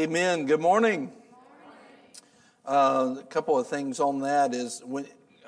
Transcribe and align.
Amen. 0.00 0.46
Good 0.46 0.60
morning. 0.60 1.10
Uh, 2.64 3.16
a 3.18 3.24
couple 3.24 3.58
of 3.58 3.66
things 3.66 3.98
on 3.98 4.20
that 4.20 4.54
is 4.54 4.80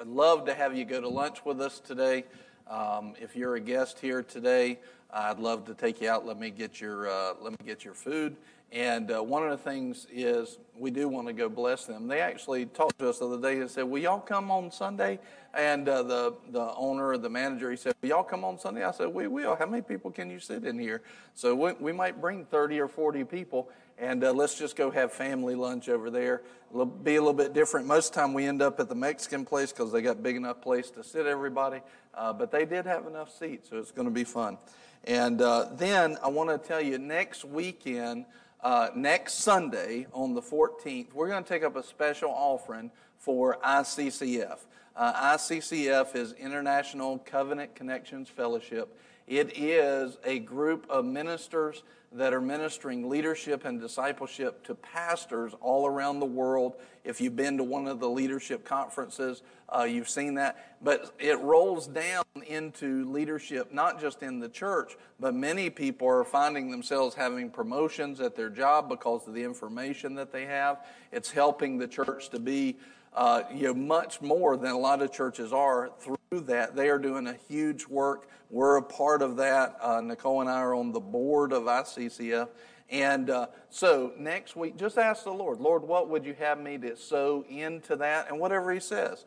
I'd 0.00 0.08
love 0.08 0.44
to 0.46 0.54
have 0.54 0.76
you 0.76 0.84
go 0.84 1.00
to 1.00 1.08
lunch 1.08 1.44
with 1.44 1.60
us 1.60 1.78
today. 1.78 2.24
Um, 2.68 3.14
if 3.20 3.36
you're 3.36 3.54
a 3.54 3.60
guest 3.60 4.00
here 4.00 4.24
today, 4.24 4.80
I'd 5.12 5.38
love 5.38 5.66
to 5.66 5.74
take 5.74 6.00
you 6.00 6.10
out. 6.10 6.26
Let 6.26 6.40
me 6.40 6.50
get 6.50 6.80
your 6.80 7.08
uh, 7.08 7.34
let 7.40 7.52
me 7.52 7.58
get 7.64 7.84
your 7.84 7.94
food. 7.94 8.34
And 8.72 9.10
uh, 9.10 9.22
one 9.22 9.42
of 9.44 9.50
the 9.50 9.70
things 9.70 10.06
is 10.12 10.58
we 10.76 10.92
do 10.92 11.08
want 11.08 11.26
to 11.26 11.32
go 11.32 11.48
bless 11.48 11.86
them. 11.86 12.06
They 12.06 12.20
actually 12.20 12.66
talked 12.66 12.98
to 13.00 13.08
us 13.08 13.18
the 13.18 13.26
other 13.26 13.40
day 13.40 13.60
and 13.60 13.70
said, 13.70 13.84
"Will 13.84 14.00
y'all 14.00 14.20
come 14.20 14.50
on 14.50 14.70
Sunday?" 14.70 15.18
And 15.54 15.88
uh, 15.88 16.02
the 16.04 16.34
the 16.50 16.74
owner, 16.74 17.16
the 17.18 17.30
manager, 17.30 17.70
he 17.70 17.76
said, 17.76 17.94
"Will 18.00 18.08
y'all 18.08 18.22
come 18.22 18.44
on 18.44 18.58
Sunday?" 18.58 18.84
I 18.84 18.92
said, 18.92 19.08
"We 19.08 19.26
will." 19.26 19.56
How 19.56 19.66
many 19.66 19.82
people 19.82 20.10
can 20.12 20.30
you 20.30 20.38
sit 20.38 20.64
in 20.64 20.78
here? 20.78 21.02
So 21.34 21.54
we, 21.54 21.72
we 21.80 21.92
might 21.92 22.20
bring 22.20 22.44
thirty 22.44 22.78
or 22.78 22.86
forty 22.86 23.24
people, 23.24 23.68
and 24.00 24.24
uh, 24.24 24.32
let's 24.32 24.58
just 24.58 24.74
go 24.74 24.90
have 24.90 25.12
family 25.12 25.54
lunch 25.54 25.88
over 25.88 26.10
there. 26.10 26.42
It'll 26.72 26.86
be 26.86 27.16
a 27.16 27.20
little 27.20 27.34
bit 27.34 27.52
different. 27.52 27.86
Most 27.86 28.14
time 28.14 28.32
we 28.32 28.46
end 28.46 28.62
up 28.62 28.80
at 28.80 28.88
the 28.88 28.94
Mexican 28.94 29.44
place 29.44 29.72
because 29.72 29.92
they 29.92 30.00
got 30.00 30.22
big 30.22 30.36
enough 30.36 30.62
place 30.62 30.90
to 30.92 31.04
sit 31.04 31.26
everybody. 31.26 31.80
Uh, 32.14 32.32
but 32.32 32.50
they 32.50 32.64
did 32.64 32.86
have 32.86 33.06
enough 33.06 33.30
seats, 33.30 33.70
so 33.70 33.76
it's 33.76 33.92
going 33.92 34.08
to 34.08 34.14
be 34.14 34.24
fun. 34.24 34.58
And 35.04 35.40
uh, 35.42 35.68
then 35.74 36.16
I 36.22 36.28
want 36.28 36.50
to 36.50 36.58
tell 36.58 36.80
you, 36.80 36.98
next 36.98 37.44
weekend 37.44 38.24
uh, 38.62 38.88
next 38.94 39.34
Sunday 39.34 40.06
on 40.12 40.34
the 40.34 40.42
14th, 40.42 41.14
we're 41.14 41.28
going 41.28 41.42
to 41.42 41.48
take 41.48 41.62
up 41.62 41.76
a 41.76 41.82
special 41.82 42.30
offering 42.30 42.90
for 43.16 43.58
ICCF. 43.64 44.58
Uh, 44.96 45.34
ICCF 45.36 46.14
is 46.14 46.32
International 46.32 47.18
Covenant 47.18 47.74
Connections 47.74 48.28
Fellowship. 48.28 48.98
It 49.30 49.56
is 49.56 50.18
a 50.24 50.40
group 50.40 50.86
of 50.90 51.04
ministers 51.04 51.84
that 52.10 52.34
are 52.34 52.40
ministering 52.40 53.08
leadership 53.08 53.64
and 53.64 53.80
discipleship 53.80 54.64
to 54.64 54.74
pastors 54.74 55.52
all 55.60 55.86
around 55.86 56.18
the 56.18 56.26
world. 56.26 56.74
If 57.04 57.20
you've 57.20 57.36
been 57.36 57.56
to 57.58 57.62
one 57.62 57.86
of 57.86 58.00
the 58.00 58.08
leadership 58.08 58.64
conferences, 58.64 59.42
uh, 59.68 59.84
you've 59.84 60.08
seen 60.08 60.34
that. 60.34 60.74
But 60.82 61.14
it 61.20 61.38
rolls 61.38 61.86
down 61.86 62.24
into 62.48 63.08
leadership, 63.08 63.72
not 63.72 64.00
just 64.00 64.24
in 64.24 64.40
the 64.40 64.48
church, 64.48 64.96
but 65.20 65.32
many 65.32 65.70
people 65.70 66.08
are 66.08 66.24
finding 66.24 66.68
themselves 66.68 67.14
having 67.14 67.50
promotions 67.50 68.20
at 68.20 68.34
their 68.34 68.50
job 68.50 68.88
because 68.88 69.28
of 69.28 69.34
the 69.34 69.44
information 69.44 70.16
that 70.16 70.32
they 70.32 70.46
have. 70.46 70.84
It's 71.12 71.30
helping 71.30 71.78
the 71.78 71.86
church 71.86 72.30
to 72.30 72.40
be 72.40 72.78
uh, 73.14 73.42
you 73.52 73.64
know, 73.64 73.74
much 73.74 74.20
more 74.20 74.56
than 74.56 74.70
a 74.70 74.78
lot 74.78 75.02
of 75.02 75.12
churches 75.12 75.52
are 75.52 75.90
through 75.98 76.40
that. 76.42 76.76
They 76.76 76.88
are 76.88 76.98
doing 76.98 77.26
a 77.26 77.34
huge 77.48 77.86
work. 77.86 78.28
We're 78.50 78.76
a 78.76 78.82
part 78.82 79.22
of 79.22 79.36
that. 79.36 79.76
Uh, 79.80 80.00
Nicole 80.00 80.40
and 80.40 80.50
I 80.50 80.60
are 80.60 80.74
on 80.74 80.92
the 80.92 81.00
board 81.00 81.52
of 81.52 81.64
ICCF. 81.64 82.48
And 82.88 83.30
uh, 83.30 83.46
so 83.68 84.12
next 84.18 84.56
week, 84.56 84.76
just 84.76 84.98
ask 84.98 85.24
the 85.24 85.32
Lord, 85.32 85.60
Lord, 85.60 85.82
what 85.82 86.08
would 86.08 86.24
you 86.24 86.34
have 86.34 86.60
me 86.60 86.76
to 86.78 86.96
sow 86.96 87.44
into 87.48 87.96
that? 87.96 88.28
And 88.28 88.40
whatever 88.40 88.72
He 88.72 88.80
says, 88.80 89.24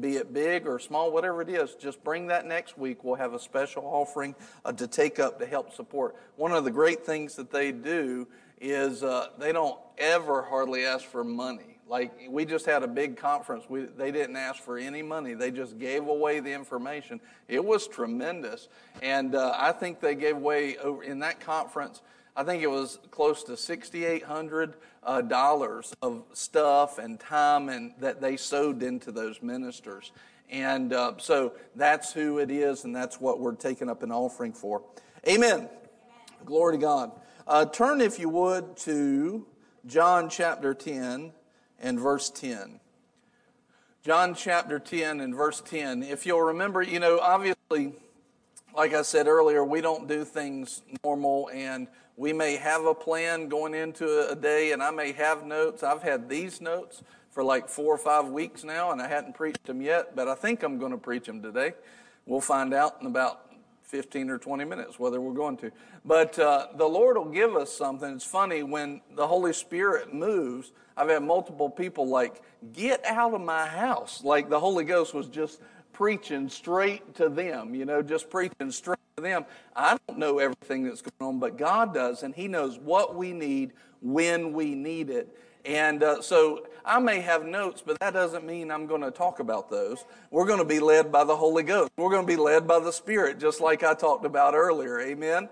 be 0.00 0.16
it 0.16 0.32
big 0.32 0.66
or 0.66 0.78
small, 0.78 1.12
whatever 1.12 1.42
it 1.42 1.48
is, 1.48 1.74
just 1.74 2.02
bring 2.02 2.26
that 2.28 2.46
next 2.46 2.78
week. 2.78 3.04
We'll 3.04 3.16
have 3.16 3.34
a 3.34 3.38
special 3.38 3.84
offering 3.84 4.34
uh, 4.64 4.72
to 4.72 4.86
take 4.86 5.18
up 5.18 5.38
to 5.38 5.46
help 5.46 5.72
support. 5.72 6.16
One 6.36 6.52
of 6.52 6.64
the 6.64 6.70
great 6.70 7.04
things 7.04 7.36
that 7.36 7.50
they 7.50 7.72
do 7.72 8.26
is 8.60 9.02
uh, 9.02 9.28
they 9.38 9.52
don't 9.52 9.78
ever 9.98 10.42
hardly 10.42 10.84
ask 10.86 11.04
for 11.04 11.22
money. 11.22 11.75
Like 11.88 12.12
we 12.28 12.44
just 12.44 12.66
had 12.66 12.82
a 12.82 12.88
big 12.88 13.16
conference. 13.16 13.64
We, 13.68 13.82
they 13.82 14.10
didn't 14.10 14.36
ask 14.36 14.60
for 14.62 14.76
any 14.76 15.02
money. 15.02 15.34
They 15.34 15.52
just 15.52 15.78
gave 15.78 16.08
away 16.08 16.40
the 16.40 16.52
information. 16.52 17.20
It 17.46 17.64
was 17.64 17.86
tremendous, 17.86 18.68
and 19.02 19.36
uh, 19.36 19.54
I 19.56 19.70
think 19.70 20.00
they 20.00 20.16
gave 20.16 20.34
away 20.36 20.76
over 20.78 21.04
in 21.04 21.20
that 21.20 21.38
conference. 21.38 22.02
I 22.34 22.42
think 22.42 22.62
it 22.62 22.70
was 22.70 22.98
close 23.12 23.44
to 23.44 23.56
sixty-eight 23.56 24.24
hundred 24.24 24.74
uh, 25.04 25.20
dollars 25.22 25.94
of 26.02 26.24
stuff 26.32 26.98
and 26.98 27.20
time, 27.20 27.68
and 27.68 27.92
that 28.00 28.20
they 28.20 28.36
sowed 28.36 28.82
into 28.82 29.12
those 29.12 29.40
ministers. 29.40 30.10
And 30.50 30.92
uh, 30.92 31.14
so 31.18 31.52
that's 31.76 32.12
who 32.12 32.38
it 32.38 32.50
is, 32.50 32.84
and 32.84 32.94
that's 32.94 33.20
what 33.20 33.38
we're 33.38 33.54
taking 33.54 33.88
up 33.88 34.02
an 34.02 34.10
offering 34.10 34.52
for. 34.52 34.82
Amen. 35.26 35.52
Amen. 35.52 35.68
Glory 36.44 36.78
to 36.78 36.80
God. 36.80 37.12
Uh, 37.46 37.64
turn, 37.64 38.00
if 38.00 38.18
you 38.18 38.28
would, 38.28 38.76
to 38.78 39.46
John 39.86 40.28
chapter 40.28 40.74
ten 40.74 41.32
and 41.80 41.98
verse 41.98 42.30
10. 42.30 42.80
John 44.04 44.34
chapter 44.34 44.78
10 44.78 45.20
and 45.20 45.34
verse 45.34 45.60
10. 45.60 46.02
If 46.02 46.26
you'll 46.26 46.40
remember, 46.40 46.82
you 46.82 47.00
know, 47.00 47.18
obviously, 47.18 47.92
like 48.74 48.94
I 48.94 49.02
said 49.02 49.26
earlier, 49.26 49.64
we 49.64 49.80
don't 49.80 50.06
do 50.06 50.24
things 50.24 50.82
normal 51.02 51.50
and 51.52 51.88
we 52.16 52.32
may 52.32 52.56
have 52.56 52.84
a 52.84 52.94
plan 52.94 53.48
going 53.48 53.74
into 53.74 54.28
a 54.30 54.36
day 54.36 54.72
and 54.72 54.82
I 54.82 54.90
may 54.90 55.12
have 55.12 55.44
notes. 55.44 55.82
I've 55.82 56.02
had 56.02 56.28
these 56.28 56.60
notes 56.60 57.02
for 57.30 57.42
like 57.42 57.68
four 57.68 57.94
or 57.94 57.98
five 57.98 58.28
weeks 58.28 58.64
now 58.64 58.92
and 58.92 59.02
I 59.02 59.08
hadn't 59.08 59.34
preached 59.34 59.64
them 59.64 59.82
yet, 59.82 60.14
but 60.14 60.28
I 60.28 60.34
think 60.34 60.62
I'm 60.62 60.78
going 60.78 60.92
to 60.92 60.98
preach 60.98 61.26
them 61.26 61.42
today. 61.42 61.74
We'll 62.26 62.40
find 62.40 62.72
out 62.72 62.98
in 63.00 63.06
about 63.06 63.52
15 63.82 64.30
or 64.30 64.38
20 64.38 64.64
minutes 64.64 64.98
whether 64.98 65.20
we're 65.20 65.34
going 65.34 65.56
to. 65.58 65.70
But 66.04 66.38
uh, 66.38 66.68
the 66.76 66.86
Lord 66.86 67.16
will 67.16 67.24
give 67.24 67.56
us 67.56 67.72
something. 67.72 68.14
It's 68.14 68.24
funny 68.24 68.62
when 68.62 69.00
the 69.14 69.26
Holy 69.26 69.52
Spirit 69.52 70.14
moves. 70.14 70.72
I've 70.96 71.08
had 71.08 71.22
multiple 71.22 71.68
people 71.68 72.08
like, 72.08 72.42
get 72.72 73.04
out 73.04 73.34
of 73.34 73.40
my 73.40 73.66
house. 73.66 74.22
Like 74.24 74.48
the 74.48 74.58
Holy 74.58 74.84
Ghost 74.84 75.12
was 75.14 75.28
just 75.28 75.60
preaching 75.92 76.48
straight 76.48 77.14
to 77.14 77.28
them, 77.28 77.74
you 77.74 77.84
know, 77.84 78.02
just 78.02 78.30
preaching 78.30 78.70
straight 78.70 78.98
to 79.16 79.22
them. 79.22 79.44
I 79.74 79.96
don't 80.06 80.18
know 80.18 80.38
everything 80.38 80.84
that's 80.84 81.02
going 81.02 81.34
on, 81.34 81.38
but 81.38 81.56
God 81.56 81.94
does, 81.94 82.22
and 82.22 82.34
He 82.34 82.48
knows 82.48 82.78
what 82.78 83.14
we 83.14 83.32
need 83.32 83.72
when 84.02 84.52
we 84.52 84.74
need 84.74 85.10
it. 85.10 85.34
And 85.64 86.02
uh, 86.02 86.22
so 86.22 86.66
I 86.84 87.00
may 87.00 87.20
have 87.20 87.44
notes, 87.44 87.82
but 87.84 87.98
that 88.00 88.12
doesn't 88.12 88.46
mean 88.46 88.70
I'm 88.70 88.86
going 88.86 89.00
to 89.00 89.10
talk 89.10 89.40
about 89.40 89.68
those. 89.68 90.04
We're 90.30 90.46
going 90.46 90.60
to 90.60 90.64
be 90.64 90.78
led 90.80 91.10
by 91.10 91.24
the 91.24 91.36
Holy 91.36 91.64
Ghost. 91.64 91.90
We're 91.96 92.10
going 92.10 92.26
to 92.26 92.32
be 92.32 92.36
led 92.36 92.68
by 92.68 92.78
the 92.78 92.92
Spirit, 92.92 93.40
just 93.40 93.60
like 93.60 93.82
I 93.82 93.94
talked 93.94 94.24
about 94.24 94.54
earlier. 94.54 95.00
Amen? 95.00 95.48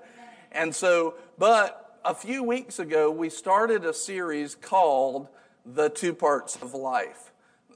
And 0.52 0.74
so, 0.74 1.14
but 1.36 1.98
a 2.04 2.14
few 2.14 2.42
weeks 2.44 2.78
ago, 2.78 3.10
we 3.10 3.28
started 3.28 3.84
a 3.84 3.94
series 3.94 4.54
called 4.54 5.26
The 5.64 5.88
Two 5.88 6.14
Parts 6.14 6.56
of 6.56 6.74
Life. 6.74 7.32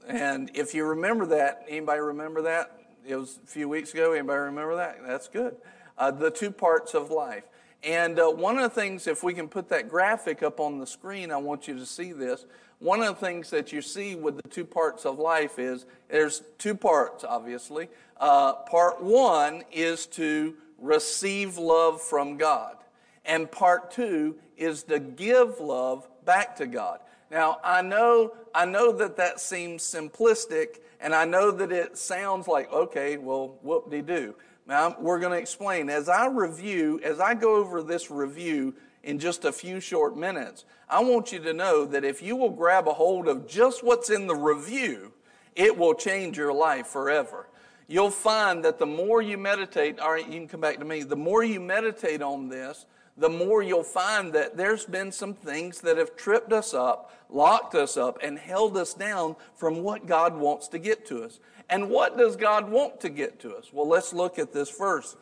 And 0.07 0.51
if 0.53 0.73
you 0.73 0.85
remember 0.85 1.25
that, 1.27 1.65
anybody 1.67 2.01
remember 2.01 2.43
that? 2.43 2.79
It 3.05 3.15
was 3.15 3.39
a 3.43 3.47
few 3.47 3.67
weeks 3.69 3.93
ago. 3.93 4.13
Anybody 4.13 4.39
remember 4.39 4.75
that? 4.75 4.99
That's 5.05 5.27
good. 5.27 5.55
Uh, 5.97 6.11
the 6.11 6.31
two 6.31 6.51
parts 6.51 6.93
of 6.93 7.11
life. 7.11 7.43
And 7.83 8.19
uh, 8.19 8.29
one 8.29 8.57
of 8.57 8.63
the 8.63 8.69
things, 8.69 9.07
if 9.07 9.23
we 9.23 9.33
can 9.33 9.47
put 9.47 9.69
that 9.69 9.89
graphic 9.89 10.43
up 10.43 10.59
on 10.59 10.79
the 10.79 10.87
screen, 10.87 11.31
I 11.31 11.37
want 11.37 11.67
you 11.67 11.77
to 11.77 11.85
see 11.85 12.11
this. 12.11 12.45
One 12.79 13.01
of 13.01 13.07
the 13.07 13.25
things 13.25 13.49
that 13.49 13.71
you 13.73 13.81
see 13.81 14.15
with 14.15 14.37
the 14.41 14.47
two 14.47 14.65
parts 14.65 15.05
of 15.05 15.19
life 15.19 15.59
is 15.59 15.85
there's 16.09 16.43
two 16.57 16.75
parts, 16.75 17.23
obviously. 17.23 17.89
Uh, 18.17 18.53
part 18.53 19.01
one 19.01 19.63
is 19.71 20.05
to 20.07 20.55
receive 20.77 21.57
love 21.57 22.01
from 22.01 22.37
God, 22.37 22.77
and 23.25 23.49
part 23.51 23.91
two 23.91 24.37
is 24.57 24.83
to 24.83 24.99
give 24.99 25.59
love 25.59 26.07
back 26.25 26.55
to 26.57 26.67
God. 26.67 26.99
Now, 27.31 27.59
I 27.63 27.81
know, 27.81 28.33
I 28.53 28.65
know 28.65 28.91
that 28.93 29.17
that 29.17 29.39
seems 29.39 29.83
simplistic, 29.83 30.79
and 30.99 31.13
I 31.13 31.25
know 31.25 31.51
that 31.51 31.71
it 31.71 31.97
sounds 31.97 32.47
like, 32.47 32.71
okay, 32.71 33.17
well, 33.17 33.59
whoop 33.61 33.91
de 33.91 34.01
doo. 34.01 34.35
Now, 34.65 34.95
we're 34.99 35.19
going 35.19 35.31
to 35.31 35.37
explain. 35.37 35.89
As 35.89 36.09
I 36.09 36.27
review, 36.27 36.99
as 37.03 37.19
I 37.19 37.33
go 37.33 37.55
over 37.55 37.81
this 37.81 38.11
review 38.11 38.75
in 39.03 39.19
just 39.19 39.45
a 39.45 39.51
few 39.51 39.79
short 39.79 40.17
minutes, 40.17 40.65
I 40.89 41.01
want 41.01 41.31
you 41.31 41.39
to 41.39 41.53
know 41.53 41.85
that 41.85 42.03
if 42.03 42.21
you 42.21 42.35
will 42.35 42.49
grab 42.49 42.87
a 42.87 42.93
hold 42.93 43.27
of 43.27 43.47
just 43.47 43.83
what's 43.83 44.09
in 44.09 44.27
the 44.27 44.35
review, 44.35 45.13
it 45.55 45.77
will 45.77 45.93
change 45.93 46.37
your 46.37 46.53
life 46.53 46.87
forever. 46.87 47.47
You'll 47.87 48.11
find 48.11 48.63
that 48.65 48.77
the 48.77 48.85
more 48.85 49.21
you 49.21 49.37
meditate, 49.37 49.99
all 49.99 50.11
right, 50.11 50.27
you 50.27 50.33
can 50.33 50.47
come 50.47 50.61
back 50.61 50.77
to 50.77 50.85
me, 50.85 51.01
the 51.01 51.15
more 51.15 51.43
you 51.43 51.59
meditate 51.59 52.21
on 52.21 52.49
this, 52.49 52.85
the 53.17 53.29
more 53.29 53.61
you'll 53.61 53.83
find 53.83 54.31
that 54.33 54.55
there's 54.55 54.85
been 54.85 55.11
some 55.11 55.33
things 55.33 55.81
that 55.81 55.97
have 55.97 56.15
tripped 56.15 56.53
us 56.53 56.73
up, 56.73 57.11
locked 57.29 57.75
us 57.75 57.97
up, 57.97 58.19
and 58.23 58.37
held 58.37 58.75
us 58.75 58.93
down 58.93 59.35
from 59.55 59.83
what 59.83 60.05
God 60.07 60.35
wants 60.35 60.67
to 60.69 60.79
get 60.79 61.05
to 61.07 61.23
us. 61.23 61.39
And 61.69 61.89
what 61.89 62.17
does 62.17 62.35
God 62.35 62.69
want 62.69 62.99
to 63.01 63.09
get 63.09 63.39
to 63.41 63.55
us? 63.55 63.71
Well, 63.71 63.87
let's 63.87 64.13
look 64.13 64.39
at 64.39 64.51
this 64.51 64.75
verse. 64.75 65.15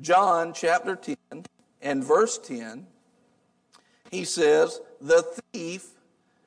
John 0.00 0.52
chapter 0.52 0.96
10 0.96 1.16
and 1.80 2.04
verse 2.04 2.38
10. 2.38 2.86
He 4.10 4.24
says, 4.24 4.80
The 5.00 5.22
thief, 5.52 5.86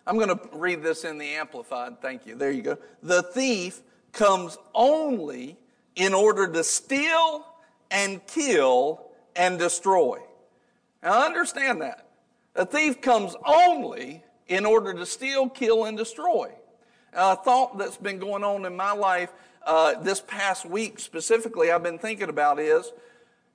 I'm 0.06 0.18
going 0.18 0.30
to 0.30 0.40
read 0.52 0.84
this 0.84 1.04
in 1.04 1.18
the 1.18 1.30
Amplified. 1.30 2.02
Thank 2.02 2.26
you. 2.26 2.36
There 2.36 2.52
you 2.52 2.62
go. 2.62 2.78
The 3.02 3.24
thief 3.24 3.82
comes 4.12 4.58
only 4.76 5.58
in 5.96 6.14
order 6.14 6.48
to 6.52 6.64
steal 6.64 7.46
and 7.90 8.26
kill 8.28 9.08
and 9.36 9.58
destroy. 9.58 10.20
Now, 11.02 11.26
understand 11.26 11.82
that. 11.82 12.08
The 12.54 12.66
thief 12.66 13.02
comes 13.02 13.36
only 13.46 14.23
in 14.48 14.66
order 14.66 14.94
to 14.94 15.06
steal, 15.06 15.50
kill, 15.50 15.86
and 15.86 15.98
destroy 15.98 16.52
A 17.14 17.36
thought 17.36 17.78
that's 17.78 17.98
been 17.98 18.20
going 18.20 18.44
on 18.44 18.66
in 18.66 18.76
my 18.76 18.92
life 18.92 19.32
uh, 19.66 20.00
this 20.02 20.22
past 20.22 20.66
week 20.66 21.00
specifically, 21.00 21.72
I've 21.72 21.84
been 21.84 22.00
thinking 22.00 22.30
about 22.30 22.60
is 22.60 22.92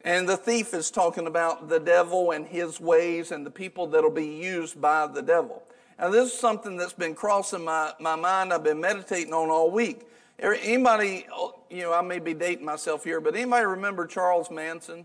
And 0.05 0.29
the 0.29 0.37
thief 0.37 0.75
is 0.75 0.91
talking 0.91 1.27
about 1.27 1.69
the 1.69 1.81
devil 1.81 2.31
and 2.31 2.47
his 2.47 2.81
ways 2.81 3.31
and 3.33 3.45
the 3.45 3.51
people 3.51 3.87
that'll 3.89 4.11
be 4.11 4.27
used 4.27 4.81
by 4.81 5.07
the 5.07 5.23
devil. 5.23 5.63
Now, 5.99 6.11
this 6.11 6.33
is 6.33 6.39
something 6.39 6.77
that's 6.77 6.93
been 6.93 7.15
crossing 7.15 7.65
my, 7.65 7.93
my 7.99 8.15
mind. 8.15 8.53
I've 8.53 8.63
been 8.63 8.81
meditating 8.81 9.35
on 9.35 9.51
all 9.51 9.71
week. 9.71 10.03
Anybody, 10.39 11.27
you 11.69 11.83
know, 11.83 11.93
I 11.93 12.01
may 12.01 12.21
be 12.21 12.33
dating 12.33 12.65
myself 12.65 13.03
here, 13.03 13.21
but 13.21 13.35
anybody 13.35 13.67
remember 13.67 14.07
Charles 14.07 14.51
Manson? 14.51 15.05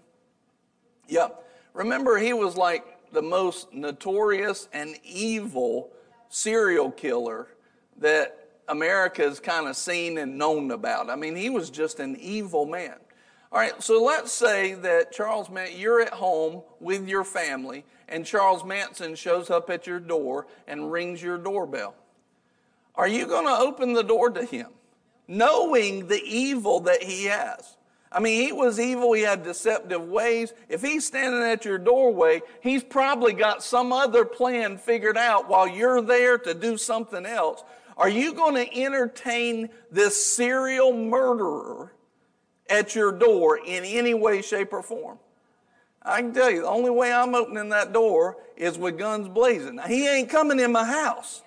Yeah. 1.08 1.30
Remember, 1.74 2.20
he 2.20 2.34
was 2.34 2.56
like 2.56 2.86
the 3.14 3.22
most 3.22 3.74
notorious 3.74 4.68
and 4.74 4.98
evil 5.04 5.92
serial 6.30 6.92
killer 6.92 7.48
that 8.00 8.50
America's 8.68 9.40
kind 9.40 9.68
of 9.68 9.76
seen 9.76 10.18
and 10.18 10.38
known 10.38 10.72
about. 10.72 11.10
I 11.10 11.16
mean, 11.16 11.36
he 11.36 11.50
was 11.50 11.70
just 11.70 12.00
an 12.00 12.16
evil 12.18 12.66
man. 12.66 12.96
All 13.52 13.60
right, 13.60 13.82
so 13.84 14.04
let's 14.04 14.32
say 14.32 14.74
that 14.74 15.12
Charles 15.12 15.50
Manson, 15.50 15.80
you're 15.80 16.02
at 16.02 16.14
home 16.14 16.64
with 16.80 17.08
your 17.08 17.24
family, 17.24 17.86
and 18.10 18.26
Charles 18.26 18.66
Manson 18.66 19.14
shows 19.14 19.52
up 19.52 19.70
at 19.70 19.86
your 19.86 20.00
door 20.00 20.48
and 20.68 20.92
rings 20.92 21.22
your 21.22 21.38
doorbell. 21.38 21.94
Are 22.96 23.08
you 23.08 23.28
going 23.28 23.46
to 23.46 23.64
open 23.64 23.94
the 23.94 24.04
door 24.04 24.32
to 24.32 24.44
him, 24.44 24.70
knowing 25.28 26.08
the 26.08 26.22
evil 26.24 26.80
that 26.82 27.04
he 27.04 27.26
has? 27.26 27.78
I 28.14 28.20
mean, 28.20 28.46
he 28.46 28.52
was 28.52 28.80
evil. 28.80 29.14
He 29.14 29.24
had 29.24 29.44
deceptive 29.44 30.08
ways. 30.08 30.54
If 30.70 30.82
he's 30.82 31.06
standing 31.06 31.42
at 31.42 31.66
your 31.66 31.80
doorway, 31.80 32.42
he's 32.62 32.84
probably 32.84 33.34
got 33.34 33.64
some 33.64 33.92
other 33.92 34.24
plan 34.24 34.78
figured 34.78 35.18
out 35.18 35.50
while 35.50 35.68
you're 35.68 36.02
there 36.02 36.38
to 36.38 36.54
do 36.54 36.78
something 36.78 37.26
else. 37.26 37.64
Are 37.98 38.10
you 38.10 38.34
going 38.34 38.56
to 38.56 38.82
entertain 38.82 39.70
this 39.92 40.26
serial 40.26 40.94
murderer 40.94 41.94
at 42.70 42.96
your 42.96 43.12
door 43.12 43.58
in 43.58 43.84
any 43.84 44.14
way, 44.14 44.42
shape, 44.42 44.74
or 44.74 44.84
form? 44.84 45.18
I 46.02 46.22
can 46.22 46.34
tell 46.34 46.52
you, 46.52 46.62
the 46.62 46.68
only 46.68 46.90
way 46.92 47.14
I'm 47.14 47.34
opening 47.34 47.70
that 47.70 47.94
door 47.94 48.38
is 48.58 48.78
with 48.78 48.98
guns 48.98 49.28
blazing. 49.28 49.76
Now, 49.76 49.84
he 49.84 50.08
ain't 50.08 50.30
coming 50.30 50.60
in 50.60 50.72
my 50.72 50.84
house. 50.84 51.42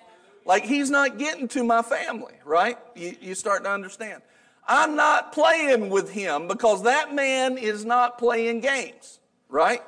Like, 0.45 0.63
he's 0.63 0.89
not 0.89 1.17
getting 1.17 1.47
to 1.49 1.63
my 1.63 1.81
family, 1.81 2.33
right? 2.43 2.77
You, 2.95 3.15
you 3.21 3.35
start 3.35 3.63
to 3.65 3.69
understand. 3.69 4.21
I'm 4.67 4.95
not 4.95 5.31
playing 5.31 5.89
with 5.89 6.11
him 6.11 6.47
because 6.47 6.83
that 6.83 7.13
man 7.15 7.57
is 7.57 7.85
not 7.85 8.17
playing 8.17 8.59
games, 8.59 9.19
right? 9.49 9.81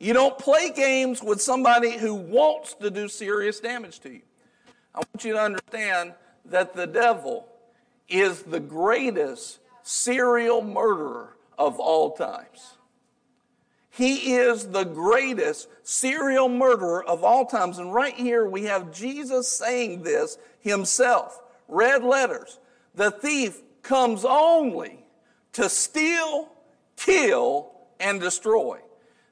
You 0.00 0.12
don't 0.12 0.36
play 0.38 0.70
games 0.70 1.22
with 1.22 1.40
somebody 1.40 1.92
who 1.92 2.14
wants 2.14 2.74
to 2.74 2.90
do 2.90 3.08
serious 3.08 3.60
damage 3.60 4.00
to 4.00 4.10
you. 4.10 4.22
I 4.94 4.98
want 4.98 5.24
you 5.24 5.34
to 5.34 5.40
understand 5.40 6.14
that 6.46 6.74
the 6.74 6.86
devil 6.86 7.48
is 8.08 8.42
the 8.42 8.60
greatest 8.60 9.60
serial 9.82 10.62
murderer 10.62 11.36
of 11.56 11.78
all 11.78 12.12
times. 12.12 12.74
He 13.90 14.34
is 14.34 14.68
the 14.68 14.84
greatest 14.84 15.68
serial 15.84 16.48
murderer 16.48 17.04
of 17.04 17.22
all 17.22 17.46
times. 17.46 17.78
And 17.78 17.94
right 17.94 18.14
here 18.14 18.44
we 18.44 18.64
have 18.64 18.92
Jesus 18.92 19.48
saying 19.48 20.02
this 20.02 20.36
himself. 20.60 21.40
Red 21.68 22.02
letters. 22.02 22.58
The 22.96 23.12
thief 23.12 23.62
comes 23.84 24.24
only 24.24 25.04
to 25.52 25.68
steal, 25.68 26.48
kill, 26.96 27.70
and 28.00 28.20
destroy. 28.20 28.80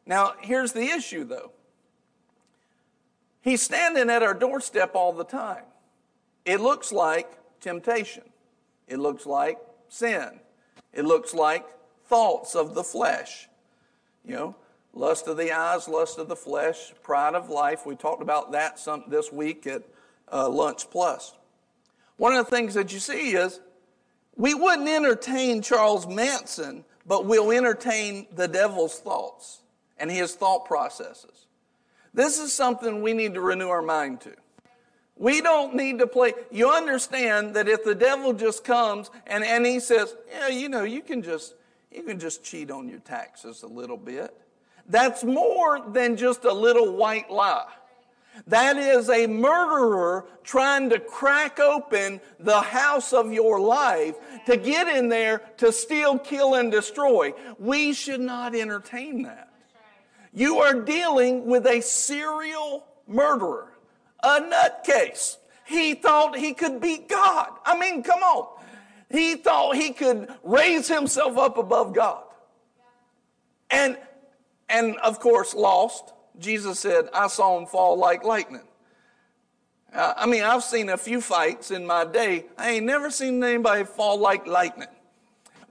Now, 0.07 0.35
here's 0.41 0.73
the 0.73 0.85
issue 0.85 1.25
though. 1.25 1.51
He's 3.41 3.61
standing 3.61 4.09
at 4.09 4.23
our 4.23 4.35
doorstep 4.35 4.95
all 4.95 5.13
the 5.13 5.25
time. 5.25 5.65
It 6.45 6.61
looks 6.61 6.93
like 6.93 7.29
temptation. 7.61 8.23
It 8.87 8.99
looks 8.99 9.27
like 9.27 9.59
sin. 9.89 10.39
It 10.93 11.05
looks 11.05 11.35
like 11.35 11.67
thoughts 12.07 12.55
of 12.55 12.75
the 12.75 12.85
flesh. 12.85 13.49
You 14.25 14.35
know, 14.35 14.57
lust 14.95 15.27
of 15.27 15.37
the 15.37 15.51
eyes, 15.51 15.89
lust 15.89 16.19
of 16.19 16.29
the 16.29 16.37
flesh, 16.37 16.93
pride 17.03 17.35
of 17.35 17.51
life. 17.51 17.85
We 17.85 17.97
talked 17.97 18.23
about 18.23 18.53
that 18.53 18.79
some 18.79 19.05
this 19.09 19.33
week 19.33 19.67
at 19.67 19.83
uh, 20.33 20.49
Lunch 20.49 20.89
Plus. 20.91 21.33
One 22.17 22.35
of 22.35 22.45
the 22.45 22.51
things 22.51 22.75
that 22.75 22.93
you 22.93 23.01
see 23.01 23.33
is 23.33 23.61
we 24.43 24.55
wouldn't 24.55 24.89
entertain 24.89 25.63
Charles 25.63 26.09
Manson, 26.09 26.85
but 27.07 27.27
we'll 27.27 27.53
entertain 27.53 28.27
the 28.35 28.49
devil's 28.49 28.99
thoughts 28.99 29.61
and 29.99 30.11
his 30.11 30.35
thought 30.35 30.65
processes. 30.65 31.47
This 32.13 32.41
is 32.41 32.53
something 32.53 33.03
we 33.03 33.13
need 33.13 33.35
to 33.35 33.41
renew 33.41 33.69
our 33.69 33.83
mind 33.83 34.21
to. 34.23 34.33
We 35.15 35.43
don't 35.43 35.77
need 35.77 36.01
to 36.01 36.09
play. 36.09 36.33
You 36.51 36.73
understand 36.73 37.55
that 37.55 37.69
if 37.69 37.85
the 37.85 37.95
devil 37.95 38.33
just 38.33 38.65
comes 38.65 39.13
and, 39.29 39.45
and 39.45 39.65
he 39.65 39.79
says, 39.79 40.17
yeah, 40.29 40.49
you 40.49 40.69
know, 40.69 40.83
you 40.83 41.03
can 41.03 41.23
just 41.23 41.55
you 41.93 42.03
can 42.03 42.19
just 42.19 42.43
cheat 42.43 42.73
on 42.73 42.89
your 42.89 42.99
taxes 42.99 43.63
a 43.63 43.69
little 43.69 43.97
bit. 43.97 44.37
That's 44.89 45.23
more 45.23 45.89
than 45.89 46.17
just 46.17 46.47
a 46.47 46.53
little 46.53 46.97
white 46.97 47.31
lie. 47.31 47.69
That 48.47 48.77
is 48.77 49.09
a 49.11 49.27
murderer 49.27 50.27
trying 50.43 50.91
to 50.91 50.99
crack 50.99 51.61
open 51.61 52.21
the 52.41 52.61
house 52.61 53.13
of 53.13 53.33
your 53.33 53.61
life 53.61 54.15
to 54.47 54.57
get 54.57 54.89
in 54.89 55.09
there 55.09 55.43
to 55.59 55.73
steal, 55.73 56.19
kill, 56.19 56.55
and 56.55 56.73
destroy. 56.73 57.35
We 57.59 57.93
should 57.93 58.21
not 58.21 58.55
entertain 58.55 59.23
that. 59.23 59.51
You 60.33 60.59
are 60.61 60.81
dealing 60.81 61.47
with 61.47 61.67
a 61.67 61.83
serial 61.83 62.87
murderer, 63.07 63.75
a 64.23 64.41
nutcase. 64.41 65.37
He 65.67 65.95
thought 65.95 66.37
he 66.37 66.55
could 66.55 66.81
be 66.81 66.99
God. 66.99 67.51
I 67.65 67.79
mean, 67.79 68.03
come 68.03 68.23
on. 68.23 68.49
He 69.11 69.37
thought 69.37 69.77
he 69.77 69.91
could 69.91 70.29
raise 70.43 70.89
himself 70.89 71.37
up 71.37 71.59
above 71.59 71.95
God. 71.95 72.25
And, 73.71 73.99
and 74.69 74.97
of 74.99 75.21
course, 75.21 75.55
lost 75.55 76.13
Jesus 76.43 76.81
said, 76.81 77.09
I 77.15 77.29
saw 77.29 77.59
him 77.59 77.67
fall 77.67 77.97
like 77.97 78.25
lightning. 78.25 78.63
I 79.95 80.27
mean, 80.27 80.43
I've 80.43 80.65
seen 80.65 80.89
a 80.89 80.97
few 80.97 81.21
fights 81.21 81.71
in 81.71 81.87
my 81.87 82.05
day. 82.05 82.47
I 82.57 82.71
ain't 82.71 82.87
never 82.87 83.11
seen 83.11 83.43
anybody 83.45 83.85
fall 83.85 84.17
like 84.19 84.47
lightning. 84.47 84.89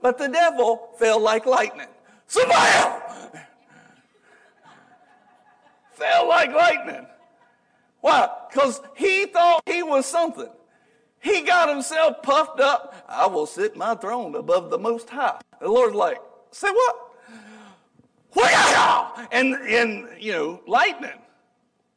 But 0.00 0.18
the 0.18 0.28
devil 0.28 0.90
fell 0.98 1.20
like 1.20 1.44
lightning. 1.44 1.88
Sabam! 2.28 3.02
fell 5.92 6.28
like 6.28 6.52
lightning. 6.52 7.06
Why? 8.00 8.28
Because 8.48 8.80
he 8.96 9.26
thought 9.26 9.62
he 9.66 9.82
was 9.82 10.06
something. 10.06 10.50
He 11.20 11.42
got 11.42 11.68
himself 11.68 12.22
puffed 12.22 12.60
up. 12.60 13.04
I 13.08 13.26
will 13.26 13.46
sit 13.46 13.76
my 13.76 13.94
throne 13.94 14.34
above 14.34 14.70
the 14.70 14.78
Most 14.78 15.08
High. 15.08 15.40
The 15.60 15.68
Lord's 15.68 15.94
like, 15.94 16.18
say 16.50 16.70
what? 16.70 17.11
And, 19.32 19.54
and, 19.54 20.08
you 20.18 20.32
know, 20.32 20.60
lightning. 20.66 21.18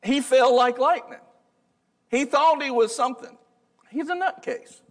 He 0.03 0.21
fell 0.21 0.55
like 0.55 0.77
lightning. 0.77 1.19
He 2.09 2.25
thought 2.25 2.61
he 2.61 2.71
was 2.71 2.95
something. 2.95 3.37
He's 3.89 4.09
a 4.09 4.15
nutcase. 4.15 4.81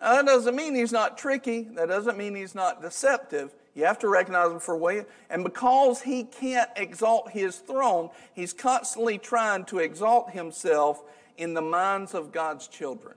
Now, 0.00 0.16
that 0.16 0.26
doesn't 0.26 0.54
mean 0.54 0.74
he's 0.74 0.92
not 0.92 1.16
tricky. 1.16 1.62
That 1.74 1.88
doesn't 1.88 2.18
mean 2.18 2.34
he's 2.34 2.54
not 2.54 2.82
deceptive. 2.82 3.54
You 3.74 3.84
have 3.84 3.98
to 4.00 4.08
recognize 4.08 4.50
him 4.50 4.60
for 4.60 4.76
what 4.76 5.08
And 5.30 5.44
because 5.44 6.00
he 6.00 6.24
can't 6.24 6.70
exalt 6.76 7.30
his 7.30 7.56
throne, 7.56 8.10
he's 8.32 8.52
constantly 8.52 9.18
trying 9.18 9.64
to 9.66 9.78
exalt 9.78 10.30
himself 10.30 11.02
in 11.36 11.54
the 11.54 11.62
minds 11.62 12.14
of 12.14 12.32
God's 12.32 12.68
children. 12.68 13.16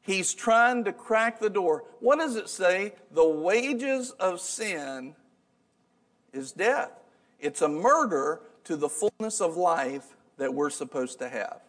He's 0.00 0.32
trying 0.32 0.84
to 0.84 0.92
crack 0.92 1.38
the 1.38 1.50
door. 1.50 1.84
What 2.00 2.18
does 2.18 2.36
it 2.36 2.48
say? 2.48 2.94
The 3.10 3.28
wages 3.28 4.12
of 4.12 4.40
sin 4.40 5.14
is 6.32 6.52
death. 6.52 6.92
It's 7.40 7.62
a 7.62 7.68
murder 7.68 8.40
to 8.64 8.76
the 8.76 8.88
fullness 8.88 9.40
of 9.40 9.56
life 9.56 10.16
that 10.36 10.52
we're 10.52 10.70
supposed 10.70 11.18
to 11.20 11.28
have. 11.28 11.60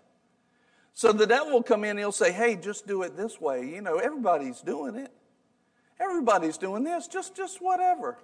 So 0.93 1.13
the 1.13 1.27
devil 1.27 1.53
will 1.53 1.63
come 1.63 1.83
in 1.83 1.97
he'll 1.97 2.11
say, 2.11 2.31
Hey, 2.31 2.55
just 2.55 2.85
do 2.87 3.03
it 3.03 3.15
this 3.15 3.39
way. 3.39 3.67
You 3.69 3.81
know, 3.81 3.97
everybody's 3.97 4.61
doing 4.61 4.95
it. 4.95 5.11
Everybody's 5.99 6.57
doing 6.57 6.83
this. 6.83 7.07
Just, 7.07 7.35
just 7.35 7.61
whatever. 7.61 8.17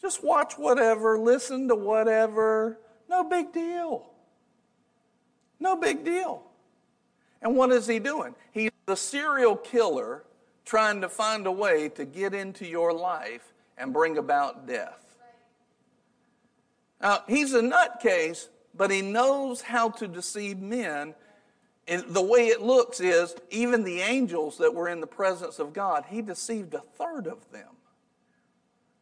Just 0.00 0.22
watch 0.22 0.54
whatever, 0.54 1.18
listen 1.18 1.68
to 1.68 1.74
whatever. 1.74 2.78
No 3.08 3.24
big 3.24 3.52
deal. 3.52 4.06
No 5.60 5.76
big 5.76 6.04
deal. 6.04 6.42
And 7.40 7.56
what 7.56 7.70
is 7.70 7.86
he 7.86 7.98
doing? 7.98 8.34
He's 8.52 8.70
the 8.86 8.96
serial 8.96 9.56
killer 9.56 10.24
trying 10.64 11.00
to 11.02 11.08
find 11.08 11.46
a 11.46 11.52
way 11.52 11.88
to 11.90 12.04
get 12.04 12.34
into 12.34 12.66
your 12.66 12.92
life 12.92 13.52
and 13.76 13.92
bring 13.92 14.18
about 14.18 14.66
death. 14.66 15.03
Now, 17.00 17.22
he's 17.28 17.54
a 17.54 17.60
nutcase, 17.60 18.48
but 18.74 18.90
he 18.90 19.02
knows 19.02 19.60
how 19.60 19.90
to 19.90 20.08
deceive 20.08 20.58
men. 20.58 21.14
And 21.86 22.04
the 22.08 22.22
way 22.22 22.46
it 22.46 22.62
looks 22.62 23.00
is, 23.00 23.34
even 23.50 23.84
the 23.84 24.00
angels 24.00 24.58
that 24.58 24.74
were 24.74 24.88
in 24.88 25.00
the 25.00 25.06
presence 25.06 25.58
of 25.58 25.72
God, 25.72 26.04
he 26.08 26.22
deceived 26.22 26.72
a 26.74 26.80
third 26.80 27.26
of 27.26 27.50
them. 27.50 27.68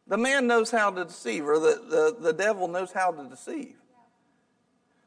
The 0.07 0.17
man 0.17 0.47
knows 0.47 0.69
how 0.69 0.91
to 0.91 1.05
deceive, 1.05 1.47
or 1.47 1.59
the, 1.59 1.81
the, 1.89 2.17
the 2.19 2.33
devil 2.33 2.67
knows 2.67 2.91
how 2.91 3.11
to 3.11 3.23
deceive. 3.23 3.75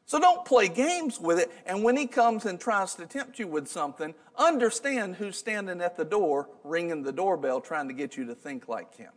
So 0.07 0.19
don't 0.19 0.45
play 0.45 0.69
games 0.69 1.19
with 1.19 1.37
it. 1.37 1.51
And 1.65 1.83
when 1.83 1.97
he 1.97 2.07
comes 2.07 2.45
and 2.45 2.59
tries 2.59 2.95
to 2.95 3.05
tempt 3.05 3.39
you 3.39 3.47
with 3.47 3.67
something, 3.67 4.15
understand 4.37 5.17
who's 5.17 5.37
standing 5.37 5.81
at 5.81 5.97
the 5.97 6.05
door, 6.05 6.49
ringing 6.63 7.03
the 7.03 7.11
doorbell, 7.11 7.59
trying 7.59 7.89
to 7.89 7.93
get 7.93 8.15
you 8.15 8.25
to 8.25 8.33
think 8.33 8.69
like 8.69 8.95
him. 8.95 9.11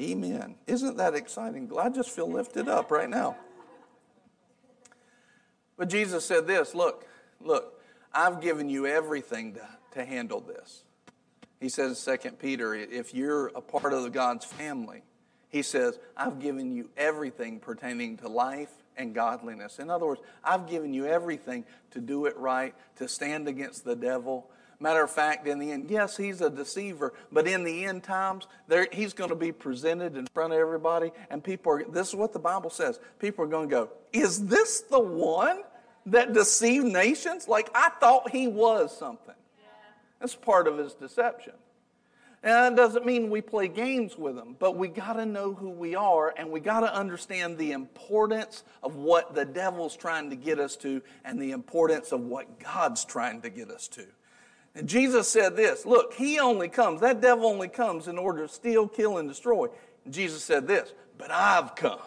Amen. 0.00 0.54
Isn't 0.66 0.96
that 0.96 1.14
exciting? 1.14 1.70
I 1.78 1.90
just 1.90 2.10
feel 2.10 2.30
lifted 2.30 2.68
up 2.68 2.90
right 2.90 3.10
now. 3.10 3.36
But 5.76 5.88
Jesus 5.88 6.24
said 6.24 6.46
this 6.46 6.74
look, 6.74 7.06
look, 7.40 7.80
I've 8.12 8.40
given 8.40 8.68
you 8.68 8.86
everything 8.86 9.54
to, 9.54 9.68
to 9.92 10.04
handle 10.04 10.40
this. 10.40 10.84
He 11.60 11.68
says 11.68 12.06
in 12.06 12.18
2 12.18 12.30
Peter, 12.32 12.74
if 12.74 13.12
you're 13.12 13.48
a 13.48 13.60
part 13.60 13.92
of 13.92 14.10
God's 14.12 14.46
family, 14.46 15.02
he 15.50 15.62
says, 15.62 15.98
I've 16.16 16.38
given 16.38 16.72
you 16.72 16.88
everything 16.96 17.60
pertaining 17.60 18.16
to 18.18 18.28
life 18.28 18.70
and 18.96 19.14
godliness. 19.14 19.78
In 19.78 19.90
other 19.90 20.06
words, 20.06 20.22
I've 20.42 20.66
given 20.66 20.94
you 20.94 21.06
everything 21.06 21.64
to 21.90 22.00
do 22.00 22.26
it 22.26 22.36
right, 22.38 22.74
to 22.96 23.08
stand 23.08 23.48
against 23.48 23.84
the 23.84 23.96
devil. 23.96 24.48
Matter 24.82 25.04
of 25.04 25.10
fact, 25.10 25.46
in 25.46 25.58
the 25.58 25.70
end, 25.72 25.90
yes, 25.90 26.16
he's 26.16 26.40
a 26.40 26.48
deceiver, 26.48 27.12
but 27.30 27.46
in 27.46 27.64
the 27.64 27.84
end 27.84 28.02
times, 28.02 28.46
there, 28.66 28.88
he's 28.90 29.12
going 29.12 29.28
to 29.28 29.36
be 29.36 29.52
presented 29.52 30.16
in 30.16 30.26
front 30.28 30.54
of 30.54 30.58
everybody, 30.58 31.12
and 31.28 31.44
people 31.44 31.72
are, 31.72 31.84
this 31.84 32.08
is 32.08 32.14
what 32.14 32.32
the 32.32 32.38
Bible 32.38 32.70
says. 32.70 32.98
People 33.18 33.44
are 33.44 33.48
going 33.48 33.68
to 33.68 33.74
go, 33.74 33.90
Is 34.14 34.46
this 34.46 34.80
the 34.80 34.98
one 34.98 35.62
that 36.06 36.32
deceived 36.32 36.86
nations? 36.86 37.46
Like, 37.46 37.68
I 37.74 37.90
thought 38.00 38.30
he 38.30 38.48
was 38.48 38.96
something. 38.96 39.34
That's 40.18 40.34
part 40.34 40.66
of 40.66 40.78
his 40.78 40.94
deception. 40.94 41.54
And 42.42 42.52
that 42.52 42.76
doesn't 42.76 43.04
mean 43.04 43.28
we 43.28 43.42
play 43.42 43.68
games 43.68 44.16
with 44.16 44.34
them, 44.34 44.56
but 44.58 44.76
we 44.76 44.88
got 44.88 45.14
to 45.14 45.26
know 45.26 45.52
who 45.52 45.68
we 45.68 45.94
are 45.94 46.32
and 46.38 46.50
we 46.50 46.60
got 46.60 46.80
to 46.80 46.94
understand 46.94 47.58
the 47.58 47.72
importance 47.72 48.64
of 48.82 48.96
what 48.96 49.34
the 49.34 49.44
devil's 49.44 49.94
trying 49.94 50.30
to 50.30 50.36
get 50.36 50.58
us 50.58 50.76
to 50.76 51.02
and 51.24 51.40
the 51.40 51.50
importance 51.50 52.12
of 52.12 52.20
what 52.20 52.58
God's 52.58 53.04
trying 53.04 53.42
to 53.42 53.50
get 53.50 53.70
us 53.70 53.88
to. 53.88 54.06
And 54.74 54.88
Jesus 54.88 55.28
said 55.28 55.56
this 55.56 55.84
Look, 55.84 56.14
he 56.14 56.38
only 56.38 56.68
comes, 56.68 57.00
that 57.00 57.20
devil 57.20 57.46
only 57.46 57.68
comes 57.68 58.08
in 58.08 58.18
order 58.18 58.46
to 58.46 58.52
steal, 58.52 58.88
kill, 58.88 59.18
and 59.18 59.28
destroy. 59.28 59.68
And 60.04 60.14
Jesus 60.14 60.42
said 60.42 60.66
this, 60.66 60.92
But 61.18 61.30
I've 61.30 61.74
come. 61.74 62.00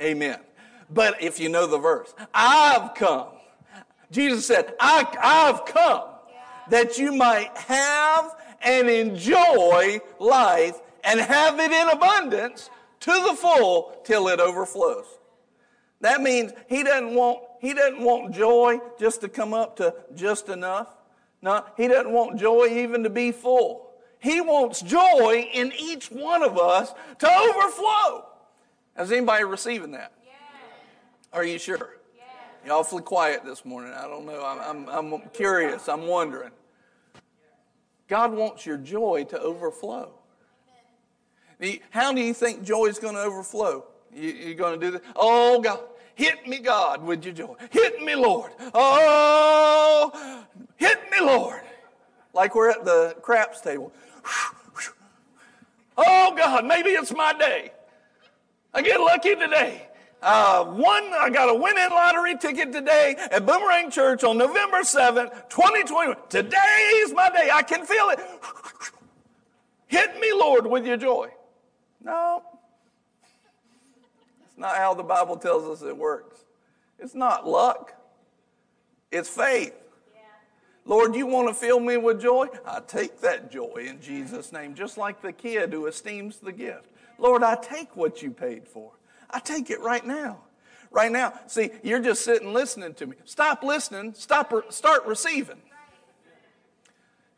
Amen. 0.00 0.38
But 0.92 1.22
if 1.22 1.38
you 1.38 1.48
know 1.48 1.66
the 1.66 1.78
verse, 1.78 2.14
I've 2.34 2.94
come. 2.94 3.28
Jesus 4.10 4.46
said, 4.46 4.74
I, 4.80 5.06
I've 5.22 5.64
come 5.66 6.08
that 6.70 6.98
you 6.98 7.12
might 7.12 7.56
have 7.56 8.34
and 8.62 8.88
enjoy 8.88 10.00
life 10.18 10.76
and 11.04 11.20
have 11.20 11.58
it 11.58 11.70
in 11.70 11.88
abundance 11.90 12.70
to 13.00 13.10
the 13.10 13.34
full 13.34 13.96
till 14.04 14.28
it 14.28 14.40
overflows. 14.40 15.06
That 16.00 16.20
means 16.22 16.52
he 16.68 16.82
doesn't 16.82 17.14
want, 17.14 17.40
he 17.60 17.74
doesn't 17.74 18.00
want 18.00 18.34
joy 18.34 18.80
just 18.98 19.20
to 19.20 19.28
come 19.28 19.54
up 19.54 19.76
to 19.76 19.94
just 20.14 20.48
enough. 20.48 20.88
No, 21.42 21.64
he 21.76 21.88
doesn't 21.88 22.12
want 22.12 22.38
joy 22.38 22.66
even 22.66 23.02
to 23.02 23.10
be 23.10 23.32
full. 23.32 23.90
He 24.18 24.40
wants 24.40 24.82
joy 24.82 25.48
in 25.52 25.72
each 25.78 26.10
one 26.10 26.42
of 26.42 26.58
us 26.58 26.92
to 27.18 27.30
overflow. 27.30 28.26
Is 28.98 29.10
anybody 29.10 29.44
receiving 29.44 29.92
that? 29.92 30.12
Are 31.32 31.44
you 31.44 31.58
sure? 31.58 31.96
You're 32.64 32.74
awfully 32.74 33.02
quiet 33.02 33.44
this 33.44 33.64
morning. 33.64 33.92
I 33.94 34.02
don't 34.02 34.26
know. 34.26 34.44
I'm, 34.44 34.86
I'm, 34.88 35.12
I'm 35.12 35.22
curious. 35.32 35.88
I'm 35.88 36.06
wondering. 36.06 36.50
God 38.08 38.34
wants 38.34 38.66
your 38.66 38.76
joy 38.76 39.24
to 39.30 39.40
overflow. 39.40 40.12
How 41.90 42.12
do 42.12 42.20
you 42.20 42.34
think 42.34 42.62
joy 42.62 42.86
is 42.86 42.98
going 42.98 43.14
to 43.14 43.22
overflow? 43.22 43.84
You, 44.12 44.50
are 44.50 44.54
going 44.54 44.80
to 44.80 44.86
do 44.86 44.90
this? 44.92 45.02
Oh, 45.16 45.60
God. 45.60 45.80
Hit 46.20 46.46
me, 46.46 46.58
God, 46.58 47.02
with 47.02 47.24
your 47.24 47.32
joy. 47.32 47.54
Hit 47.70 48.02
me, 48.02 48.14
Lord. 48.14 48.52
Oh, 48.74 50.44
hit 50.76 51.00
me, 51.10 51.18
Lord. 51.18 51.62
Like 52.34 52.54
we're 52.54 52.68
at 52.68 52.84
the 52.84 53.16
craps 53.22 53.62
table. 53.62 53.90
Oh, 55.96 56.34
God, 56.36 56.66
maybe 56.66 56.90
it's 56.90 57.10
my 57.14 57.32
day. 57.32 57.72
I 58.74 58.82
get 58.82 59.00
lucky 59.00 59.34
today. 59.34 59.88
Uh, 60.20 60.66
one, 60.66 61.04
I 61.18 61.30
got 61.30 61.48
a 61.48 61.54
win-in 61.54 61.88
lottery 61.88 62.36
ticket 62.36 62.70
today 62.70 63.16
at 63.30 63.46
Boomerang 63.46 63.90
Church 63.90 64.22
on 64.22 64.36
November 64.36 64.80
7th, 64.82 65.48
2021. 65.48 66.16
Today 66.28 66.90
is 66.96 67.14
my 67.14 67.30
day. 67.30 67.48
I 67.50 67.62
can 67.62 67.86
feel 67.86 68.10
it. 68.10 68.20
Hit 69.86 70.20
me, 70.20 70.34
Lord, 70.34 70.66
with 70.66 70.84
your 70.84 70.98
joy. 70.98 71.30
No. 72.04 72.42
Not 74.60 74.76
how 74.76 74.92
the 74.92 75.02
Bible 75.02 75.38
tells 75.38 75.64
us 75.64 75.86
it 75.86 75.96
works. 75.96 76.44
It's 76.98 77.14
not 77.14 77.48
luck, 77.48 77.94
it's 79.10 79.28
faith. 79.28 79.72
Lord, 80.84 81.14
you 81.14 81.26
want 81.26 81.48
to 81.48 81.54
fill 81.54 81.80
me 81.80 81.96
with 81.96 82.20
joy? 82.20 82.48
I 82.66 82.80
take 82.86 83.20
that 83.22 83.50
joy 83.50 83.86
in 83.88 84.02
Jesus' 84.02 84.52
name, 84.52 84.74
just 84.74 84.98
like 84.98 85.22
the 85.22 85.32
kid 85.32 85.72
who 85.72 85.86
esteems 85.86 86.38
the 86.38 86.52
gift. 86.52 86.88
Lord, 87.18 87.42
I 87.42 87.54
take 87.54 87.96
what 87.96 88.22
you 88.22 88.30
paid 88.30 88.68
for. 88.68 88.92
I 89.30 89.40
take 89.40 89.70
it 89.70 89.80
right 89.80 90.06
now. 90.06 90.40
Right 90.90 91.12
now. 91.12 91.32
See, 91.46 91.70
you're 91.82 92.00
just 92.00 92.22
sitting 92.22 92.52
listening 92.52 92.92
to 92.94 93.06
me. 93.06 93.16
Stop 93.24 93.62
listening, 93.62 94.12
stop 94.14 94.52
start 94.70 95.06
receiving. 95.06 95.62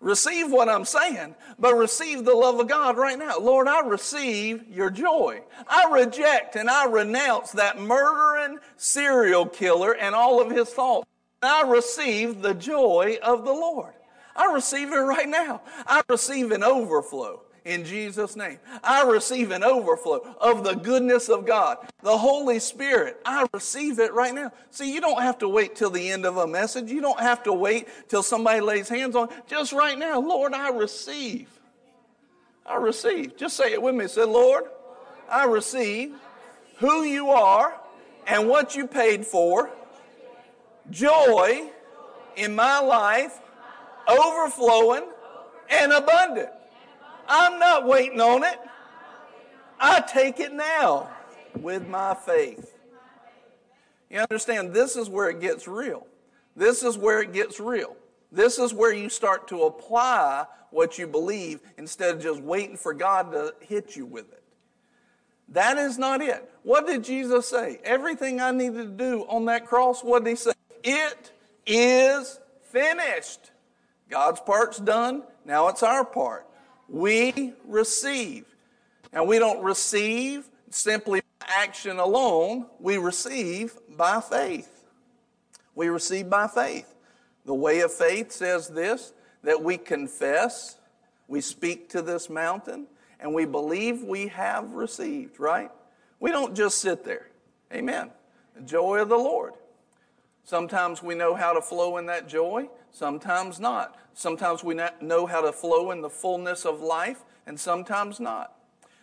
Receive 0.03 0.51
what 0.51 0.69
I'm 0.69 0.85
saying, 0.85 1.37
but 1.61 1.77
receive 1.77 2.25
the 2.25 2.35
love 2.35 2.59
of 2.59 2.67
God 2.67 2.97
right 2.97 3.17
now. 3.17 3.39
Lord, 3.39 3.69
I 3.69 3.87
receive 3.87 4.69
your 4.69 4.91
joy. 4.91 5.43
I 5.69 5.89
reject 5.93 6.57
and 6.57 6.69
I 6.69 6.87
renounce 6.87 7.53
that 7.53 7.81
murdering 7.81 8.59
serial 8.77 9.47
killer 9.47 9.95
and 9.95 10.13
all 10.13 10.41
of 10.41 10.51
his 10.51 10.69
thoughts. 10.71 11.07
I 11.41 11.63
receive 11.63 12.43
the 12.43 12.53
joy 12.53 13.19
of 13.23 13.45
the 13.45 13.53
Lord. 13.53 13.95
I 14.35 14.53
receive 14.53 14.93
it 14.93 14.97
right 14.97 15.29
now. 15.29 15.63
I 15.87 16.03
receive 16.09 16.51
an 16.51 16.65
overflow 16.65 17.43
in 17.65 17.85
Jesus' 17.85 18.37
name. 18.37 18.59
I 18.83 19.03
receive 19.05 19.51
an 19.51 19.63
overflow 19.63 20.37
of 20.41 20.65
the 20.65 20.75
goodness 20.75 21.29
of 21.29 21.47
God. 21.47 21.79
The 22.03 22.17
Holy 22.17 22.59
Spirit, 22.59 23.21
I 23.25 23.47
receive 23.53 23.99
it 23.99 24.13
right 24.13 24.35
now. 24.35 24.53
See, 24.71 24.93
you 24.93 25.01
don't 25.01 25.23
have 25.23 25.39
to 25.39 25.49
wait 25.49 25.77
till 25.77 25.91
the 25.91 26.11
end 26.11 26.27
of 26.27 26.37
a 26.37 26.47
message. 26.47 26.91
You 26.91 27.01
don't 27.01 27.21
have 27.21 27.43
to 27.45 27.53
wait 27.53 27.89
till 28.09 28.23
somebody 28.23 28.61
lays 28.61 28.89
hands 28.89 29.15
on. 29.15 29.29
Just 29.47 29.73
right 29.73 29.99
now, 29.99 30.21
Lord, 30.21 30.55
I 30.55 30.71
receive. 30.71 31.49
I 32.67 32.77
receive. 32.77 33.37
Just 33.37 33.57
say 33.57 33.73
it 33.73 33.83
with 33.83 33.95
me. 33.95 34.09
Say, 34.09 34.25
Lord, 34.25 34.65
I 35.31 35.45
receive 35.45 36.15
who 36.79 37.05
you 37.05 37.31
are 37.31 37.75
and 38.27 38.49
what 38.49 38.75
you 38.75 38.87
paid 38.87 39.27
for, 39.27 39.71
joy 40.91 41.69
in 42.37 42.55
my 42.55 42.81
life, 42.81 43.39
overflowing 44.09 45.05
and 45.71 45.93
abundant. 45.93 46.51
I'm 47.35 47.59
not 47.59 47.87
waiting 47.87 48.21
on 48.21 48.45
it. 48.45 48.59
I 49.81 50.01
take 50.03 50.39
it 50.39 50.53
now 50.53 51.09
with 51.59 51.89
my 51.89 52.13
faith. 52.13 52.77
You 54.11 54.19
understand? 54.19 54.75
This 54.75 54.97
is 54.97 55.09
where 55.09 55.31
it 55.31 55.41
gets 55.41 55.67
real. 55.67 56.07
This 56.55 56.83
is 56.83 56.99
where 56.99 57.23
it 57.23 57.33
gets 57.33 57.59
real. 57.59 57.97
This 58.31 58.59
is 58.59 58.75
where 58.75 58.93
you 58.93 59.09
start 59.09 59.49
to 59.49 59.63
apply 59.63 60.45
what 60.73 60.99
you 60.99 61.07
believe 61.07 61.61
instead 61.79 62.15
of 62.15 62.23
just 62.23 62.43
waiting 62.43 62.77
for 62.77 62.93
God 62.93 63.33
to 63.33 63.55
hit 63.61 63.97
you 63.97 64.05
with 64.05 64.31
it. 64.31 64.43
That 65.49 65.79
is 65.79 65.97
not 65.97 66.21
it. 66.21 66.53
What 66.65 66.87
did 66.87 67.03
Jesus 67.03 67.49
say? 67.49 67.81
Everything 67.83 68.43
I 68.43 68.51
needed 68.51 68.75
to 68.75 69.05
do 69.05 69.23
on 69.23 69.47
that 69.47 69.65
cross, 69.65 70.05
what 70.05 70.23
did 70.23 70.31
he 70.31 70.37
say? 70.37 70.53
It 70.85 71.33
is 71.67 72.39
finished. 72.65 73.53
God's 74.11 74.41
part's 74.41 74.77
done. 74.77 75.23
Now 75.47 75.69
it's 75.69 75.83
our 75.83 76.05
part 76.05 76.47
we 76.93 77.55
receive. 77.67 78.45
And 79.13 79.27
we 79.27 79.39
don't 79.39 79.63
receive 79.63 80.49
simply 80.71 81.23
by 81.41 81.47
action 81.49 81.99
alone, 81.99 82.67
we 82.79 82.99
receive 82.99 83.75
by 83.97 84.21
faith. 84.21 84.85
We 85.75 85.89
receive 85.89 86.31
by 86.31 86.47
faith. 86.47 86.95
The 87.45 87.55
way 87.55 87.81
of 87.81 87.93
faith 87.93 88.31
says 88.31 88.69
this 88.69 89.13
that 89.43 89.61
we 89.61 89.77
confess, 89.77 90.77
we 91.27 91.41
speak 91.41 91.89
to 91.89 92.01
this 92.01 92.31
mountain, 92.31 92.87
and 93.19 93.35
we 93.35 93.45
believe 93.45 94.05
we 94.05 94.29
have 94.29 94.71
received, 94.71 95.41
right? 95.41 95.71
We 96.21 96.31
don't 96.31 96.55
just 96.55 96.79
sit 96.79 97.05
there. 97.05 97.27
Amen. 97.73 98.11
The 98.55 98.63
joy 98.63 99.01
of 99.01 99.09
the 99.09 99.17
Lord. 99.17 99.55
Sometimes 100.45 101.03
we 101.03 101.15
know 101.15 101.35
how 101.35 101.53
to 101.53 101.61
flow 101.61 101.97
in 101.97 102.07
that 102.07 102.29
joy, 102.29 102.69
sometimes 102.93 103.59
not. 103.59 103.97
Sometimes 104.15 104.63
we 104.63 104.79
know 105.01 105.27
how 105.27 105.41
to 105.41 105.53
flow 105.53 105.91
in 105.91 106.01
the 106.01 106.11
fullness 106.11 106.65
of 106.65 106.81
life, 106.81 107.25
and 107.47 107.59
sometimes 107.59 108.21
not. 108.21 108.55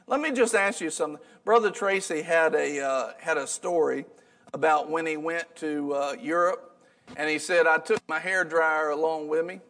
Let 0.08 0.22
me 0.22 0.32
just 0.32 0.56
ask 0.56 0.82
you 0.82 0.89
something. 0.89 1.20
Brother 1.44 1.72
Tracy 1.72 2.22
had 2.22 2.56
a, 2.56 2.84
uh, 2.84 3.12
had 3.20 3.38
a 3.38 3.48
story 3.48 4.06
about 4.54 4.89
when 4.89 5.06
he 5.06 5.18
went 5.18 5.56
to 5.58 5.94
uh, 5.94 6.16
Europe, 6.20 6.78
and 7.16 7.30
he 7.30 7.39
said, 7.39 7.68
I 7.68 7.78
took 7.78 8.01
my 8.08 8.20
hair 8.20 8.44
dryer 8.44 8.89
along 8.89 9.28
with 9.28 9.46
me. 9.46 9.62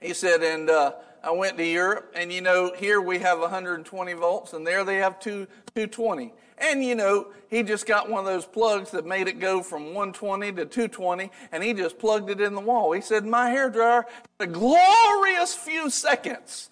He 0.00 0.14
said, 0.14 0.42
and 0.42 0.70
uh, 0.70 0.92
I 1.22 1.30
went 1.30 1.56
to 1.58 1.64
Europe, 1.64 2.12
and 2.14 2.32
you 2.32 2.40
know, 2.40 2.72
here 2.76 3.00
we 3.00 3.18
have 3.18 3.40
120 3.40 4.12
volts, 4.14 4.52
and 4.52 4.66
there 4.66 4.84
they 4.84 4.96
have 4.96 5.18
two, 5.18 5.46
220. 5.74 6.32
And 6.58 6.82
you 6.82 6.94
know, 6.94 7.28
he 7.48 7.62
just 7.62 7.86
got 7.86 8.08
one 8.10 8.20
of 8.20 8.26
those 8.26 8.46
plugs 8.46 8.90
that 8.92 9.06
made 9.06 9.28
it 9.28 9.38
go 9.38 9.62
from 9.62 9.86
120 9.86 10.52
to 10.52 10.64
220, 10.64 11.30
and 11.52 11.62
he 11.62 11.72
just 11.74 11.98
plugged 11.98 12.30
it 12.30 12.40
in 12.40 12.54
the 12.54 12.60
wall. 12.60 12.92
He 12.92 13.00
said, 13.00 13.24
My 13.26 13.50
hair 13.50 13.68
dryer 13.70 14.06
had 14.40 14.48
a 14.48 14.52
glorious 14.52 15.54
few 15.54 15.90
seconds. 15.90 16.70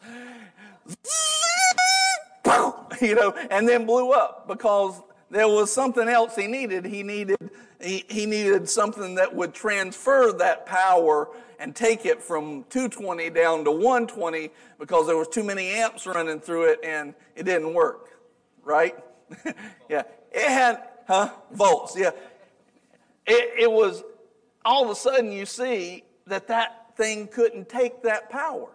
you 3.00 3.14
know, 3.14 3.34
and 3.50 3.68
then 3.68 3.86
blew 3.86 4.12
up 4.12 4.48
because 4.48 5.00
there 5.30 5.48
was 5.48 5.72
something 5.72 6.08
else 6.08 6.36
he 6.36 6.46
needed. 6.46 6.84
He 6.84 7.02
needed, 7.02 7.50
he, 7.80 8.04
he 8.08 8.26
needed 8.26 8.68
something 8.68 9.14
that 9.16 9.34
would 9.34 9.54
transfer 9.54 10.32
that 10.32 10.66
power 10.66 11.28
and 11.58 11.74
take 11.74 12.04
it 12.04 12.22
from 12.22 12.64
220 12.70 13.30
down 13.30 13.64
to 13.64 13.70
120 13.70 14.50
because 14.78 15.06
there 15.06 15.16
was 15.16 15.28
too 15.28 15.44
many 15.44 15.68
amps 15.68 16.06
running 16.06 16.40
through 16.40 16.64
it 16.64 16.80
and 16.84 17.14
it 17.36 17.44
didn't 17.44 17.72
work. 17.74 18.10
Right? 18.62 18.96
yeah. 19.88 20.02
It 20.32 20.48
had, 20.48 20.82
huh? 21.06 21.30
Volts. 21.52 21.96
Yeah. 21.96 22.10
It, 23.26 23.62
it 23.62 23.72
was, 23.72 24.02
all 24.64 24.84
of 24.84 24.90
a 24.90 24.94
sudden 24.94 25.32
you 25.32 25.46
see 25.46 26.04
that 26.26 26.48
that 26.48 26.96
thing 26.96 27.26
couldn't 27.28 27.68
take 27.68 28.02
that 28.02 28.30
power. 28.30 28.68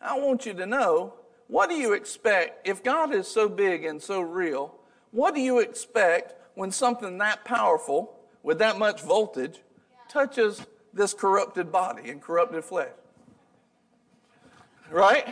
I 0.00 0.18
want 0.18 0.46
you 0.46 0.54
to 0.54 0.66
know 0.66 1.14
what 1.48 1.68
do 1.68 1.76
you 1.76 1.92
expect 1.92 2.66
if 2.66 2.82
God 2.82 3.14
is 3.14 3.28
so 3.28 3.48
big 3.48 3.84
and 3.84 4.02
so 4.02 4.20
real? 4.20 4.74
What 5.10 5.34
do 5.34 5.40
you 5.40 5.58
expect 5.60 6.34
when 6.54 6.70
something 6.70 7.18
that 7.18 7.44
powerful 7.44 8.18
with 8.42 8.58
that 8.58 8.78
much 8.78 9.02
voltage 9.02 9.60
touches 10.08 10.64
this 10.92 11.14
corrupted 11.14 11.70
body 11.70 12.10
and 12.10 12.20
corrupted 12.20 12.64
flesh? 12.64 12.90
Right? 14.90 15.26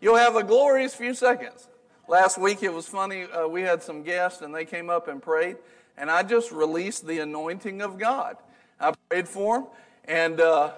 You'll 0.00 0.16
have 0.16 0.36
a 0.36 0.44
glorious 0.44 0.94
few 0.94 1.14
seconds. 1.14 1.68
Last 2.06 2.36
week 2.36 2.62
it 2.62 2.72
was 2.72 2.86
funny. 2.86 3.22
Uh, 3.24 3.48
we 3.48 3.62
had 3.62 3.82
some 3.82 4.02
guests 4.02 4.42
and 4.42 4.54
they 4.54 4.66
came 4.66 4.90
up 4.90 5.08
and 5.08 5.22
prayed, 5.22 5.56
and 5.96 6.10
I 6.10 6.22
just 6.22 6.52
released 6.52 7.06
the 7.06 7.20
anointing 7.20 7.80
of 7.80 7.98
God. 7.98 8.36
I 8.78 8.92
prayed 9.08 9.26
for 9.26 9.60
them, 9.60 9.66
and 10.04 10.40
uh, 10.40 10.72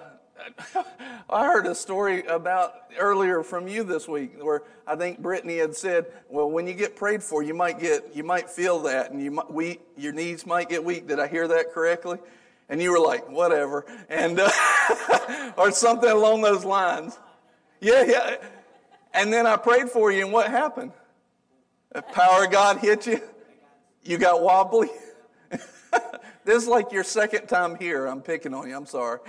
I 1.29 1.45
heard 1.45 1.65
a 1.65 1.75
story 1.75 2.23
about 2.23 2.73
earlier 2.97 3.43
from 3.43 3.67
you 3.67 3.83
this 3.83 4.07
week 4.07 4.41
where 4.41 4.63
I 4.85 4.95
think 4.95 5.19
Brittany 5.19 5.57
had 5.57 5.75
said, 5.75 6.05
"Well, 6.29 6.49
when 6.49 6.65
you 6.65 6.73
get 6.73 6.95
prayed 6.95 7.21
for, 7.21 7.43
you 7.43 7.53
might 7.53 7.79
get, 7.79 8.15
you 8.15 8.23
might 8.23 8.49
feel 8.49 8.79
that, 8.83 9.11
and 9.11 9.21
you 9.21 9.31
might, 9.31 9.51
we, 9.51 9.79
your 9.97 10.13
knees 10.13 10.45
might 10.45 10.69
get 10.69 10.83
weak." 10.83 11.07
Did 11.07 11.19
I 11.19 11.27
hear 11.27 11.47
that 11.49 11.73
correctly? 11.73 12.19
And 12.69 12.81
you 12.81 12.91
were 12.91 12.99
like, 12.99 13.29
"Whatever," 13.29 13.85
and 14.07 14.39
uh, 14.39 15.51
or 15.57 15.71
something 15.71 16.09
along 16.09 16.41
those 16.41 16.63
lines. 16.63 17.19
Yeah, 17.81 18.03
yeah. 18.03 18.37
And 19.13 19.33
then 19.33 19.45
I 19.45 19.57
prayed 19.57 19.89
for 19.89 20.09
you, 20.09 20.23
and 20.23 20.31
what 20.31 20.49
happened? 20.49 20.93
The 21.97 22.03
power 22.03 22.45
of 22.45 22.51
God 22.51 22.77
hit 22.77 23.07
you. 23.07 23.19
You 24.03 24.19
got 24.19 24.43
wobbly. 24.43 24.89
This 26.45 26.63
is 26.63 26.67
like 26.69 26.91
your 26.93 27.03
second 27.03 27.47
time 27.47 27.75
here. 27.75 28.05
I'm 28.05 28.21
picking 28.21 28.53
on 28.53 28.69
you. 28.69 28.77
I'm 28.77 28.85
sorry. 28.85 29.19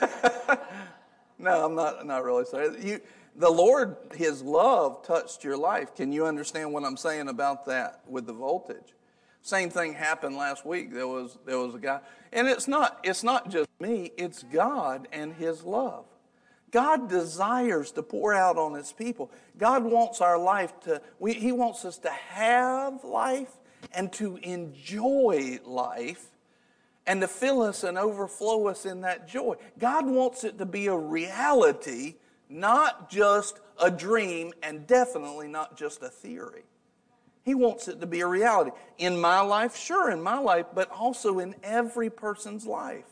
no, 1.38 1.66
I'm 1.66 1.74
not. 1.74 2.06
Not 2.06 2.24
really 2.24 2.44
sorry. 2.46 2.80
You, 2.80 3.00
the 3.34 3.50
Lord, 3.50 3.96
His 4.14 4.40
love 4.40 5.04
touched 5.04 5.44
your 5.44 5.56
life. 5.58 5.94
Can 5.94 6.12
you 6.12 6.24
understand 6.24 6.72
what 6.72 6.84
I'm 6.84 6.96
saying 6.96 7.28
about 7.28 7.66
that 7.66 8.00
with 8.08 8.26
the 8.26 8.32
voltage? 8.32 8.94
Same 9.42 9.68
thing 9.68 9.92
happened 9.92 10.36
last 10.36 10.64
week. 10.64 10.94
There 10.94 11.08
was 11.08 11.36
there 11.44 11.58
was 11.58 11.74
a 11.74 11.78
guy, 11.78 12.00
and 12.32 12.46
it's 12.46 12.68
not 12.68 13.00
it's 13.02 13.24
not 13.24 13.50
just 13.50 13.68
me. 13.80 14.12
It's 14.16 14.44
God 14.44 15.08
and 15.12 15.34
His 15.34 15.64
love. 15.64 16.06
God 16.76 17.08
desires 17.08 17.90
to 17.92 18.02
pour 18.02 18.34
out 18.34 18.58
on 18.58 18.74
His 18.74 18.92
people. 18.92 19.30
God 19.56 19.82
wants 19.82 20.20
our 20.20 20.36
life 20.36 20.78
to. 20.80 21.00
We, 21.18 21.32
he 21.32 21.50
wants 21.50 21.86
us 21.86 21.96
to 22.00 22.10
have 22.10 23.02
life 23.02 23.48
and 23.94 24.12
to 24.12 24.36
enjoy 24.42 25.58
life 25.64 26.26
and 27.06 27.22
to 27.22 27.28
fill 27.28 27.62
us 27.62 27.82
and 27.82 27.96
overflow 27.96 28.66
us 28.66 28.84
in 28.84 29.00
that 29.00 29.26
joy. 29.26 29.54
God 29.78 30.04
wants 30.04 30.44
it 30.44 30.58
to 30.58 30.66
be 30.66 30.88
a 30.88 30.94
reality, 30.94 32.16
not 32.50 33.08
just 33.08 33.58
a 33.80 33.90
dream, 33.90 34.52
and 34.62 34.86
definitely 34.86 35.48
not 35.48 35.78
just 35.78 36.02
a 36.02 36.10
theory. 36.10 36.64
He 37.42 37.54
wants 37.54 37.88
it 37.88 38.02
to 38.02 38.06
be 38.06 38.20
a 38.20 38.26
reality. 38.26 38.72
In 38.98 39.18
my 39.18 39.40
life, 39.40 39.78
sure, 39.78 40.10
in 40.10 40.20
my 40.20 40.36
life, 40.36 40.66
but 40.74 40.90
also 40.90 41.38
in 41.38 41.54
every 41.62 42.10
person's 42.10 42.66
life. 42.66 43.06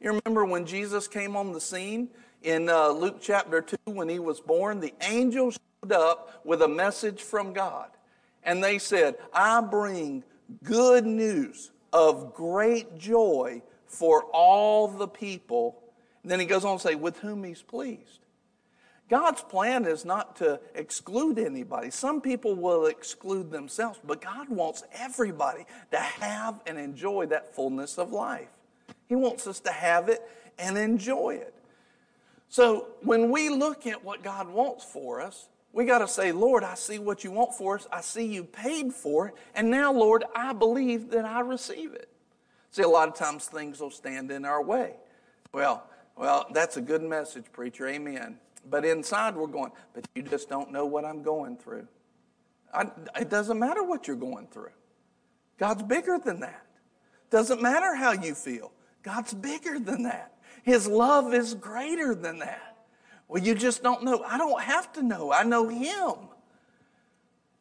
You 0.00 0.20
remember 0.24 0.44
when 0.44 0.66
Jesus 0.66 1.08
came 1.08 1.34
on 1.34 1.52
the 1.52 1.60
scene 1.60 2.08
in 2.44 2.68
uh, 2.68 2.88
Luke 2.88 3.18
chapter 3.20 3.60
2 3.60 3.76
when 3.86 4.08
he 4.08 4.18
was 4.18 4.40
born? 4.40 4.80
The 4.80 4.94
angels 5.02 5.58
showed 5.82 5.92
up 5.92 6.40
with 6.44 6.62
a 6.62 6.68
message 6.68 7.22
from 7.22 7.52
God. 7.52 7.88
And 8.42 8.62
they 8.62 8.78
said, 8.78 9.16
I 9.32 9.60
bring 9.60 10.24
good 10.64 11.06
news 11.06 11.70
of 11.92 12.34
great 12.34 12.98
joy 12.98 13.62
for 13.86 14.24
all 14.32 14.88
the 14.88 15.08
people. 15.08 15.82
And 16.22 16.30
then 16.30 16.40
he 16.40 16.46
goes 16.46 16.64
on 16.64 16.78
to 16.78 16.82
say, 16.82 16.94
with 16.94 17.18
whom 17.18 17.44
he's 17.44 17.62
pleased. 17.62 18.20
God's 19.08 19.42
plan 19.42 19.84
is 19.84 20.06
not 20.06 20.36
to 20.36 20.58
exclude 20.74 21.38
anybody. 21.38 21.90
Some 21.90 22.22
people 22.22 22.54
will 22.54 22.86
exclude 22.86 23.50
themselves, 23.50 24.00
but 24.02 24.22
God 24.22 24.48
wants 24.48 24.84
everybody 24.94 25.66
to 25.90 25.98
have 25.98 26.62
and 26.66 26.78
enjoy 26.78 27.26
that 27.26 27.54
fullness 27.54 27.98
of 27.98 28.10
life. 28.10 28.48
He 29.10 29.14
wants 29.14 29.46
us 29.46 29.60
to 29.60 29.70
have 29.70 30.08
it 30.08 30.22
and 30.58 30.78
enjoy 30.78 31.34
it. 31.34 31.54
So 32.52 32.88
when 33.00 33.30
we 33.30 33.48
look 33.48 33.86
at 33.86 34.04
what 34.04 34.22
God 34.22 34.46
wants 34.46 34.84
for 34.84 35.22
us, 35.22 35.48
we 35.72 35.86
got 35.86 36.00
to 36.00 36.06
say, 36.06 36.32
Lord, 36.32 36.62
I 36.62 36.74
see 36.74 36.98
what 36.98 37.24
you 37.24 37.30
want 37.30 37.54
for 37.54 37.76
us. 37.76 37.88
I 37.90 38.02
see 38.02 38.26
you 38.26 38.44
paid 38.44 38.92
for 38.92 39.28
it. 39.28 39.34
And 39.54 39.70
now, 39.70 39.90
Lord, 39.90 40.24
I 40.36 40.52
believe 40.52 41.08
that 41.12 41.24
I 41.24 41.40
receive 41.40 41.94
it. 41.94 42.10
See, 42.70 42.82
a 42.82 42.88
lot 42.88 43.08
of 43.08 43.14
times 43.14 43.46
things 43.46 43.80
will 43.80 43.90
stand 43.90 44.30
in 44.30 44.44
our 44.44 44.62
way. 44.62 44.96
Well, 45.54 45.88
well, 46.14 46.46
that's 46.52 46.76
a 46.76 46.82
good 46.82 47.00
message, 47.00 47.46
preacher. 47.54 47.88
Amen. 47.88 48.36
But 48.68 48.84
inside 48.84 49.34
we're 49.34 49.46
going, 49.46 49.72
but 49.94 50.06
you 50.14 50.20
just 50.20 50.50
don't 50.50 50.70
know 50.70 50.84
what 50.84 51.06
I'm 51.06 51.22
going 51.22 51.56
through. 51.56 51.88
I, 52.74 52.90
it 53.18 53.30
doesn't 53.30 53.58
matter 53.58 53.82
what 53.82 54.06
you're 54.06 54.14
going 54.14 54.48
through. 54.48 54.72
God's 55.56 55.84
bigger 55.84 56.18
than 56.22 56.40
that. 56.40 56.66
Doesn't 57.30 57.62
matter 57.62 57.94
how 57.94 58.12
you 58.12 58.34
feel. 58.34 58.72
God's 59.02 59.32
bigger 59.32 59.78
than 59.78 60.02
that. 60.02 60.31
His 60.62 60.86
love 60.86 61.34
is 61.34 61.54
greater 61.54 62.14
than 62.14 62.38
that. 62.38 62.76
Well, 63.28 63.42
you 63.42 63.54
just 63.54 63.82
don't 63.82 64.04
know. 64.04 64.22
I 64.24 64.38
don't 64.38 64.62
have 64.62 64.92
to 64.94 65.02
know. 65.02 65.32
I 65.32 65.42
know 65.42 65.68
Him. 65.68 66.14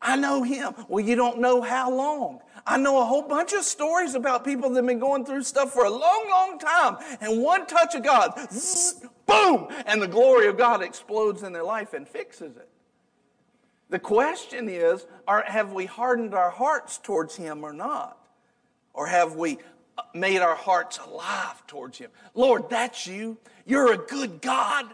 I 0.02 0.16
know 0.16 0.44
Him. 0.44 0.74
Well, 0.88 1.04
you 1.04 1.16
don't 1.16 1.40
know 1.40 1.62
how 1.62 1.92
long. 1.92 2.40
I 2.66 2.78
know 2.78 3.02
a 3.02 3.06
whole 3.06 3.24
bunch 3.24 3.54
of 3.54 3.64
stories 3.64 4.14
about 4.16 4.44
people 4.44 4.70
that 4.70 4.76
have 4.78 4.86
been 4.86 5.00
going 5.00 5.26
through 5.26 5.44
stuff 5.44 5.72
for 5.72 5.86
a 5.86 5.90
long, 5.90 6.28
long 6.30 6.60
time. 6.60 6.98
And 7.22 7.42
one 7.42 7.66
touch 7.66 7.96
of 7.96 8.04
God, 8.04 8.34
zzz, 8.52 9.06
boom, 9.26 9.68
and 9.86 10.02
the 10.02 10.08
glory 10.08 10.48
of 10.48 10.58
God 10.58 10.84
explodes 10.84 11.44
in 11.44 11.54
their 11.54 11.64
life 11.64 11.94
and 11.94 12.08
fixes 12.08 12.58
it. 12.58 12.70
The 13.90 14.00
question 14.00 14.70
is 14.70 15.06
are, 15.28 15.44
have 15.48 15.74
we 15.74 15.86
hardened 15.86 16.34
our 16.34 16.50
hearts 16.50 16.98
towards 16.98 17.36
Him 17.36 17.64
or 17.64 17.74
not? 17.74 18.18
Or 18.94 19.08
have 19.08 19.36
we 19.36 19.60
made 20.14 20.40
our 20.40 20.56
hearts 20.56 21.00
alive 21.00 21.66
towards 21.68 21.98
Him? 21.98 22.12
Lord, 22.34 22.70
that's 22.70 23.08
you. 23.08 23.38
You're 23.66 23.94
a 23.94 23.98
good 23.98 24.42
God. 24.42 24.86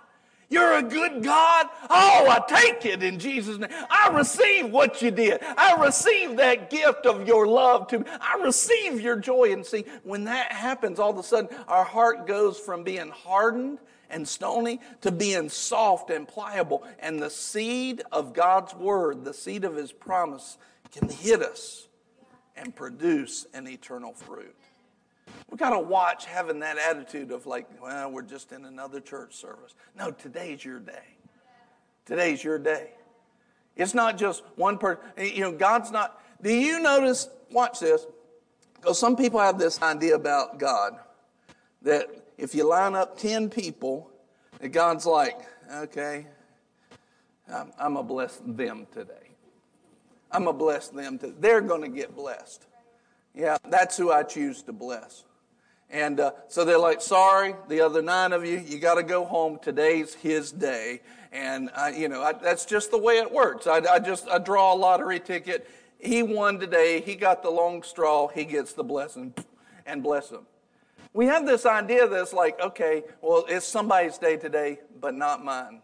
You're 0.50 0.78
a 0.78 0.84
good 0.84 1.24
God. 1.24 1.68
Oh, 1.90 2.28
I 2.30 2.42
take 2.48 2.86
it 2.86 3.04
in 3.04 3.20
Jesus' 3.20 3.58
name. 3.58 3.70
I 3.90 4.10
receive 4.14 4.72
what 4.72 5.02
you 5.02 5.12
did. 5.12 5.42
I 5.42 5.76
receive 5.76 6.38
that 6.38 6.70
gift 6.70 7.06
of 7.06 7.28
your 7.28 7.48
love 7.48 7.88
to 7.90 8.00
me. 8.00 8.06
I 8.08 8.42
receive 8.42 9.02
your 9.02 9.18
joy. 9.18 9.52
And 9.52 9.66
see, 9.66 9.84
when 10.04 10.24
that 10.26 10.54
happens, 10.54 11.00
all 11.00 11.10
of 11.10 11.18
a 11.18 11.24
sudden 11.24 11.50
our 11.68 11.84
heart 11.84 12.28
goes 12.28 12.58
from 12.58 12.84
being 12.84 13.10
hardened 13.10 13.80
and 14.10 14.26
stony 14.26 14.80
to 15.02 15.12
being 15.12 15.50
soft 15.50 16.10
and 16.10 16.26
pliable. 16.26 16.84
And 17.00 17.22
the 17.22 17.30
seed 17.30 18.04
of 18.14 18.34
God's 18.34 18.74
word, 18.74 19.26
the 19.26 19.34
seed 19.34 19.66
of 19.66 19.76
his 19.76 19.92
promise, 19.92 20.58
can 20.92 21.10
hit 21.10 21.42
us 21.42 21.90
and 22.56 22.74
produce 22.74 23.46
an 23.54 23.68
eternal 23.68 24.14
fruit. 24.14 24.56
We 25.50 25.58
got 25.58 25.72
to 25.72 25.80
watch 25.80 26.26
having 26.26 26.60
that 26.60 26.78
attitude 26.78 27.32
of 27.32 27.46
like, 27.46 27.68
well, 27.82 28.12
we're 28.12 28.22
just 28.22 28.52
in 28.52 28.66
another 28.66 29.00
church 29.00 29.36
service. 29.36 29.76
No, 29.98 30.12
today's 30.12 30.64
your 30.64 30.80
day. 30.80 31.16
Today's 32.06 32.44
your 32.44 32.58
day. 32.60 32.92
It's 33.76 33.94
not 33.94 34.18
just 34.18 34.44
one 34.56 34.78
person. 34.78 35.04
You 35.18 35.42
know, 35.42 35.52
God's 35.52 35.92
not. 35.92 36.22
Do 36.42 36.54
you 36.54 36.80
notice? 36.80 37.30
Watch 37.52 37.80
this. 37.80 38.06
Because 38.76 39.00
some 39.00 39.16
people 39.16 39.40
have 39.40 39.58
this 39.58 39.82
idea 39.82 40.16
about 40.16 40.60
God 40.60 40.98
that 41.82 42.08
if 42.38 42.54
you 42.54 42.68
line 42.68 42.96
up 42.96 43.18
10 43.18 43.50
people, 43.50 44.10
that 44.60 44.70
God's 44.70 45.06
like, 45.06 45.40
okay, 45.72 46.28
I'm, 47.52 47.72
I'm 47.80 47.94
going 47.94 48.06
to 48.06 48.14
bless 48.14 48.38
them 48.46 48.88
today. 48.94 49.14
I'm 50.32 50.44
going 50.44 50.56
to 50.56 50.60
bless 50.60 50.90
them. 50.90 51.18
To, 51.20 51.34
they're 51.40 51.62
going 51.62 51.82
to 51.82 51.88
get 51.88 52.16
blessed. 52.16 52.66
Yeah, 53.34 53.58
that's 53.70 53.98
who 53.98 54.12
I 54.12 54.24
choose 54.24 54.62
to 54.64 54.74
bless. 54.74 55.24
And 55.90 56.20
uh, 56.20 56.32
so 56.50 56.66
they're 56.66 56.78
like, 56.78 57.02
sorry, 57.02 57.56
the 57.70 57.82
other 57.82 58.02
nine 58.02 58.34
of 58.34 58.46
you, 58.46 58.58
you 58.60 58.78
got 58.78 58.96
to 58.96 59.04
go 59.04 59.24
home. 59.24 59.58
Today's 59.62 60.14
his 60.14 60.52
day. 60.52 61.02
And, 61.32 61.70
I, 61.76 61.92
you 61.92 62.10
know, 62.10 62.22
I, 62.22 62.34
that's 62.34 62.66
just 62.66 62.92
the 62.92 62.98
way 62.98 63.20
it 63.20 63.32
works. 63.32 63.68
I, 63.68 63.78
I 63.78 64.00
just 64.00 64.28
I 64.28 64.38
draw 64.38 64.74
a 64.74 64.76
lottery 64.76 65.20
ticket. 65.20 65.70
He 66.00 66.24
won 66.24 66.60
today. 66.60 67.02
He 67.02 67.16
got 67.16 67.42
the 67.42 67.50
long 67.50 67.84
straw. 67.84 68.28
He 68.28 68.44
gets 68.44 68.74
the 68.74 68.84
blessing 68.84 69.34
and 69.86 70.04
bless 70.04 70.30
him. 70.30 70.46
We 71.14 71.26
have 71.26 71.46
this 71.46 71.66
idea 71.66 72.08
that's 72.08 72.34
like, 72.34 72.60
okay, 72.60 73.04
well, 73.22 73.46
it's 73.48 73.66
somebody's 73.66 74.18
day 74.18 74.38
today, 74.38 74.80
but 75.00 75.16
not 75.16 75.44
mine. 75.44 75.82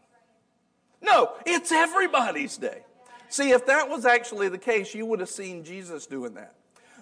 No, 1.01 1.33
it's 1.45 1.71
everybody's 1.71 2.57
day. 2.57 2.83
See, 3.29 3.51
if 3.51 3.65
that 3.65 3.89
was 3.89 4.05
actually 4.05 4.49
the 4.49 4.57
case, 4.57 4.93
you 4.93 5.05
would 5.05 5.19
have 5.19 5.29
seen 5.29 5.63
Jesus 5.63 6.05
doing 6.05 6.35
that. 6.35 6.53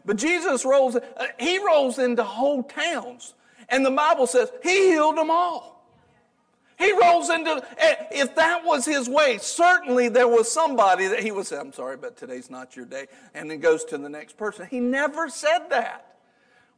But 0.05 0.17
Jesus 0.17 0.65
rolls, 0.65 0.95
uh, 0.95 1.27
he 1.39 1.59
rolls 1.59 1.99
into 1.99 2.23
whole 2.23 2.63
towns. 2.63 3.33
And 3.69 3.85
the 3.85 3.91
Bible 3.91 4.27
says 4.27 4.51
he 4.63 4.91
healed 4.91 5.17
them 5.17 5.31
all. 5.31 5.71
He 6.77 6.91
rolls 6.93 7.29
into, 7.29 7.63
eh, 7.77 7.95
if 8.11 8.35
that 8.35 8.65
was 8.65 8.85
his 8.85 9.07
way, 9.07 9.37
certainly 9.37 10.09
there 10.09 10.27
was 10.27 10.51
somebody 10.51 11.05
that 11.07 11.19
he 11.19 11.31
would 11.31 11.45
say, 11.45 11.57
I'm 11.57 11.71
sorry, 11.71 11.95
but 11.95 12.17
today's 12.17 12.49
not 12.49 12.75
your 12.75 12.85
day. 12.85 13.05
And 13.35 13.51
then 13.51 13.59
goes 13.59 13.85
to 13.85 13.99
the 13.99 14.09
next 14.09 14.35
person. 14.35 14.67
He 14.69 14.79
never 14.79 15.29
said 15.29 15.69
that. 15.69 16.17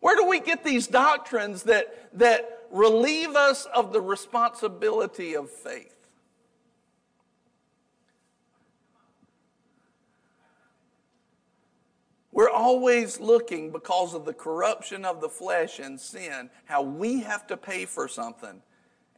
Where 0.02 0.18
do 0.18 0.26
we 0.26 0.42
get 0.42 0.66
these 0.66 0.88
doctrines 0.88 1.64
that, 1.64 2.10
that 2.20 2.68
relieve 2.70 3.38
us 3.38 3.66
of 3.74 3.94
the 3.94 4.02
responsibility 4.02 5.36
of 5.36 5.50
faith? 5.50 5.93
We're 12.34 12.50
always 12.50 13.20
looking 13.20 13.70
because 13.70 14.16
of 14.16 14.26
the 14.26 14.34
corruption 14.34 15.06
of 15.06 15.22
the 15.22 15.30
flesh 15.30 15.78
and 15.78 16.00
sin, 16.00 16.50
how 16.66 16.82
we 16.82 17.22
have 17.22 17.46
to 17.48 17.58
pay 17.58 17.86
for 17.86 18.08
something 18.08 18.62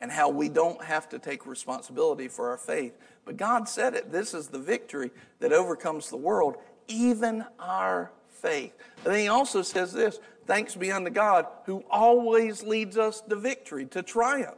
and 0.02 0.12
how 0.12 0.28
we 0.30 0.50
don't 0.50 0.84
have 0.84 1.08
to 1.10 1.20
take 1.20 1.48
responsibility 1.48 2.28
for 2.28 2.50
our 2.50 2.58
faith. 2.58 2.98
But 3.24 3.38
God 3.38 3.70
said 3.70 3.96
it 3.96 4.12
this 4.12 4.34
is 4.34 4.50
the 4.50 4.60
victory 4.60 5.12
that 5.40 5.54
overcomes 5.54 6.10
the 6.10 6.18
world, 6.18 6.58
even 6.90 7.46
our 7.58 8.12
faith. 8.28 8.74
And 9.06 9.14
then 9.14 9.22
He 9.22 9.28
also 9.30 9.62
says 9.62 9.94
this 9.94 10.20
thanks 10.46 10.76
be 10.76 10.92
unto 10.92 11.10
God 11.10 11.48
who 11.66 11.86
always 11.90 12.64
leads 12.64 12.98
us 12.98 13.22
to 13.22 13.38
victory, 13.38 13.86
to 13.88 14.04
triumph. 14.04 14.58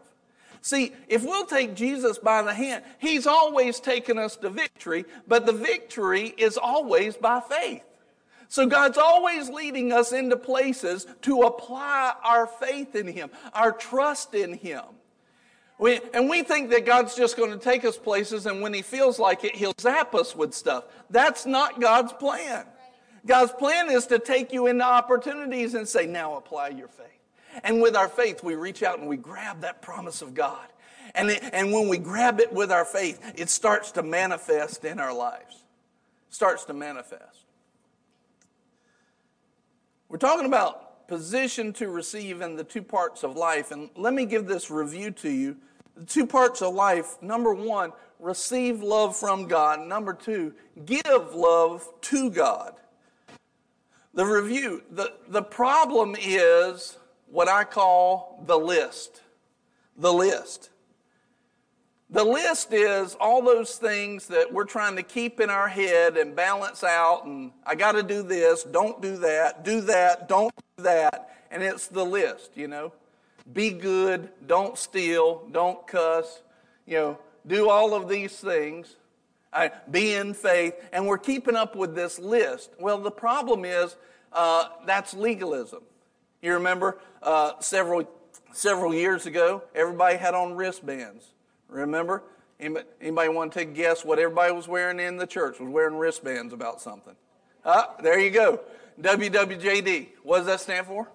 See, 0.61 0.93
if 1.07 1.23
we'll 1.23 1.45
take 1.45 1.75
Jesus 1.75 2.17
by 2.17 2.41
the 2.41 2.55
hand, 2.55 2.83
He's 2.97 3.27
always 3.27 3.79
taken 3.79 4.17
us 4.17 4.35
to 4.37 4.49
victory, 4.49 5.05
but 5.27 5.45
the 5.45 5.53
victory 5.53 6.33
is 6.37 6.57
always 6.57 7.15
by 7.15 7.39
faith. 7.39 7.83
So 8.49 8.65
God's 8.65 8.97
always 8.97 9.49
leading 9.49 9.91
us 9.91 10.11
into 10.11 10.37
places 10.37 11.05
to 11.23 11.41
apply 11.41 12.13
our 12.23 12.47
faith 12.47 12.95
in 12.95 13.07
Him, 13.07 13.29
our 13.53 13.71
trust 13.71 14.33
in 14.33 14.53
Him. 14.53 14.83
We, 15.79 15.99
and 16.13 16.29
we 16.29 16.41
think 16.41 16.71
that 16.71 16.85
God's 16.85 17.15
just 17.15 17.37
going 17.37 17.51
to 17.51 17.59
take 17.59 17.85
us 17.85 17.97
places 17.97 18.45
and 18.45 18.61
when 18.61 18.73
He 18.73 18.81
feels 18.81 19.19
like 19.19 19.43
it, 19.43 19.55
He'll 19.55 19.75
zap 19.79 20.15
us 20.15 20.35
with 20.35 20.53
stuff. 20.53 20.85
That's 21.09 21.45
not 21.45 21.79
God's 21.79 22.13
plan. 22.13 22.65
God's 23.25 23.51
plan 23.51 23.91
is 23.91 24.07
to 24.07 24.19
take 24.19 24.53
you 24.53 24.67
into 24.67 24.85
opportunities 24.85 25.73
and 25.73 25.87
say, 25.87 26.07
now 26.07 26.37
apply 26.37 26.69
your 26.69 26.87
faith. 26.87 27.05
And 27.63 27.81
with 27.81 27.95
our 27.95 28.07
faith, 28.07 28.43
we 28.43 28.55
reach 28.55 28.83
out 28.83 28.99
and 28.99 29.07
we 29.07 29.17
grab 29.17 29.61
that 29.61 29.81
promise 29.81 30.21
of 30.21 30.33
God. 30.33 30.65
And, 31.13 31.29
it, 31.29 31.43
and 31.53 31.71
when 31.71 31.89
we 31.89 31.97
grab 31.97 32.39
it 32.39 32.53
with 32.53 32.71
our 32.71 32.85
faith, 32.85 33.19
it 33.35 33.49
starts 33.49 33.91
to 33.93 34.03
manifest 34.03 34.85
in 34.85 34.99
our 34.99 35.13
lives. 35.13 35.63
Starts 36.29 36.65
to 36.65 36.73
manifest. 36.73 37.46
We're 40.09 40.17
talking 40.17 40.45
about 40.45 41.07
position 41.07 41.73
to 41.73 41.89
receive 41.89 42.41
in 42.41 42.55
the 42.55 42.63
two 42.63 42.81
parts 42.81 43.23
of 43.23 43.35
life. 43.35 43.71
And 43.71 43.89
let 43.95 44.13
me 44.13 44.25
give 44.25 44.45
this 44.45 44.69
review 44.69 45.11
to 45.11 45.29
you. 45.29 45.57
The 45.95 46.05
two 46.05 46.25
parts 46.25 46.61
of 46.61 46.73
life 46.73 47.21
number 47.21 47.53
one, 47.53 47.91
receive 48.19 48.81
love 48.81 49.15
from 49.15 49.47
God. 49.47 49.81
Number 49.81 50.13
two, 50.13 50.53
give 50.85 51.33
love 51.33 51.87
to 52.01 52.29
God. 52.29 52.75
The 54.13 54.25
review, 54.25 54.83
the, 54.91 55.13
the 55.27 55.43
problem 55.43 56.15
is 56.19 56.97
what 57.29 57.47
I 57.47 57.63
call 57.63 58.43
the 58.47 58.57
list. 58.57 59.21
The 59.97 60.11
list. 60.11 60.69
The 62.09 62.23
list 62.23 62.71
is 62.71 63.15
all 63.19 63.41
those 63.41 63.75
things 63.75 64.27
that 64.27 64.53
we're 64.53 64.63
trying 64.63 64.95
to 64.95 65.03
keep 65.03 65.41
in 65.41 65.49
our 65.49 65.67
head 65.67 66.15
and 66.15 66.33
balance 66.33 66.81
out, 66.81 67.25
and 67.25 67.51
I 67.65 67.75
got 67.75 67.93
to 67.93 68.03
do 68.03 68.23
this, 68.23 68.63
don't 68.63 69.01
do 69.01 69.17
that, 69.17 69.65
do 69.65 69.81
that, 69.81 70.29
don't 70.29 70.53
do 70.77 70.83
that. 70.83 71.35
And 71.51 71.61
it's 71.61 71.87
the 71.87 72.05
list, 72.05 72.51
you 72.55 72.69
know. 72.69 72.93
Be 73.51 73.71
good, 73.71 74.29
don't 74.45 74.77
steal, 74.77 75.47
don't 75.51 75.85
cuss, 75.85 76.41
you 76.85 76.95
know, 76.95 77.19
do 77.45 77.69
all 77.69 77.93
of 77.93 78.07
these 78.07 78.39
things. 78.39 78.95
I, 79.51 79.71
be 79.89 80.13
in 80.13 80.33
faith, 80.33 80.75
and 80.93 81.07
we're 81.07 81.17
keeping 81.17 81.55
up 81.55 81.75
with 81.75 81.93
this 81.93 82.19
list. 82.19 82.71
Well, 82.79 82.99
the 82.99 83.11
problem 83.11 83.65
is 83.65 83.97
uh, 84.31 84.69
that's 84.85 85.13
legalism. 85.13 85.83
You 86.41 86.53
remember 86.53 86.99
uh, 87.21 87.53
several 87.59 88.09
several 88.53 88.93
years 88.93 89.25
ago, 89.25 89.63
everybody 89.75 90.17
had 90.17 90.33
on 90.33 90.55
wristbands. 90.55 91.33
Remember? 91.69 92.23
Anybody, 92.59 93.29
want 93.29 93.51
to 93.51 93.59
take 93.59 93.69
a 93.69 93.71
guess 93.71 94.03
what 94.03 94.19
everybody 94.19 94.51
was 94.51 94.67
wearing 94.67 94.99
in 94.99 95.17
the 95.17 95.27
church? 95.27 95.59
Was 95.59 95.69
wearing 95.69 95.95
wristbands 95.95 96.53
about 96.53 96.81
something. 96.81 97.15
Ah, 97.63 97.95
there 98.01 98.19
you 98.19 98.31
go. 98.31 98.61
WWJD. 99.01 100.07
What 100.23 100.39
does 100.39 100.47
that 100.47 100.59
stand 100.61 100.87
for? 100.87 101.07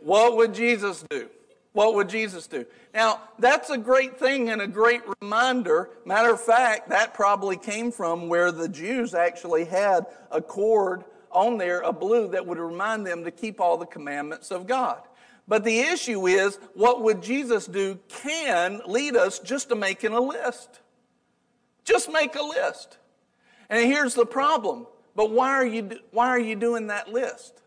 What 0.00 0.36
would 0.36 0.54
Jesus 0.54 1.04
do? 1.08 1.28
What 1.72 1.94
would 1.94 2.08
Jesus 2.08 2.46
do? 2.46 2.66
Now, 2.92 3.20
that's 3.38 3.70
a 3.70 3.78
great 3.78 4.18
thing 4.18 4.50
and 4.50 4.60
a 4.60 4.66
great 4.66 5.02
reminder. 5.20 5.90
Matter 6.04 6.32
of 6.32 6.40
fact, 6.40 6.90
that 6.90 7.14
probably 7.14 7.56
came 7.56 7.90
from 7.92 8.28
where 8.28 8.52
the 8.52 8.68
Jews 8.68 9.14
actually 9.14 9.64
had 9.64 10.06
a 10.30 10.42
cord 10.42 11.04
on 11.30 11.56
there, 11.56 11.80
a 11.80 11.92
blue, 11.92 12.28
that 12.28 12.46
would 12.46 12.58
remind 12.58 13.06
them 13.06 13.24
to 13.24 13.30
keep 13.30 13.60
all 13.60 13.78
the 13.78 13.86
commandments 13.86 14.50
of 14.50 14.66
God. 14.66 15.00
But 15.48 15.64
the 15.64 15.80
issue 15.80 16.26
is, 16.26 16.58
what 16.74 17.02
would 17.02 17.22
Jesus 17.22 17.66
do 17.66 17.98
can 18.08 18.80
lead 18.86 19.16
us 19.16 19.38
just 19.38 19.68
to 19.70 19.74
making 19.74 20.12
a 20.12 20.20
list. 20.20 20.80
Just 21.84 22.10
make 22.10 22.34
a 22.36 22.42
list. 22.42 22.98
And 23.68 23.84
here's 23.84 24.14
the 24.14 24.26
problem. 24.26 24.86
But 25.14 25.30
why 25.30 25.50
are 25.50 25.66
you, 25.66 25.98
why 26.10 26.28
are 26.28 26.38
you 26.38 26.56
doing 26.56 26.86
that 26.86 27.12
list? 27.12 27.60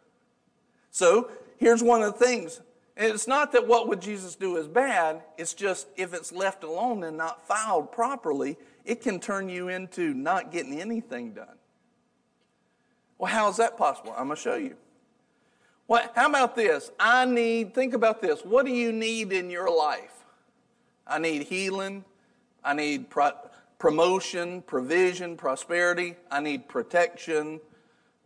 So 0.91 1.29
here's 1.57 1.83
one 1.83 2.01
of 2.01 2.17
the 2.17 2.25
things. 2.25 2.61
And 2.97 3.13
it's 3.13 3.27
not 3.27 3.51
that 3.51 3.67
what 3.67 3.89
would 3.89 4.01
Jesus 4.01 4.35
do 4.35 4.55
is 4.55 4.67
bad. 4.67 5.21
It's 5.38 5.53
just 5.53 5.88
if 5.97 6.13
it's 6.13 6.31
left 6.31 6.63
alone 6.63 7.03
and 7.03 7.17
not 7.17 7.45
filed 7.45 7.91
properly, 7.91 8.57
it 8.85 9.01
can 9.01 9.19
turn 9.19 9.49
you 9.49 9.67
into 9.67 10.13
not 10.13 10.51
getting 10.51 10.79
anything 10.79 11.33
done. 11.33 11.57
Well, 13.17 13.31
how 13.31 13.49
is 13.49 13.57
that 13.57 13.77
possible? 13.77 14.13
I'm 14.17 14.27
going 14.27 14.38
to 14.38 14.41
show 14.41 14.55
you. 14.55 14.75
What, 15.88 16.13
how 16.15 16.28
about 16.28 16.56
this? 16.56 16.91
I 17.00 17.26
need, 17.26 17.76
think 17.76 17.93
about 17.93 18.21
this. 18.21 18.43
What 18.43 18.65
do 18.65 18.71
you 18.71 18.91
need 18.91 19.32
in 19.32 19.50
your 19.50 19.69
life? 19.69 20.26
I 21.06 21.19
need 21.19 21.43
healing. 21.43 22.04
I 22.63 22.74
need 22.74 23.10
pro- 23.10 23.38
promotion, 23.78 24.63
provision, 24.63 25.38
prosperity. 25.38 26.15
I 26.32 26.39
need 26.39 26.67
protection. 26.67 27.60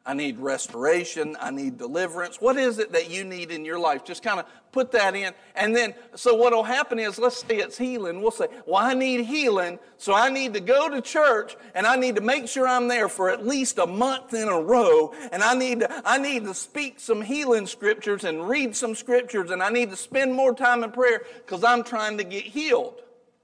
I 0.10 0.14
need 0.16 0.40
restoration. 0.40 1.38
I 1.40 1.52
need 1.52 1.78
deliverance. 1.78 2.42
What 2.42 2.58
is 2.58 2.80
it 2.80 2.92
that 2.94 3.12
you 3.12 3.24
need 3.24 3.52
in 3.52 3.64
your 3.64 3.78
life? 3.78 4.04
Just 4.04 4.24
kind 4.24 4.40
of 4.40 4.48
put 4.72 4.92
that 4.94 5.14
in. 5.16 5.34
And 5.54 5.76
then, 5.76 5.94
so 6.16 6.34
what 6.34 6.52
will 6.52 6.64
happen 6.64 6.98
is, 6.98 7.20
let's 7.20 7.44
say 7.44 7.58
it's 7.58 7.78
healing. 7.78 8.20
We'll 8.20 8.32
say, 8.32 8.48
well, 8.66 8.84
I 8.84 8.96
need 8.96 9.28
healing, 9.28 9.78
so 9.98 10.16
I 10.16 10.32
need 10.32 10.56
to 10.56 10.62
go 10.62 10.90
to 10.90 11.00
church 11.00 11.56
and 11.76 11.86
I 11.86 11.96
need 11.96 12.16
to 12.16 12.22
make 12.22 12.48
sure 12.48 12.68
I'm 12.68 12.88
there 12.88 13.08
for 13.08 13.30
at 13.30 13.46
least 13.46 13.78
a 13.78 13.86
month 13.86 14.34
in 14.34 14.48
a 14.48 14.60
row. 14.60 15.14
And 15.32 15.44
I 15.44 15.54
need 15.54 15.82
to, 15.82 16.02
I 16.04 16.18
need 16.18 16.44
to 16.46 16.56
speak 16.56 17.00
some 17.00 17.22
healing 17.22 17.68
scriptures 17.68 18.24
and 18.24 18.50
read 18.50 18.76
some 18.76 18.96
scriptures 18.96 19.52
and 19.52 19.62
I 19.62 19.70
need 19.70 19.92
to 19.92 19.96
spend 19.96 20.34
more 20.34 20.56
time 20.56 20.84
in 20.84 20.92
prayer 20.92 21.22
because 21.46 21.64
I'm 21.64 21.84
trying 21.84 22.18
to 22.18 22.24
get 22.24 22.46
healed. 22.46 23.00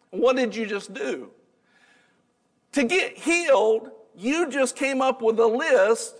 What 0.09 0.35
did 0.35 0.55
you 0.55 0.65
just 0.65 0.95
do? 0.95 1.29
To 2.71 2.83
get 2.83 3.15
healed, 3.19 3.91
you 4.17 4.49
just 4.49 4.75
came 4.75 4.99
up 4.99 5.21
with 5.21 5.39
a 5.39 5.45
list 5.45 6.15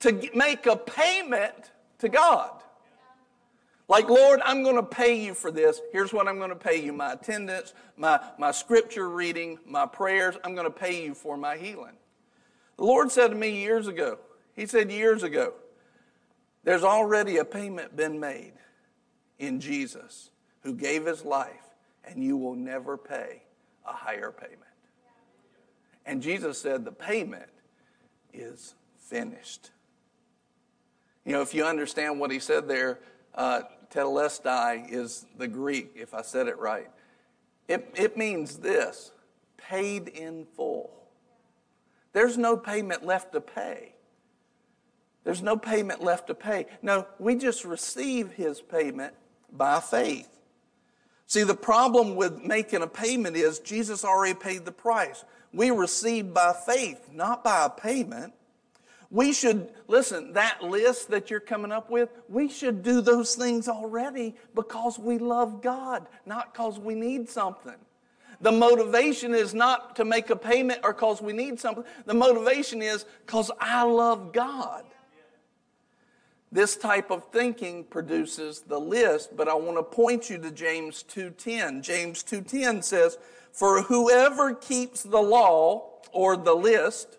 to 0.00 0.30
make 0.34 0.66
a 0.66 0.76
payment 0.76 1.70
to 1.98 2.08
God. 2.08 2.60
Like, 3.88 4.08
Lord, 4.08 4.40
I'm 4.44 4.62
going 4.62 4.76
to 4.76 4.84
pay 4.84 5.20
you 5.20 5.34
for 5.34 5.50
this. 5.50 5.80
Here's 5.92 6.12
what 6.12 6.28
I'm 6.28 6.38
going 6.38 6.50
to 6.50 6.56
pay 6.56 6.80
you 6.80 6.92
my 6.92 7.14
attendance, 7.14 7.74
my, 7.96 8.20
my 8.38 8.52
scripture 8.52 9.08
reading, 9.08 9.58
my 9.66 9.84
prayers. 9.84 10.36
I'm 10.44 10.54
going 10.54 10.66
to 10.66 10.70
pay 10.70 11.04
you 11.04 11.12
for 11.12 11.36
my 11.36 11.56
healing. 11.56 11.96
The 12.76 12.84
Lord 12.84 13.10
said 13.10 13.28
to 13.28 13.34
me 13.34 13.60
years 13.60 13.88
ago, 13.88 14.18
He 14.54 14.66
said 14.66 14.92
years 14.92 15.22
ago, 15.22 15.54
there's 16.62 16.84
already 16.84 17.38
a 17.38 17.44
payment 17.44 17.96
been 17.96 18.20
made 18.20 18.52
in 19.40 19.60
Jesus 19.60 20.30
who 20.62 20.74
gave 20.74 21.06
His 21.06 21.24
life, 21.24 21.74
and 22.04 22.22
you 22.22 22.36
will 22.36 22.54
never 22.54 22.96
pay 22.96 23.42
a 23.84 23.92
higher 23.92 24.30
payment. 24.30 24.60
And 26.06 26.22
Jesus 26.22 26.60
said 26.60 26.84
the 26.84 26.92
payment 26.92 27.50
is 28.32 28.74
finished. 28.98 29.70
You 31.24 31.32
know, 31.32 31.42
if 31.42 31.54
you 31.54 31.64
understand 31.64 32.18
what 32.18 32.30
he 32.30 32.38
said 32.38 32.68
there, 32.68 33.00
uh, 33.34 33.62
tetelestai 33.92 34.90
is 34.90 35.26
the 35.36 35.48
Greek, 35.48 35.92
if 35.94 36.14
I 36.14 36.22
said 36.22 36.46
it 36.46 36.58
right. 36.58 36.88
It, 37.68 37.92
it 37.94 38.16
means 38.16 38.56
this 38.56 39.12
paid 39.56 40.08
in 40.08 40.44
full. 40.56 40.90
There's 42.12 42.36
no 42.36 42.56
payment 42.56 43.04
left 43.04 43.32
to 43.32 43.40
pay. 43.40 43.94
There's 45.22 45.42
no 45.42 45.56
payment 45.56 46.02
left 46.02 46.28
to 46.28 46.34
pay. 46.34 46.66
No, 46.82 47.06
we 47.18 47.36
just 47.36 47.64
receive 47.64 48.32
his 48.32 48.60
payment 48.60 49.14
by 49.52 49.80
faith. 49.80 50.28
See, 51.26 51.44
the 51.44 51.54
problem 51.54 52.16
with 52.16 52.42
making 52.42 52.82
a 52.82 52.88
payment 52.88 53.36
is 53.36 53.60
Jesus 53.60 54.04
already 54.04 54.34
paid 54.34 54.64
the 54.64 54.72
price. 54.72 55.24
we 55.52 55.70
receive 55.70 56.34
by 56.34 56.52
faith, 56.52 57.10
not 57.12 57.44
by 57.44 57.66
a 57.66 57.70
payment. 57.70 58.32
We 59.10 59.32
should, 59.32 59.70
listen, 59.88 60.34
that 60.34 60.62
list 60.62 61.10
that 61.10 61.30
you're 61.30 61.40
coming 61.40 61.72
up 61.72 61.90
with, 61.90 62.10
we 62.28 62.48
should 62.48 62.82
do 62.82 63.00
those 63.00 63.34
things 63.34 63.68
already 63.68 64.36
because 64.54 64.98
we 64.98 65.18
love 65.18 65.62
God, 65.62 66.06
not 66.26 66.52
because 66.52 66.78
we 66.78 66.94
need 66.94 67.28
something. 67.28 67.74
The 68.40 68.52
motivation 68.52 69.34
is 69.34 69.52
not 69.52 69.96
to 69.96 70.04
make 70.04 70.30
a 70.30 70.36
payment 70.36 70.80
or 70.84 70.92
because 70.92 71.20
we 71.20 71.32
need 71.32 71.58
something. 71.58 71.84
The 72.06 72.14
motivation 72.14 72.82
is 72.82 73.04
because 73.26 73.50
I 73.60 73.82
love 73.82 74.32
God. 74.32 74.84
This 76.52 76.76
type 76.76 77.10
of 77.10 77.24
thinking 77.30 77.84
produces 77.84 78.60
the 78.60 78.78
list, 78.78 79.36
but 79.36 79.48
I 79.48 79.54
want 79.54 79.76
to 79.76 79.82
point 79.82 80.30
you 80.30 80.38
to 80.38 80.50
James 80.50 81.04
2:10. 81.04 81.82
James 81.82 82.22
2:10 82.24 82.82
says, 82.82 83.18
"For 83.52 83.82
whoever 83.82 84.54
keeps 84.54 85.02
the 85.02 85.22
law 85.22 86.00
or 86.12 86.36
the 86.36 86.56
list, 86.56 87.18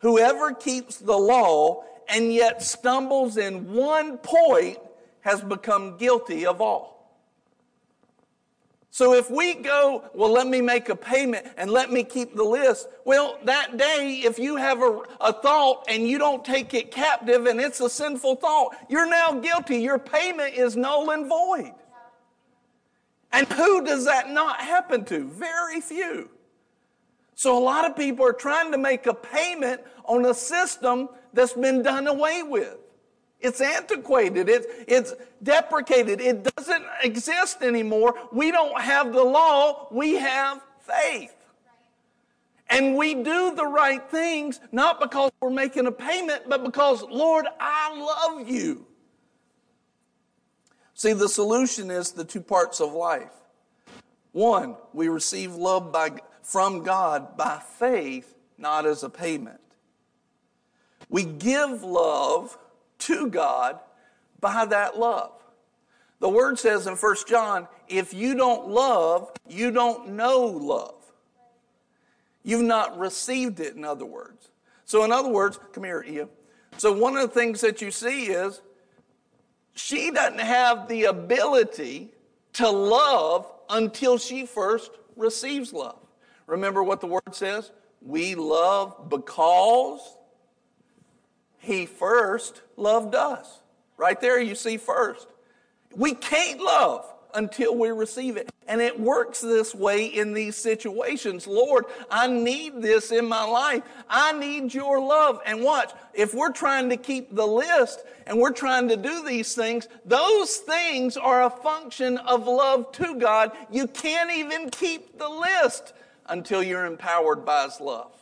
whoever 0.00 0.52
keeps 0.52 0.96
the 0.96 1.16
law 1.16 1.84
and 2.08 2.32
yet 2.32 2.62
stumbles 2.62 3.36
in 3.36 3.72
one 3.72 4.18
point 4.18 4.78
has 5.20 5.40
become 5.40 5.96
guilty 5.96 6.44
of 6.44 6.60
all." 6.60 7.00
So 8.92 9.14
if 9.14 9.30
we 9.30 9.54
go, 9.54 10.04
well, 10.14 10.32
let 10.32 10.48
me 10.48 10.60
make 10.60 10.88
a 10.88 10.96
payment 10.96 11.46
and 11.56 11.70
let 11.70 11.92
me 11.92 12.02
keep 12.02 12.34
the 12.34 12.42
list. 12.42 12.88
Well, 13.04 13.38
that 13.44 13.76
day, 13.76 14.22
if 14.24 14.36
you 14.38 14.56
have 14.56 14.82
a, 14.82 15.02
a, 15.20 15.32
thought 15.32 15.84
and 15.88 16.08
you 16.08 16.18
don't 16.18 16.44
take 16.44 16.74
it 16.74 16.90
captive 16.90 17.46
and 17.46 17.60
it's 17.60 17.80
a 17.80 17.88
sinful 17.88 18.36
thought, 18.36 18.74
you're 18.88 19.08
now 19.08 19.34
guilty. 19.34 19.78
Your 19.78 19.98
payment 19.98 20.54
is 20.54 20.76
null 20.76 21.10
and 21.10 21.28
void. 21.28 21.72
And 23.32 23.46
who 23.52 23.84
does 23.84 24.06
that 24.06 24.28
not 24.28 24.60
happen 24.60 25.04
to? 25.04 25.28
Very 25.28 25.80
few. 25.80 26.28
So 27.40 27.56
a 27.56 27.58
lot 27.58 27.86
of 27.86 27.96
people 27.96 28.26
are 28.26 28.34
trying 28.34 28.70
to 28.70 28.76
make 28.76 29.06
a 29.06 29.14
payment 29.14 29.80
on 30.04 30.26
a 30.26 30.34
system 30.34 31.08
that's 31.32 31.54
been 31.54 31.82
done 31.82 32.06
away 32.06 32.42
with. 32.42 32.76
It's 33.40 33.62
antiquated. 33.62 34.50
It's, 34.50 34.66
it's 34.86 35.14
deprecated. 35.42 36.20
It 36.20 36.54
doesn't 36.54 36.84
exist 37.02 37.62
anymore. 37.62 38.14
We 38.30 38.50
don't 38.50 38.78
have 38.78 39.14
the 39.14 39.24
law. 39.24 39.88
We 39.90 40.16
have 40.16 40.60
faith. 40.80 41.34
And 42.68 42.94
we 42.94 43.14
do 43.14 43.54
the 43.54 43.64
right 43.64 44.06
things 44.10 44.60
not 44.70 45.00
because 45.00 45.30
we're 45.40 45.48
making 45.48 45.86
a 45.86 45.92
payment, 45.92 46.42
but 46.46 46.62
because, 46.62 47.02
Lord, 47.04 47.46
I 47.58 47.98
love 47.98 48.50
you. 48.50 48.84
See, 50.92 51.14
the 51.14 51.30
solution 51.30 51.90
is 51.90 52.12
the 52.12 52.24
two 52.24 52.42
parts 52.42 52.82
of 52.82 52.92
life. 52.92 53.32
One, 54.32 54.76
we 54.92 55.08
receive 55.08 55.54
love 55.54 55.90
by, 55.90 56.10
from 56.50 56.82
God 56.82 57.36
by 57.36 57.62
faith, 57.78 58.34
not 58.58 58.84
as 58.84 59.04
a 59.04 59.08
payment. 59.08 59.60
We 61.08 61.22
give 61.22 61.84
love 61.84 62.58
to 62.98 63.28
God 63.28 63.78
by 64.40 64.64
that 64.64 64.98
love. 64.98 65.30
The 66.18 66.28
word 66.28 66.58
says 66.58 66.88
in 66.88 66.96
1 66.96 67.16
John, 67.28 67.68
if 67.88 68.12
you 68.12 68.34
don't 68.34 68.66
love, 68.66 69.30
you 69.48 69.70
don't 69.70 70.10
know 70.10 70.40
love. 70.40 71.00
You've 72.42 72.64
not 72.64 72.98
received 72.98 73.60
it, 73.60 73.76
in 73.76 73.84
other 73.84 74.04
words. 74.04 74.48
So, 74.86 75.04
in 75.04 75.12
other 75.12 75.28
words, 75.28 75.60
come 75.72 75.84
here, 75.84 76.04
Ia. 76.06 76.28
So, 76.78 76.92
one 76.92 77.16
of 77.16 77.22
the 77.22 77.34
things 77.34 77.60
that 77.60 77.80
you 77.80 77.92
see 77.92 78.26
is 78.26 78.60
she 79.74 80.10
doesn't 80.10 80.40
have 80.40 80.88
the 80.88 81.04
ability 81.04 82.12
to 82.54 82.68
love 82.68 83.46
until 83.68 84.18
she 84.18 84.46
first 84.46 84.90
receives 85.14 85.72
love. 85.72 85.99
Remember 86.50 86.82
what 86.82 87.00
the 87.00 87.06
word 87.06 87.32
says? 87.32 87.70
We 88.02 88.34
love 88.34 89.08
because 89.08 90.00
he 91.58 91.86
first 91.86 92.60
loved 92.76 93.14
us. 93.14 93.60
Right 93.96 94.20
there, 94.20 94.40
you 94.40 94.56
see 94.56 94.76
first. 94.76 95.28
We 95.94 96.14
can't 96.14 96.60
love 96.60 97.06
until 97.34 97.76
we 97.76 97.90
receive 97.90 98.36
it. 98.36 98.50
And 98.66 98.80
it 98.80 98.98
works 98.98 99.40
this 99.40 99.76
way 99.76 100.06
in 100.06 100.32
these 100.32 100.56
situations. 100.56 101.46
Lord, 101.46 101.84
I 102.10 102.26
need 102.26 102.82
this 102.82 103.12
in 103.12 103.28
my 103.28 103.44
life. 103.44 103.84
I 104.08 104.32
need 104.32 104.74
your 104.74 104.98
love. 104.98 105.40
And 105.46 105.62
watch, 105.62 105.92
if 106.14 106.34
we're 106.34 106.52
trying 106.52 106.88
to 106.88 106.96
keep 106.96 107.32
the 107.32 107.46
list 107.46 108.02
and 108.26 108.40
we're 108.40 108.50
trying 108.50 108.88
to 108.88 108.96
do 108.96 109.24
these 109.24 109.54
things, 109.54 109.86
those 110.04 110.56
things 110.56 111.16
are 111.16 111.44
a 111.44 111.50
function 111.50 112.18
of 112.18 112.48
love 112.48 112.90
to 112.92 113.14
God. 113.20 113.52
You 113.70 113.86
can't 113.86 114.32
even 114.32 114.70
keep 114.70 115.16
the 115.16 115.28
list 115.28 115.92
until 116.30 116.62
you're 116.62 116.86
empowered 116.86 117.44
by 117.44 117.64
His 117.64 117.80
love. 117.80 118.12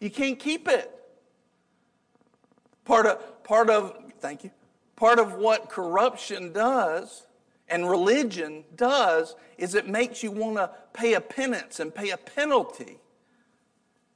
You 0.00 0.10
can't 0.10 0.38
keep 0.38 0.68
it. 0.68 0.92
Part 2.84 3.06
of, 3.06 3.44
part 3.44 3.70
of, 3.70 3.96
thank 4.20 4.44
you, 4.44 4.50
part 4.94 5.18
of 5.18 5.34
what 5.34 5.70
corruption 5.70 6.52
does 6.52 7.26
and 7.68 7.88
religion 7.88 8.64
does 8.76 9.34
is 9.58 9.74
it 9.74 9.88
makes 9.88 10.22
you 10.22 10.30
want 10.30 10.56
to 10.56 10.70
pay 10.92 11.14
a 11.14 11.20
penance 11.20 11.80
and 11.80 11.94
pay 11.94 12.10
a 12.10 12.16
penalty. 12.16 12.98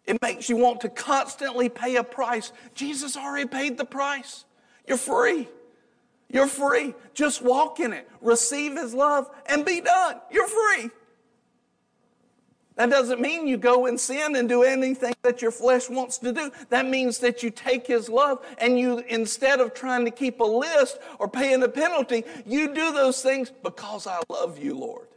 It 0.04 0.20
makes 0.22 0.48
you 0.48 0.56
want 0.56 0.80
to 0.82 0.88
constantly 0.88 1.68
pay 1.68 1.96
a 1.96 2.04
price. 2.04 2.52
Jesus 2.74 3.16
already 3.16 3.48
paid 3.48 3.78
the 3.78 3.84
price. 3.84 4.44
You're 4.86 4.96
free. 4.96 5.48
You're 6.28 6.46
free. 6.46 6.94
Just 7.12 7.42
walk 7.42 7.80
in 7.80 7.92
it, 7.92 8.08
receive 8.20 8.76
His 8.76 8.94
love, 8.94 9.28
and 9.46 9.64
be 9.64 9.80
done. 9.80 10.20
You're 10.30 10.48
free. 10.48 10.90
That 12.80 12.88
doesn't 12.88 13.20
mean 13.20 13.46
you 13.46 13.58
go 13.58 13.84
and 13.84 14.00
sin 14.00 14.36
and 14.36 14.48
do 14.48 14.62
anything 14.62 15.12
that 15.20 15.42
your 15.42 15.50
flesh 15.50 15.90
wants 15.90 16.16
to 16.16 16.32
do. 16.32 16.50
That 16.70 16.86
means 16.86 17.18
that 17.18 17.42
you 17.42 17.50
take 17.50 17.86
His 17.86 18.08
love 18.08 18.42
and 18.56 18.78
you, 18.78 19.00
instead 19.00 19.60
of 19.60 19.74
trying 19.74 20.06
to 20.06 20.10
keep 20.10 20.40
a 20.40 20.44
list 20.44 20.98
or 21.18 21.28
paying 21.28 21.62
a 21.62 21.68
penalty, 21.68 22.24
you 22.46 22.74
do 22.74 22.90
those 22.90 23.20
things 23.20 23.52
because 23.62 24.06
I 24.06 24.22
love 24.30 24.58
you, 24.58 24.78
Lord. 24.78 25.08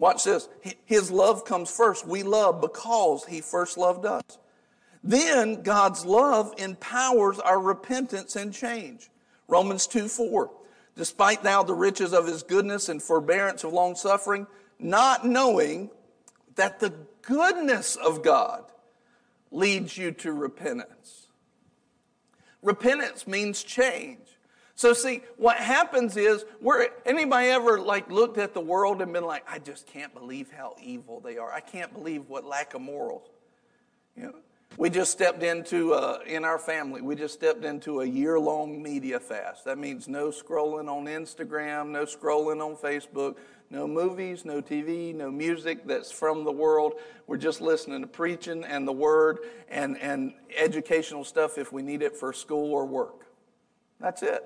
Watch 0.00 0.24
this. 0.24 0.48
His 0.84 1.12
love 1.12 1.44
comes 1.44 1.70
first. 1.70 2.08
We 2.08 2.24
love 2.24 2.60
because 2.60 3.24
He 3.26 3.40
first 3.40 3.78
loved 3.78 4.04
us. 4.04 4.24
Then 5.04 5.62
God's 5.62 6.04
love 6.04 6.54
empowers 6.58 7.38
our 7.38 7.60
repentance 7.60 8.34
and 8.34 8.52
change. 8.52 9.10
Romans 9.46 9.86
2 9.86 10.08
4. 10.08 10.50
Despite 10.96 11.44
now 11.44 11.62
the 11.62 11.72
riches 11.72 12.12
of 12.12 12.26
His 12.26 12.42
goodness 12.42 12.88
and 12.88 13.00
forbearance 13.00 13.62
of 13.62 13.72
long 13.72 13.94
suffering, 13.94 14.48
not 14.82 15.26
knowing 15.26 15.90
that 16.56 16.80
the 16.80 16.92
goodness 17.22 17.96
of 17.96 18.22
God 18.22 18.64
leads 19.50 19.96
you 19.96 20.12
to 20.12 20.32
repentance. 20.32 21.28
Repentance 22.62 23.26
means 23.26 23.62
change. 23.62 24.18
So 24.74 24.94
see, 24.94 25.22
what 25.36 25.58
happens 25.58 26.16
is, 26.16 26.44
where 26.60 26.88
anybody 27.04 27.48
ever 27.48 27.78
like 27.78 28.10
looked 28.10 28.38
at 28.38 28.54
the 28.54 28.60
world 28.60 29.02
and 29.02 29.12
been 29.12 29.24
like, 29.24 29.44
I 29.48 29.58
just 29.58 29.86
can't 29.86 30.12
believe 30.14 30.50
how 30.50 30.74
evil 30.82 31.20
they 31.20 31.38
are. 31.38 31.52
I 31.52 31.60
can't 31.60 31.92
believe 31.92 32.28
what 32.28 32.44
lack 32.44 32.74
of 32.74 32.80
morals. 32.80 33.28
You 34.16 34.24
know, 34.24 34.34
we 34.78 34.88
just 34.90 35.12
stepped 35.12 35.42
into, 35.42 35.92
uh, 35.92 36.20
in 36.26 36.44
our 36.44 36.58
family, 36.58 37.02
we 37.02 37.14
just 37.14 37.34
stepped 37.34 37.64
into 37.64 38.00
a 38.00 38.06
year 38.06 38.40
long 38.40 38.82
media 38.82 39.20
fast. 39.20 39.66
That 39.66 39.78
means 39.78 40.08
no 40.08 40.28
scrolling 40.28 40.88
on 40.88 41.04
Instagram, 41.04 41.90
no 41.90 42.04
scrolling 42.04 42.64
on 42.64 42.76
Facebook, 42.76 43.36
no 43.72 43.88
movies, 43.88 44.44
no 44.44 44.60
TV, 44.60 45.14
no 45.14 45.30
music 45.30 45.86
that's 45.86 46.12
from 46.12 46.44
the 46.44 46.52
world. 46.52 46.92
We're 47.26 47.38
just 47.38 47.62
listening 47.62 48.02
to 48.02 48.06
preaching 48.06 48.64
and 48.64 48.86
the 48.86 48.92
word 48.92 49.38
and, 49.70 49.96
and 49.98 50.34
educational 50.54 51.24
stuff 51.24 51.56
if 51.56 51.72
we 51.72 51.80
need 51.80 52.02
it 52.02 52.14
for 52.14 52.34
school 52.34 52.74
or 52.74 52.84
work. 52.84 53.26
That's 53.98 54.22
it. 54.22 54.44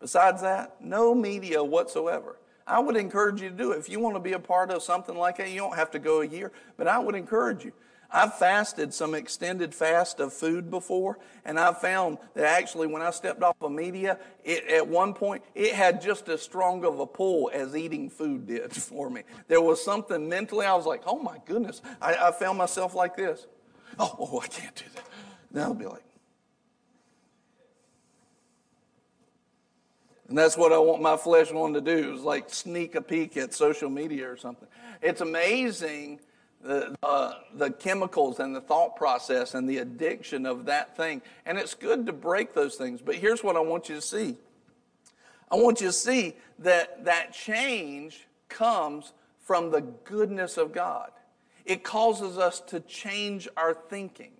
Besides 0.00 0.42
that, 0.42 0.74
no 0.80 1.14
media 1.14 1.62
whatsoever. 1.62 2.40
I 2.66 2.80
would 2.80 2.96
encourage 2.96 3.40
you 3.40 3.48
to 3.48 3.54
do 3.54 3.72
it. 3.72 3.78
If 3.78 3.88
you 3.88 4.00
want 4.00 4.16
to 4.16 4.20
be 4.20 4.32
a 4.32 4.40
part 4.40 4.72
of 4.72 4.82
something 4.82 5.16
like 5.16 5.36
that, 5.36 5.50
you 5.50 5.58
don't 5.58 5.76
have 5.76 5.92
to 5.92 6.00
go 6.00 6.22
a 6.22 6.26
year, 6.26 6.50
but 6.76 6.88
I 6.88 6.98
would 6.98 7.14
encourage 7.14 7.64
you. 7.64 7.72
I've 8.10 8.38
fasted 8.38 8.94
some 8.94 9.14
extended 9.14 9.74
fast 9.74 10.18
of 10.18 10.32
food 10.32 10.70
before, 10.70 11.18
and 11.44 11.60
I've 11.60 11.78
found 11.78 12.16
that 12.34 12.44
actually 12.44 12.86
when 12.86 13.02
I 13.02 13.10
stepped 13.10 13.42
off 13.42 13.56
of 13.60 13.70
media, 13.70 14.18
it, 14.44 14.66
at 14.68 14.86
one 14.86 15.12
point, 15.12 15.42
it 15.54 15.74
had 15.74 16.00
just 16.00 16.28
as 16.30 16.40
strong 16.40 16.84
of 16.86 17.00
a 17.00 17.06
pull 17.06 17.50
as 17.52 17.76
eating 17.76 18.08
food 18.08 18.46
did 18.46 18.72
for 18.76 19.10
me. 19.10 19.22
There 19.46 19.60
was 19.60 19.84
something 19.84 20.26
mentally, 20.26 20.64
I 20.64 20.74
was 20.74 20.86
like, 20.86 21.02
oh 21.06 21.18
my 21.18 21.36
goodness. 21.44 21.82
I, 22.00 22.14
I 22.14 22.32
found 22.32 22.56
myself 22.56 22.94
like 22.94 23.14
this. 23.14 23.46
Oh, 23.98 24.16
oh, 24.18 24.40
I 24.40 24.46
can't 24.46 24.74
do 24.74 24.84
that. 24.94 25.04
Then 25.50 25.64
I'll 25.64 25.74
be 25.74 25.86
like, 25.86 26.02
And 30.28 30.36
that's 30.36 30.58
what 30.58 30.72
I 30.72 30.78
want 30.78 31.00
my 31.00 31.16
flesh 31.16 31.50
wanting 31.50 31.82
to 31.82 31.96
do 31.96 32.14
is 32.14 32.20
like 32.20 32.50
sneak 32.50 32.94
a 32.94 33.00
peek 33.00 33.36
at 33.38 33.54
social 33.54 33.88
media 33.88 34.30
or 34.30 34.36
something. 34.36 34.68
It's 35.00 35.22
amazing 35.22 36.20
the, 36.62 36.96
uh, 37.02 37.34
the 37.54 37.70
chemicals 37.70 38.40
and 38.40 38.54
the 38.54 38.60
thought 38.60 38.96
process 38.96 39.54
and 39.54 39.68
the 39.68 39.78
addiction 39.78 40.46
of 40.46 40.66
that 40.66 40.96
thing. 40.96 41.22
And 41.46 41.58
it's 41.58 41.74
good 41.74 42.06
to 42.06 42.12
break 42.12 42.54
those 42.54 42.76
things. 42.76 43.00
But 43.00 43.16
here's 43.16 43.44
what 43.44 43.56
I 43.56 43.60
want 43.60 43.88
you 43.88 43.94
to 43.96 44.02
see 44.02 44.36
I 45.50 45.56
want 45.56 45.80
you 45.80 45.86
to 45.86 45.92
see 45.92 46.34
that 46.58 47.04
that 47.04 47.32
change 47.32 48.26
comes 48.48 49.12
from 49.40 49.70
the 49.70 49.80
goodness 49.80 50.58
of 50.58 50.72
God. 50.72 51.10
it 51.64 51.82
causes 51.84 52.38
us 52.38 52.60
to 52.60 52.80
change 52.80 53.48
our 53.56 53.74
thinking. 53.74 54.32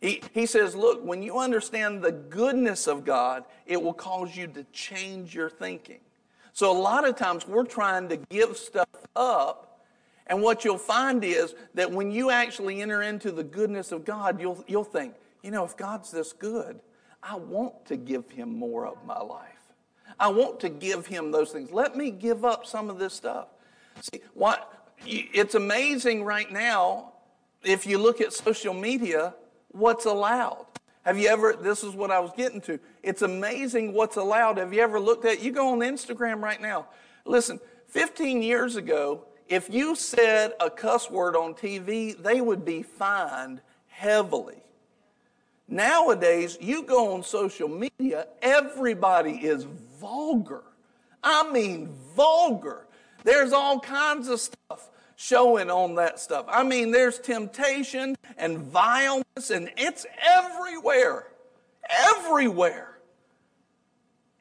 He, 0.00 0.20
he 0.34 0.46
says, 0.46 0.74
Look, 0.74 1.04
when 1.04 1.22
you 1.22 1.38
understand 1.38 2.02
the 2.02 2.12
goodness 2.12 2.88
of 2.88 3.04
God, 3.04 3.44
it 3.66 3.80
will 3.80 3.94
cause 3.94 4.36
you 4.36 4.48
to 4.48 4.64
change 4.72 5.34
your 5.34 5.48
thinking. 5.48 6.00
So, 6.52 6.70
a 6.70 6.78
lot 6.78 7.08
of 7.08 7.16
times 7.16 7.46
we're 7.46 7.64
trying 7.64 8.08
to 8.08 8.16
give 8.16 8.56
stuff 8.56 8.88
up, 9.14 9.71
and 10.26 10.42
what 10.42 10.64
you'll 10.64 10.78
find 10.78 11.24
is 11.24 11.54
that 11.74 11.90
when 11.90 12.10
you 12.10 12.30
actually 12.30 12.80
enter 12.80 13.02
into 13.02 13.32
the 13.32 13.44
goodness 13.44 13.92
of 13.92 14.04
God, 14.04 14.40
you'll, 14.40 14.64
you'll 14.66 14.84
think, 14.84 15.14
you 15.42 15.50
know, 15.50 15.64
if 15.64 15.76
God's 15.76 16.10
this 16.10 16.32
good, 16.32 16.80
I 17.22 17.36
want 17.36 17.86
to 17.86 17.96
give 17.96 18.30
Him 18.30 18.56
more 18.56 18.86
of 18.86 19.04
my 19.04 19.20
life. 19.20 19.48
I 20.18 20.28
want 20.28 20.60
to 20.60 20.68
give 20.68 21.06
Him 21.06 21.30
those 21.30 21.50
things. 21.50 21.70
Let 21.70 21.96
me 21.96 22.10
give 22.10 22.44
up 22.44 22.66
some 22.66 22.90
of 22.90 22.98
this 22.98 23.14
stuff. 23.14 23.48
See, 24.00 24.20
what, 24.34 24.72
it's 25.04 25.54
amazing 25.54 26.24
right 26.24 26.50
now, 26.50 27.12
if 27.62 27.86
you 27.86 27.98
look 27.98 28.20
at 28.20 28.32
social 28.32 28.74
media, 28.74 29.34
what's 29.68 30.04
allowed. 30.04 30.66
Have 31.02 31.18
you 31.18 31.28
ever, 31.28 31.54
this 31.60 31.82
is 31.82 31.94
what 31.94 32.10
I 32.12 32.20
was 32.20 32.30
getting 32.36 32.60
to. 32.62 32.78
It's 33.02 33.22
amazing 33.22 33.92
what's 33.92 34.16
allowed. 34.16 34.58
Have 34.58 34.72
you 34.72 34.80
ever 34.80 35.00
looked 35.00 35.24
at, 35.24 35.42
you 35.42 35.50
go 35.50 35.72
on 35.72 35.80
Instagram 35.80 36.40
right 36.40 36.60
now. 36.60 36.86
Listen, 37.24 37.60
15 37.88 38.42
years 38.42 38.76
ago, 38.76 39.24
if 39.52 39.68
you 39.68 39.94
said 39.94 40.54
a 40.60 40.70
cuss 40.70 41.10
word 41.10 41.36
on 41.36 41.52
TV, 41.52 42.16
they 42.16 42.40
would 42.40 42.64
be 42.64 42.82
fined 42.82 43.60
heavily. 43.86 44.62
Nowadays, 45.68 46.56
you 46.58 46.84
go 46.84 47.12
on 47.12 47.22
social 47.22 47.68
media, 47.68 48.28
everybody 48.40 49.32
is 49.32 49.64
vulgar. 50.00 50.62
I 51.22 51.52
mean, 51.52 51.90
vulgar. 52.16 52.86
There's 53.24 53.52
all 53.52 53.78
kinds 53.78 54.28
of 54.28 54.40
stuff 54.40 54.88
showing 55.16 55.70
on 55.70 55.96
that 55.96 56.18
stuff. 56.18 56.46
I 56.48 56.62
mean, 56.64 56.90
there's 56.90 57.18
temptation 57.18 58.16
and 58.38 58.56
violence, 58.56 59.50
and 59.50 59.70
it's 59.76 60.06
everywhere. 60.22 61.26
Everywhere. 62.16 62.96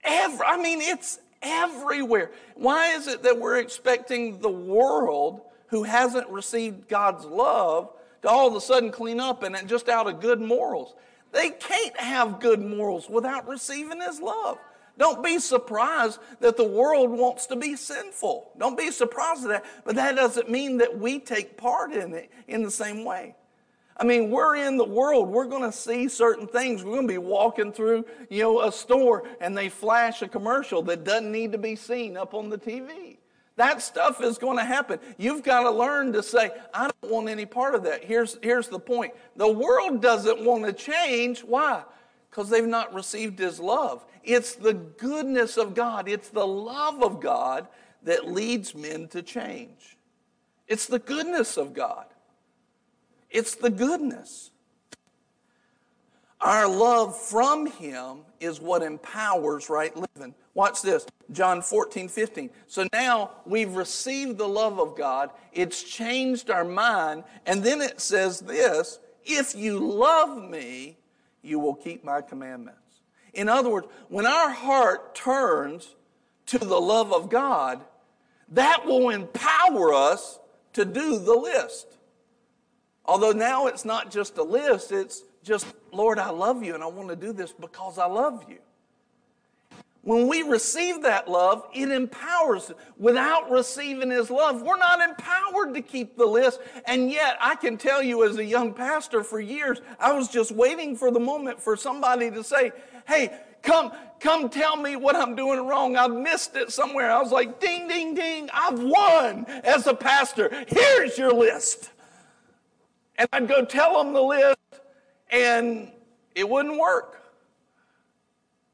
Every, 0.06 0.46
I 0.46 0.56
mean, 0.56 0.80
it's 0.80 1.20
everywhere. 1.42 2.32
Why 2.56 2.94
is 2.94 3.08
it 3.08 3.24
that 3.24 3.40
we're 3.40 3.60
expecting 3.60 4.40
the 4.40 4.50
world 4.50 5.42
who 5.68 5.84
hasn't 5.84 6.30
received 6.30 6.88
God's 6.88 7.26
love 7.26 7.92
to 8.22 8.30
all 8.30 8.48
of 8.48 8.56
a 8.56 8.62
sudden 8.62 8.92
clean 8.92 9.20
up 9.20 9.44
and 9.44 9.56
just 9.68 9.90
out 9.90 10.08
of 10.08 10.20
good 10.20 10.42
morals? 10.42 10.94
They 11.32 11.50
can't 11.50 11.98
have 11.98 12.40
good 12.40 12.62
morals 12.62 13.10
without 13.10 13.48
receiving 13.48 14.02
His 14.02 14.20
love. 14.20 14.58
Don't 14.98 15.24
be 15.24 15.40
surprised 15.40 16.20
that 16.42 16.58
the 16.58 16.68
world 16.68 17.10
wants 17.10 17.48
to 17.48 17.56
be 17.56 17.76
sinful. 17.76 18.52
Don't 18.58 18.78
be 18.78 18.92
surprised 18.92 19.46
at 19.46 19.50
that. 19.50 19.66
But 19.86 19.96
that 19.96 20.16
doesn't 20.16 20.50
mean 20.50 20.78
that 20.78 21.00
we 21.00 21.20
take 21.20 21.58
part 21.58 21.94
in 21.94 22.14
it 22.14 22.30
in 22.48 22.64
the 22.64 22.72
same 22.72 23.06
way. 23.06 23.36
I 24.02 24.04
mean, 24.04 24.32
we're 24.32 24.56
in 24.56 24.78
the 24.78 24.84
world. 24.84 25.30
We're 25.30 25.46
going 25.46 25.62
to 25.62 25.72
see 25.72 26.08
certain 26.08 26.48
things. 26.48 26.84
We're 26.84 26.94
going 26.96 27.08
to 27.08 27.14
be 27.14 27.20
walking 27.20 27.72
through, 27.72 28.04
you 28.32 28.42
know, 28.42 28.62
a 28.62 28.72
store 28.72 29.26
and 29.40 29.56
they 29.56 29.70
flash 29.70 30.24
a 30.24 30.28
commercial 30.28 30.82
that 30.84 31.04
doesn't 31.04 31.32
need 31.32 31.52
to 31.52 31.60
be 31.60 31.76
seen 31.76 32.18
up 32.18 32.34
on 32.34 32.50
the 32.50 32.58
TV. 32.58 33.18
That 33.58 33.80
stuff 33.80 34.20
is 34.24 34.40
going 34.40 34.58
to 34.58 34.64
happen. 34.64 34.98
You've 35.20 35.44
got 35.44 35.64
to 35.64 35.70
learn 35.70 36.14
to 36.14 36.24
say, 36.24 36.50
I 36.74 36.90
don't 36.90 37.12
want 37.12 37.30
any 37.30 37.46
part 37.46 37.76
of 37.76 37.84
that. 37.84 38.04
Here's, 38.04 38.40
here's 38.42 38.70
the 38.70 38.80
point. 38.80 39.14
The 39.36 39.48
world 39.48 40.02
doesn't 40.02 40.44
want 40.44 40.66
to 40.66 40.74
change. 40.74 41.42
Why? 41.42 41.84
Because 42.32 42.50
they've 42.50 42.66
not 42.66 42.96
received 42.96 43.38
his 43.38 43.60
love. 43.60 44.04
It's 44.24 44.56
the 44.56 44.74
goodness 44.74 45.58
of 45.58 45.76
God, 45.76 46.10
it's 46.10 46.30
the 46.30 46.48
love 46.48 47.04
of 47.04 47.22
God 47.22 47.68
that 48.02 48.28
leads 48.28 48.74
men 48.74 49.10
to 49.10 49.22
change. 49.22 49.96
It's 50.68 50.88
the 50.88 50.98
goodness 50.98 51.56
of 51.56 51.76
God. 51.76 52.06
It's 53.32 53.56
the 53.56 53.70
goodness. 53.70 54.52
Our 56.42 56.68
love 56.68 57.18
from 57.18 57.68
Him 57.68 58.20
is 58.40 58.60
what 58.60 58.82
empowers 58.82 59.70
right 59.70 59.96
living. 59.96 60.34
Watch 60.54 60.82
this 60.82 61.06
John 61.32 61.62
14, 61.62 62.08
15. 62.10 62.50
So 62.68 62.88
now 62.92 63.32
we've 63.46 63.76
received 63.76 64.38
the 64.38 64.48
love 64.48 64.80
of 64.80 64.98
God, 64.98 65.30
it's 65.54 65.84
changed 65.84 66.50
our 66.50 66.66
mind, 66.66 67.24
and 67.46 67.64
then 67.64 67.80
it 67.82 68.02
says 68.02 68.40
this 68.42 69.00
if 69.24 69.56
you 69.56 69.80
love 69.80 70.50
me, 70.50 70.98
you 71.44 71.60
will 71.60 71.76
keep 71.76 72.04
my 72.04 72.22
commandments. 72.22 72.80
In 73.34 73.48
other 73.48 73.70
words, 73.70 73.88
when 74.10 74.26
our 74.26 74.50
heart 74.50 75.16
turns 75.16 75.96
to 76.48 76.58
the 76.58 76.80
love 76.80 77.14
of 77.14 77.30
God, 77.30 77.82
that 78.50 78.86
will 78.86 79.10
empower 79.10 79.94
us 79.94 80.40
to 80.74 80.86
do 80.86 81.20
the 81.20 81.36
list. 81.36 81.98
Although 83.12 83.34
now 83.34 83.68
it's 83.68 83.84
not 83.84 84.10
just 84.10 84.38
a 84.38 84.44
list, 84.44 84.94
it's 84.94 85.26
just, 85.44 85.68
Lord, 85.92 86.18
I 86.18 86.30
love 86.30 86.64
you 86.64 86.76
and 86.76 86.82
I 86.82 86.88
want 86.88 87.10
to 87.10 87.16
do 87.18 87.34
this 87.34 87.52
because 87.52 87.98
I 87.98 88.06
love 88.06 88.46
you. 88.48 88.60
When 90.04 90.30
we 90.30 90.44
receive 90.44 91.02
that 91.02 91.30
love, 91.30 91.68
it 91.74 91.92
empowers. 91.92 92.72
Without 92.98 93.52
receiving 93.52 94.12
His 94.12 94.30
love, 94.30 94.62
we're 94.62 94.78
not 94.78 95.02
empowered 95.02 95.74
to 95.74 95.82
keep 95.82 96.16
the 96.16 96.26
list. 96.26 96.62
And 96.86 97.12
yet, 97.12 97.36
I 97.42 97.56
can 97.56 97.76
tell 97.76 98.02
you 98.02 98.24
as 98.24 98.38
a 98.38 98.46
young 98.46 98.74
pastor 98.74 99.26
for 99.26 99.42
years, 99.42 99.82
I 100.00 100.14
was 100.14 100.30
just 100.30 100.54
waiting 100.54 100.96
for 100.96 101.12
the 101.12 101.20
moment 101.20 101.60
for 101.60 101.76
somebody 101.76 102.32
to 102.32 102.46
say, 102.46 102.72
Hey, 103.06 103.38
come, 103.62 103.92
come 104.22 104.48
tell 104.48 104.78
me 104.78 104.96
what 104.96 105.18
I'm 105.18 105.36
doing 105.36 105.68
wrong. 105.68 105.98
I've 105.98 106.14
missed 106.14 106.56
it 106.56 106.72
somewhere. 106.72 107.12
I 107.12 107.22
was 107.22 107.34
like, 107.34 107.60
Ding, 107.60 107.90
ding, 107.90 108.16
ding, 108.16 108.50
I've 108.54 108.80
won 108.80 109.46
as 109.66 109.86
a 109.86 109.94
pastor. 109.94 110.50
Here's 110.70 111.18
your 111.18 111.34
list. 111.34 111.91
And 113.22 113.30
I'd 113.34 113.48
go 113.48 113.64
tell 113.64 114.04
them 114.04 114.14
the 114.14 114.22
list, 114.24 114.58
and 115.30 115.92
it 116.34 116.50
wouldn't 116.50 116.80
work. 116.80 117.22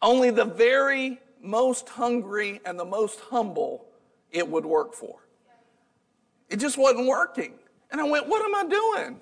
Only 0.02 0.30
the 0.30 0.46
very 0.46 1.20
most 1.42 1.90
hungry 1.90 2.62
and 2.64 2.80
the 2.80 2.86
most 2.86 3.20
humble 3.20 3.88
it 4.32 4.48
would 4.48 4.66
work 4.66 4.94
for. 4.94 5.20
It 6.48 6.62
just 6.62 6.78
wasn't 6.78 7.08
working. 7.08 7.56
And 7.92 8.00
I 8.00 8.06
went, 8.06 8.30
what 8.30 8.42
am 8.42 8.56
I 8.56 8.70
doing? 8.70 9.20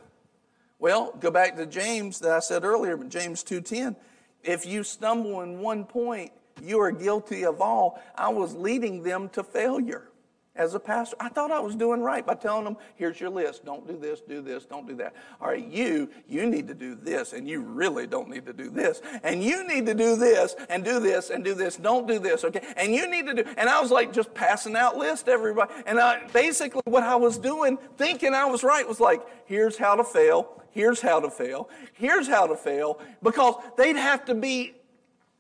Well, 0.78 1.16
go 1.20 1.32
back 1.32 1.56
to 1.56 1.66
James 1.66 2.20
that 2.20 2.30
I 2.30 2.40
said 2.40 2.64
earlier, 2.64 2.96
James 2.96 3.44
2:10. 3.44 3.96
If 4.44 4.68
you 4.68 4.84
stumble 4.84 5.42
in 5.42 5.60
one 5.60 5.86
point, 5.86 6.34
you 6.62 6.80
are 6.80 6.92
guilty 6.92 7.46
of 7.46 7.62
all. 7.62 8.00
I 8.16 8.30
was 8.30 8.54
leading 8.54 9.02
them 9.02 9.30
to 9.30 9.44
failure 9.44 10.08
as 10.56 10.74
a 10.74 10.80
pastor. 10.80 11.16
I 11.20 11.30
thought 11.30 11.52
I 11.52 11.60
was 11.60 11.76
doing 11.76 12.02
right 12.02 12.26
by 12.26 12.36
telling 12.36 12.64
them, 12.64 12.78
here's 12.96 13.20
your 13.20 13.30
list. 13.30 13.66
Don't 13.66 13.88
do 13.88 13.98
this, 13.98 14.22
do 14.22 14.42
this, 14.42 14.66
don't 14.66 14.88
do 14.88 14.96
that. 14.96 15.14
All 15.42 15.50
right, 15.50 15.66
you, 15.66 16.10
you 16.28 16.46
need 16.46 16.68
to 16.68 16.74
do 16.74 16.96
this, 16.96 17.34
and 17.34 17.48
you 17.48 17.62
really 17.62 18.08
don't 18.08 18.30
need 18.30 18.46
to 18.46 18.54
do 18.54 18.70
this. 18.70 19.02
And 19.24 19.44
you 19.44 19.68
need 19.68 19.86
to 19.86 19.94
do 19.94 20.16
this, 20.16 20.56
and 20.70 20.84
do 20.84 21.00
this, 21.00 21.30
and 21.30 21.44
do 21.44 21.54
this. 21.54 21.76
Don't 21.76 22.08
do 22.08 22.20
this, 22.20 22.44
okay? 22.46 22.62
And 22.78 22.94
you 22.94 23.10
need 23.10 23.26
to 23.28 23.44
do, 23.44 23.50
and 23.58 23.70
I 23.70 23.82
was 23.82 23.92
like 23.92 24.14
just 24.14 24.34
passing 24.34 24.76
out 24.76 24.98
lists 24.98 25.28
everybody. 25.28 25.74
And 25.86 26.00
I, 26.00 26.26
basically 26.28 26.84
what 26.86 27.04
I 27.04 27.16
was 27.16 27.38
doing, 27.38 27.78
thinking 27.98 28.34
I 28.34 28.46
was 28.46 28.64
right, 28.64 28.88
was 28.88 29.00
like, 29.00 29.22
here's 29.46 29.78
how 29.78 29.96
to 29.96 30.04
fail, 30.04 30.64
here's 30.72 31.02
how 31.02 31.20
to 31.20 31.30
fail, 31.30 31.70
here's 31.94 32.28
how 32.28 32.48
to 32.48 32.56
fail, 32.56 33.00
because 33.22 33.56
they'd 33.78 33.98
have 33.98 34.26
to 34.26 34.36
be 34.36 34.76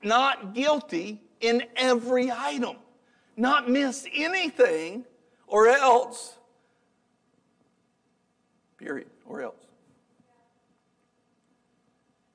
not 0.03 0.53
guilty 0.53 1.21
in 1.39 1.63
every 1.75 2.31
item 2.31 2.75
not 3.37 3.69
miss 3.69 4.07
anything, 4.13 5.05
or 5.47 5.67
else. 5.67 6.35
Period. 8.77 9.07
Or 9.25 9.41
else. 9.41 9.55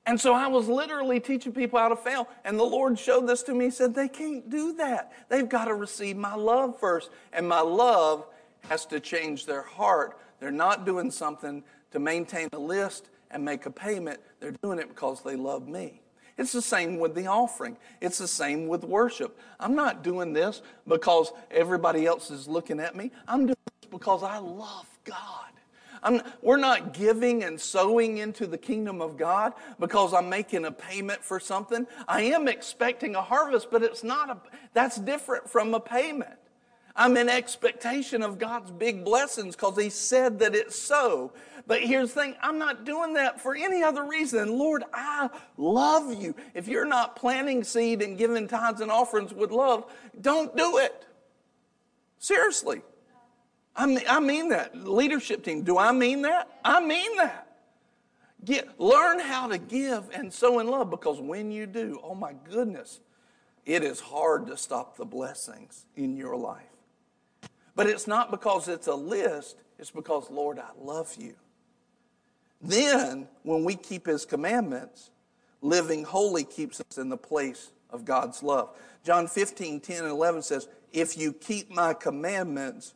And 0.05 0.19
so 0.19 0.33
I 0.33 0.47
was 0.47 0.67
literally 0.67 1.19
teaching 1.19 1.53
people 1.53 1.79
how 1.79 1.87
to 1.87 1.95
fail. 1.95 2.27
And 2.43 2.59
the 2.59 2.63
Lord 2.63 2.97
showed 2.97 3.27
this 3.27 3.43
to 3.43 3.53
me. 3.53 3.65
He 3.65 3.71
said, 3.71 3.93
They 3.93 4.07
can't 4.07 4.49
do 4.49 4.73
that. 4.73 5.11
They've 5.29 5.47
got 5.47 5.65
to 5.65 5.75
receive 5.75 6.17
my 6.17 6.35
love 6.35 6.79
first. 6.79 7.11
And 7.31 7.47
my 7.47 7.61
love 7.61 8.25
has 8.67 8.85
to 8.87 8.99
change 8.99 9.45
their 9.45 9.61
heart. 9.61 10.19
They're 10.39 10.51
not 10.51 10.85
doing 10.85 11.11
something 11.11 11.63
to 11.91 11.99
maintain 11.99 12.49
a 12.53 12.59
list 12.59 13.09
and 13.29 13.45
make 13.45 13.65
a 13.65 13.71
payment, 13.71 14.19
they're 14.39 14.55
doing 14.63 14.79
it 14.79 14.89
because 14.89 15.21
they 15.23 15.35
love 15.35 15.67
me. 15.67 16.01
It's 16.37 16.51
the 16.51 16.61
same 16.61 16.99
with 16.99 17.15
the 17.15 17.27
offering. 17.27 17.77
It's 17.99 18.17
the 18.17 18.27
same 18.27 18.67
with 18.67 18.83
worship. 18.83 19.39
I'm 19.59 19.75
not 19.75 20.03
doing 20.03 20.33
this 20.33 20.61
because 20.87 21.31
everybody 21.49 22.05
else 22.05 22.31
is 22.31 22.47
looking 22.47 22.79
at 22.79 22.95
me. 22.95 23.11
I'm 23.27 23.45
doing 23.45 23.57
this 23.81 23.89
because 23.89 24.23
I 24.23 24.37
love 24.37 24.87
God. 25.03 25.51
I'm, 26.03 26.21
we're 26.41 26.57
not 26.57 26.93
giving 26.93 27.43
and 27.43 27.59
sowing 27.59 28.17
into 28.17 28.47
the 28.47 28.57
kingdom 28.57 29.01
of 29.01 29.17
God 29.17 29.53
because 29.79 30.13
I'm 30.13 30.29
making 30.29 30.65
a 30.65 30.71
payment 30.71 31.23
for 31.23 31.39
something. 31.39 31.85
I 32.07 32.23
am 32.23 32.47
expecting 32.47 33.15
a 33.15 33.21
harvest, 33.21 33.69
but 33.69 33.83
it's 33.83 34.03
not 34.03 34.29
a, 34.29 34.37
that's 34.73 34.97
different 34.97 35.49
from 35.49 35.73
a 35.73 35.79
payment. 35.79 36.40
I'm 37.01 37.17
in 37.17 37.29
expectation 37.29 38.21
of 38.21 38.37
God's 38.37 38.69
big 38.69 39.03
blessings 39.03 39.55
because 39.55 39.75
He 39.75 39.89
said 39.89 40.37
that 40.37 40.53
it's 40.53 40.77
so. 40.77 41.33
But 41.65 41.81
here's 41.81 42.13
the 42.13 42.21
thing 42.21 42.35
I'm 42.43 42.59
not 42.59 42.85
doing 42.85 43.15
that 43.15 43.41
for 43.41 43.55
any 43.55 43.81
other 43.81 44.03
reason. 44.03 44.55
Lord, 44.55 44.83
I 44.93 45.27
love 45.57 46.13
you. 46.21 46.35
If 46.53 46.67
you're 46.67 46.85
not 46.85 47.15
planting 47.15 47.63
seed 47.63 48.03
and 48.03 48.19
giving 48.19 48.47
tithes 48.47 48.81
and 48.81 48.91
offerings 48.91 49.33
with 49.33 49.49
love, 49.49 49.91
don't 50.21 50.55
do 50.55 50.77
it. 50.77 51.07
Seriously. 52.19 52.83
I 53.75 53.87
mean, 53.87 54.01
I 54.07 54.19
mean 54.19 54.49
that. 54.49 54.75
Leadership 54.75 55.43
team, 55.43 55.63
do 55.63 55.79
I 55.79 55.91
mean 55.91 56.21
that? 56.21 56.59
I 56.63 56.85
mean 56.85 57.17
that. 57.17 57.47
Get, 58.45 58.79
learn 58.79 59.19
how 59.19 59.47
to 59.47 59.57
give 59.57 60.11
and 60.13 60.31
sow 60.31 60.59
in 60.59 60.67
love 60.67 60.91
because 60.91 61.19
when 61.19 61.49
you 61.49 61.65
do, 61.65 61.99
oh 62.03 62.13
my 62.13 62.33
goodness, 62.47 62.99
it 63.65 63.83
is 63.83 63.99
hard 63.99 64.45
to 64.47 64.57
stop 64.57 64.97
the 64.97 65.05
blessings 65.05 65.85
in 65.95 66.15
your 66.15 66.35
life. 66.35 66.70
But 67.75 67.87
it's 67.87 68.07
not 68.07 68.31
because 68.31 68.67
it's 68.67 68.87
a 68.87 68.95
list, 68.95 69.57
it's 69.79 69.91
because, 69.91 70.29
Lord, 70.29 70.59
I 70.59 70.69
love 70.79 71.15
you. 71.17 71.35
Then, 72.61 73.27
when 73.43 73.63
we 73.63 73.75
keep 73.75 74.05
His 74.05 74.25
commandments, 74.25 75.09
living 75.61 76.03
holy 76.03 76.43
keeps 76.43 76.81
us 76.81 76.97
in 76.97 77.09
the 77.09 77.17
place 77.17 77.71
of 77.89 78.05
God's 78.05 78.43
love. 78.43 78.69
John 79.03 79.27
15, 79.27 79.79
10 79.79 79.97
and 79.97 80.07
11 80.07 80.43
says, 80.43 80.67
If 80.91 81.17
you 81.17 81.33
keep 81.33 81.71
my 81.71 81.93
commandments, 81.93 82.93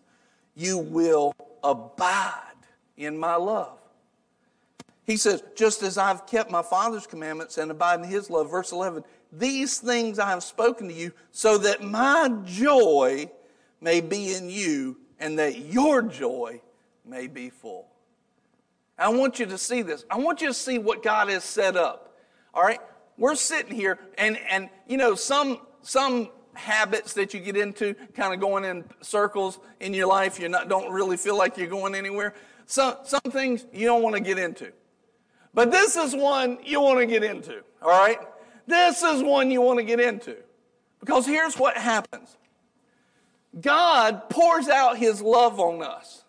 you 0.55 0.77
will 0.77 1.33
abide 1.63 2.41
in 2.97 3.17
my 3.17 3.35
love. 3.35 3.77
He 5.05 5.17
says, 5.17 5.43
Just 5.55 5.83
as 5.83 5.97
I've 5.97 6.25
kept 6.27 6.51
my 6.51 6.61
Father's 6.61 7.07
commandments 7.07 7.57
and 7.57 7.71
abide 7.71 7.99
in 8.01 8.05
his 8.05 8.29
love. 8.29 8.49
Verse 8.49 8.71
11, 8.71 9.03
These 9.31 9.79
things 9.79 10.19
I 10.19 10.29
have 10.29 10.43
spoken 10.43 10.87
to 10.87 10.93
you 10.93 11.11
so 11.31 11.57
that 11.59 11.83
my 11.83 12.29
joy 12.45 13.29
may 13.85 14.01
be 14.01 14.33
in 14.33 14.49
you 14.49 14.97
and 15.19 15.37
that 15.37 15.59
your 15.59 16.01
joy 16.01 16.59
may 17.05 17.27
be 17.27 17.51
full. 17.51 17.87
I 18.97 19.09
want 19.09 19.39
you 19.39 19.45
to 19.45 19.59
see 19.59 19.83
this. 19.83 20.03
I 20.09 20.17
want 20.17 20.41
you 20.41 20.47
to 20.47 20.53
see 20.55 20.79
what 20.79 21.03
God 21.03 21.29
has 21.29 21.43
set 21.43 21.77
up. 21.77 22.17
All 22.51 22.63
right? 22.63 22.79
We're 23.17 23.35
sitting 23.35 23.75
here 23.75 23.99
and 24.17 24.37
and 24.49 24.69
you 24.87 24.97
know 24.97 25.13
some 25.13 25.59
some 25.83 26.29
habits 26.55 27.13
that 27.13 27.33
you 27.33 27.39
get 27.39 27.55
into 27.55 27.93
kind 28.15 28.33
of 28.33 28.39
going 28.39 28.65
in 28.65 28.85
circles 29.01 29.59
in 29.79 29.93
your 29.93 30.07
life 30.07 30.39
you 30.39 30.49
not 30.49 30.67
don't 30.67 30.91
really 30.91 31.17
feel 31.17 31.37
like 31.37 31.55
you're 31.55 31.67
going 31.67 31.93
anywhere. 31.93 32.33
Some 32.65 32.95
some 33.03 33.29
things 33.29 33.65
you 33.71 33.85
don't 33.85 34.01
want 34.01 34.15
to 34.15 34.21
get 34.21 34.39
into. 34.39 34.73
But 35.53 35.69
this 35.71 35.95
is 35.95 36.15
one 36.15 36.57
you 36.63 36.81
want 36.81 36.99
to 36.99 37.05
get 37.05 37.23
into, 37.23 37.63
all 37.81 37.89
right? 37.89 38.19
This 38.67 39.03
is 39.03 39.21
one 39.21 39.51
you 39.51 39.61
want 39.61 39.77
to 39.79 39.85
get 39.85 39.99
into. 39.99 40.35
Because 40.99 41.25
here's 41.25 41.55
what 41.55 41.77
happens 41.77 42.35
God 43.59 44.29
pours 44.29 44.67
out 44.67 44.97
his 44.97 45.21
love 45.21 45.59
on 45.59 45.81
us. 45.81 46.23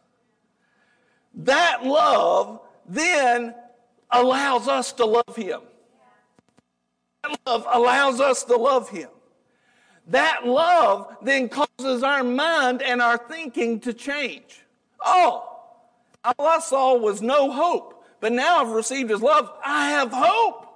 That 1.35 1.85
love 1.85 2.61
then 2.89 3.55
allows 4.11 4.69
us 4.69 4.93
to 4.95 5.05
love 5.05 5.35
him. 5.37 5.61
That 7.23 7.39
love 7.47 7.67
allows 7.71 8.21
us 8.21 8.45
to 8.45 8.57
love 8.57 8.89
him. 8.89 9.09
That 10.09 10.47
love 10.47 11.17
then 11.21 11.49
causes 11.49 12.03
our 12.03 12.23
mind 12.23 12.81
and 12.81 13.03
our 13.03 13.19
thinking 13.19 13.81
to 13.81 13.93
change. 13.93 14.65
Oh, 15.05 15.49
all 16.25 16.47
I 16.47 16.61
saw 16.61 16.97
was 16.97 17.21
no 17.21 17.51
hope. 17.51 18.05
But 18.21 18.33
now 18.33 18.59
I've 18.59 18.69
received 18.71 19.11
his 19.11 19.21
love. 19.21 19.53
I 19.65 19.91
have 19.91 20.11
hope. 20.13 20.67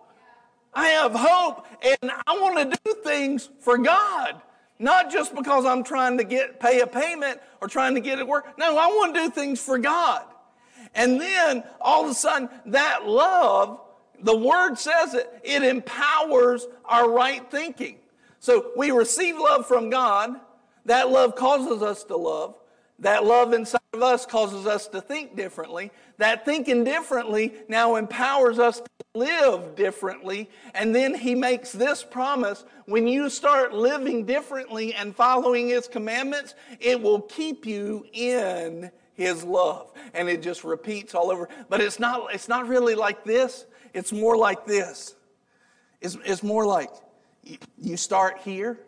I 0.75 0.89
have 0.89 1.13
hope. 1.15 1.67
And 1.83 2.11
I 2.27 2.39
want 2.39 2.71
to 2.71 2.79
do 2.85 2.95
things 3.03 3.49
for 3.61 3.79
God. 3.79 4.41
Not 4.81 5.13
just 5.13 5.35
because 5.35 5.67
I'm 5.67 5.85
trying 5.85 6.17
to 6.17 6.25
get 6.25 6.59
pay 6.59 6.81
a 6.81 6.87
payment 6.87 7.39
or 7.61 7.69
trying 7.69 7.95
to 7.97 8.01
get 8.01 8.19
it 8.19 8.27
work. 8.27 8.59
No, 8.59 8.79
I 8.79 8.87
want 8.87 9.15
to 9.15 9.25
do 9.25 9.31
things 9.31 9.61
for 9.61 9.79
God. 9.79 10.25
And 10.95 11.21
then 11.21 11.63
all 11.83 12.05
of 12.05 12.11
a 12.11 12.15
sudden, 12.15 12.49
that 12.67 13.07
love, 13.07 13.79
the 14.23 14.35
word 14.35 14.77
says 14.77 15.13
it, 15.13 15.31
it 15.45 15.63
empowers 15.63 16.67
our 16.87 17.11
right 17.11 17.49
thinking. 17.51 17.99
So 18.39 18.71
we 18.75 18.91
receive 18.91 19.37
love 19.37 19.67
from 19.67 19.91
God. 19.91 20.35
That 20.87 21.11
love 21.11 21.37
causes 21.37 21.83
us 21.83 22.03
to 22.05 22.17
love. 22.17 22.55
That 23.01 23.25
love 23.25 23.53
inside 23.53 23.80
of 23.93 24.03
us 24.03 24.25
causes 24.25 24.67
us 24.67 24.87
to 24.89 25.01
think 25.01 25.35
differently. 25.35 25.91
That 26.19 26.45
thinking 26.45 26.85
differently 26.85 27.55
now 27.69 27.97
empowers 27.97 28.61
us 28.61 28.81
to 28.81 28.87
live 29.15 29.75
differently. 29.75 30.49
And 30.75 30.95
then 30.95 31.13
he 31.13 31.35
makes 31.35 31.73
this 31.73 32.05
promise 32.05 32.65
when 32.87 33.09
you 33.09 33.29
start 33.29 33.75
living 33.75 34.27
differently 34.27 34.95
and 34.95 35.15
following 35.15 35.69
his 35.69 35.89
commandments, 35.89 36.55
it 36.79 37.01
will 37.03 37.23
keep 37.23 37.67
you 37.67 38.07
in 38.13 38.93
his 39.15 39.43
love. 39.43 39.91
And 40.15 40.29
it 40.29 40.41
just 40.41 40.63
repeats 40.63 41.15
all 41.17 41.31
over. 41.31 41.49
But 41.69 41.81
it's 41.81 41.99
not, 41.99 42.33
it's 42.33 42.49
not 42.49 42.69
really 42.69 42.95
like 42.95 43.25
this, 43.25 43.67
it's 43.93 44.13
more 44.13 44.37
like 44.37 44.67
this. 44.67 45.17
It's, 46.01 46.17
it's 46.25 46.45
more 46.45 46.65
like 46.65 46.91
you 47.77 47.97
start 47.97 48.39
here, 48.45 48.79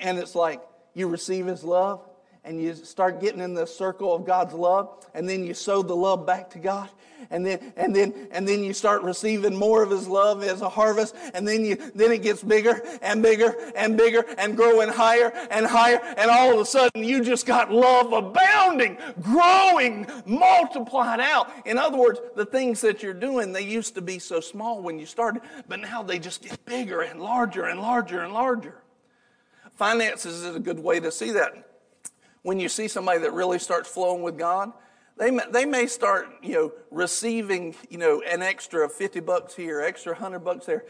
and 0.00 0.18
it's 0.18 0.34
like 0.34 0.60
you 0.94 1.08
receive 1.08 1.46
his 1.46 1.64
love 1.64 2.02
and 2.46 2.62
you 2.62 2.74
start 2.74 3.20
getting 3.20 3.40
in 3.40 3.54
the 3.54 3.66
circle 3.66 4.14
of 4.14 4.24
God's 4.24 4.54
love, 4.54 5.04
and 5.14 5.28
then 5.28 5.44
you 5.44 5.52
sow 5.52 5.82
the 5.82 5.96
love 5.96 6.24
back 6.24 6.48
to 6.50 6.58
God, 6.60 6.88
and 7.30 7.44
then 7.44 7.72
and 7.76 7.94
then 7.94 8.28
and 8.30 8.46
then 8.46 8.62
you 8.62 8.72
start 8.72 9.02
receiving 9.02 9.56
more 9.56 9.82
of 9.82 9.90
His 9.90 10.06
love 10.06 10.44
as 10.44 10.62
a 10.62 10.68
harvest, 10.68 11.16
and 11.34 11.46
then 11.46 11.64
you 11.64 11.76
then 11.94 12.12
it 12.12 12.22
gets 12.22 12.44
bigger 12.44 12.80
and 13.02 13.20
bigger 13.20 13.54
and 13.74 13.96
bigger 13.96 14.24
and 14.38 14.56
growing 14.56 14.88
higher 14.88 15.32
and 15.50 15.66
higher, 15.66 16.00
and 16.16 16.30
all 16.30 16.54
of 16.54 16.60
a 16.60 16.64
sudden 16.64 17.02
you 17.02 17.22
just 17.24 17.46
got 17.46 17.72
love 17.72 18.12
abounding, 18.12 18.96
growing, 19.20 20.06
multiplied 20.24 21.20
out. 21.20 21.50
In 21.66 21.78
other 21.78 21.98
words, 21.98 22.20
the 22.36 22.46
things 22.46 22.80
that 22.82 23.02
you're 23.02 23.12
doing 23.12 23.52
they 23.52 23.62
used 23.62 23.96
to 23.96 24.00
be 24.00 24.20
so 24.20 24.38
small 24.38 24.80
when 24.80 25.00
you 25.00 25.06
started, 25.06 25.42
but 25.66 25.80
now 25.80 26.02
they 26.04 26.20
just 26.20 26.42
get 26.42 26.64
bigger 26.64 27.02
and 27.02 27.20
larger 27.20 27.64
and 27.64 27.80
larger 27.80 28.20
and 28.20 28.32
larger. 28.32 28.76
Finances 29.74 30.44
is 30.44 30.54
a 30.54 30.60
good 30.60 30.78
way 30.78 31.00
to 31.00 31.10
see 31.10 31.32
that 31.32 31.66
when 32.46 32.60
you 32.60 32.68
see 32.68 32.86
somebody 32.86 33.18
that 33.18 33.32
really 33.32 33.58
starts 33.58 33.88
flowing 33.88 34.22
with 34.22 34.38
God, 34.38 34.72
they 35.16 35.32
may, 35.32 35.42
they 35.50 35.64
may 35.64 35.88
start, 35.88 36.28
you 36.44 36.52
know, 36.52 36.72
receiving, 36.92 37.74
you 37.90 37.98
know, 37.98 38.22
an 38.22 38.40
extra 38.40 38.88
50 38.88 39.18
bucks 39.18 39.56
here, 39.56 39.80
extra 39.80 40.12
100 40.12 40.38
bucks 40.38 40.64
there. 40.64 40.84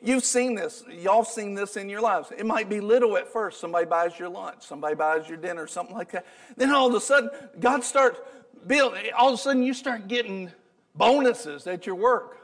You've 0.00 0.24
seen 0.24 0.54
this. 0.54 0.84
Y'all 0.90 1.24
seen 1.24 1.54
this 1.54 1.76
in 1.76 1.90
your 1.90 2.00
lives. 2.00 2.32
It 2.34 2.46
might 2.46 2.70
be 2.70 2.80
little 2.80 3.18
at 3.18 3.28
first. 3.28 3.60
Somebody 3.60 3.84
buys 3.84 4.18
your 4.18 4.30
lunch. 4.30 4.62
Somebody 4.62 4.94
buys 4.94 5.28
your 5.28 5.36
dinner, 5.36 5.66
something 5.66 5.94
like 5.94 6.10
that. 6.12 6.24
Then 6.56 6.70
all 6.70 6.88
of 6.88 6.94
a 6.94 7.02
sudden, 7.02 7.28
God 7.60 7.84
starts 7.84 8.18
building. 8.66 9.10
All 9.14 9.28
of 9.28 9.34
a 9.34 9.42
sudden, 9.42 9.62
you 9.62 9.74
start 9.74 10.08
getting 10.08 10.50
bonuses 10.94 11.66
at 11.66 11.84
your 11.84 11.96
work. 11.96 12.38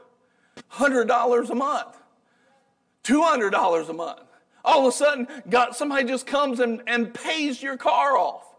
$100 0.73 1.49
a 1.49 1.55
month. 1.55 1.97
$200 3.05 3.89
a 3.89 3.93
month 3.93 4.24
all 4.65 4.87
of 4.87 4.93
a 4.93 4.97
sudden, 4.97 5.27
God, 5.49 5.75
somebody 5.75 6.07
just 6.07 6.25
comes 6.25 6.59
and, 6.59 6.81
and 6.87 7.13
pays 7.13 7.61
your 7.61 7.77
car 7.77 8.17
off. 8.17 8.54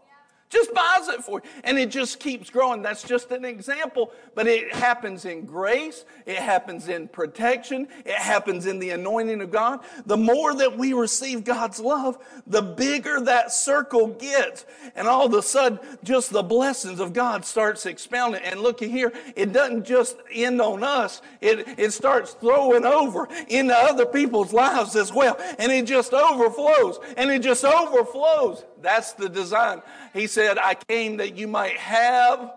Just 0.49 0.73
buys 0.73 1.09
it 1.09 1.23
for 1.23 1.41
you. 1.43 1.49
And 1.65 1.77
it 1.77 1.91
just 1.91 2.21
keeps 2.21 2.49
growing. 2.49 2.81
That's 2.81 3.03
just 3.03 3.31
an 3.31 3.43
example, 3.43 4.11
but 4.33 4.47
it 4.47 4.73
happens 4.73 5.25
in 5.25 5.45
grace. 5.45 6.05
It 6.25 6.37
happens 6.37 6.87
in 6.87 7.09
protection. 7.09 7.89
It 8.05 8.15
happens 8.15 8.65
in 8.65 8.79
the 8.79 8.91
anointing 8.91 9.41
of 9.41 9.51
God. 9.51 9.81
The 10.05 10.15
more 10.15 10.55
that 10.55 10.77
we 10.77 10.93
receive 10.93 11.43
God's 11.43 11.81
love, 11.81 12.17
the 12.47 12.61
bigger 12.61 13.19
that 13.21 13.51
circle 13.51 14.07
gets. 14.07 14.65
And 14.95 15.05
all 15.05 15.25
of 15.25 15.33
a 15.33 15.41
sudden, 15.41 15.79
just 16.03 16.31
the 16.31 16.43
blessings 16.43 17.01
of 17.01 17.11
God 17.11 17.43
starts 17.43 17.85
expounding. 17.85 18.41
And 18.41 18.61
looky 18.61 18.87
here, 18.87 19.11
it 19.35 19.51
doesn't 19.51 19.85
just 19.85 20.15
end 20.31 20.61
on 20.61 20.81
us. 20.81 21.21
It, 21.41 21.67
it 21.77 21.91
starts 21.91 22.33
throwing 22.33 22.85
over 22.85 23.27
into 23.49 23.75
other 23.75 24.05
people's 24.05 24.53
lives 24.53 24.95
as 24.95 25.11
well. 25.11 25.37
And 25.59 25.73
it 25.73 25.85
just 25.85 26.13
overflows. 26.13 26.99
And 27.17 27.29
it 27.31 27.41
just 27.41 27.65
overflows. 27.65 28.63
That's 28.81 29.13
the 29.13 29.29
design. 29.29 29.81
He 30.13 30.27
said, 30.27 30.57
I 30.57 30.75
came 30.75 31.17
that 31.17 31.37
you 31.37 31.47
might 31.47 31.77
have 31.77 32.53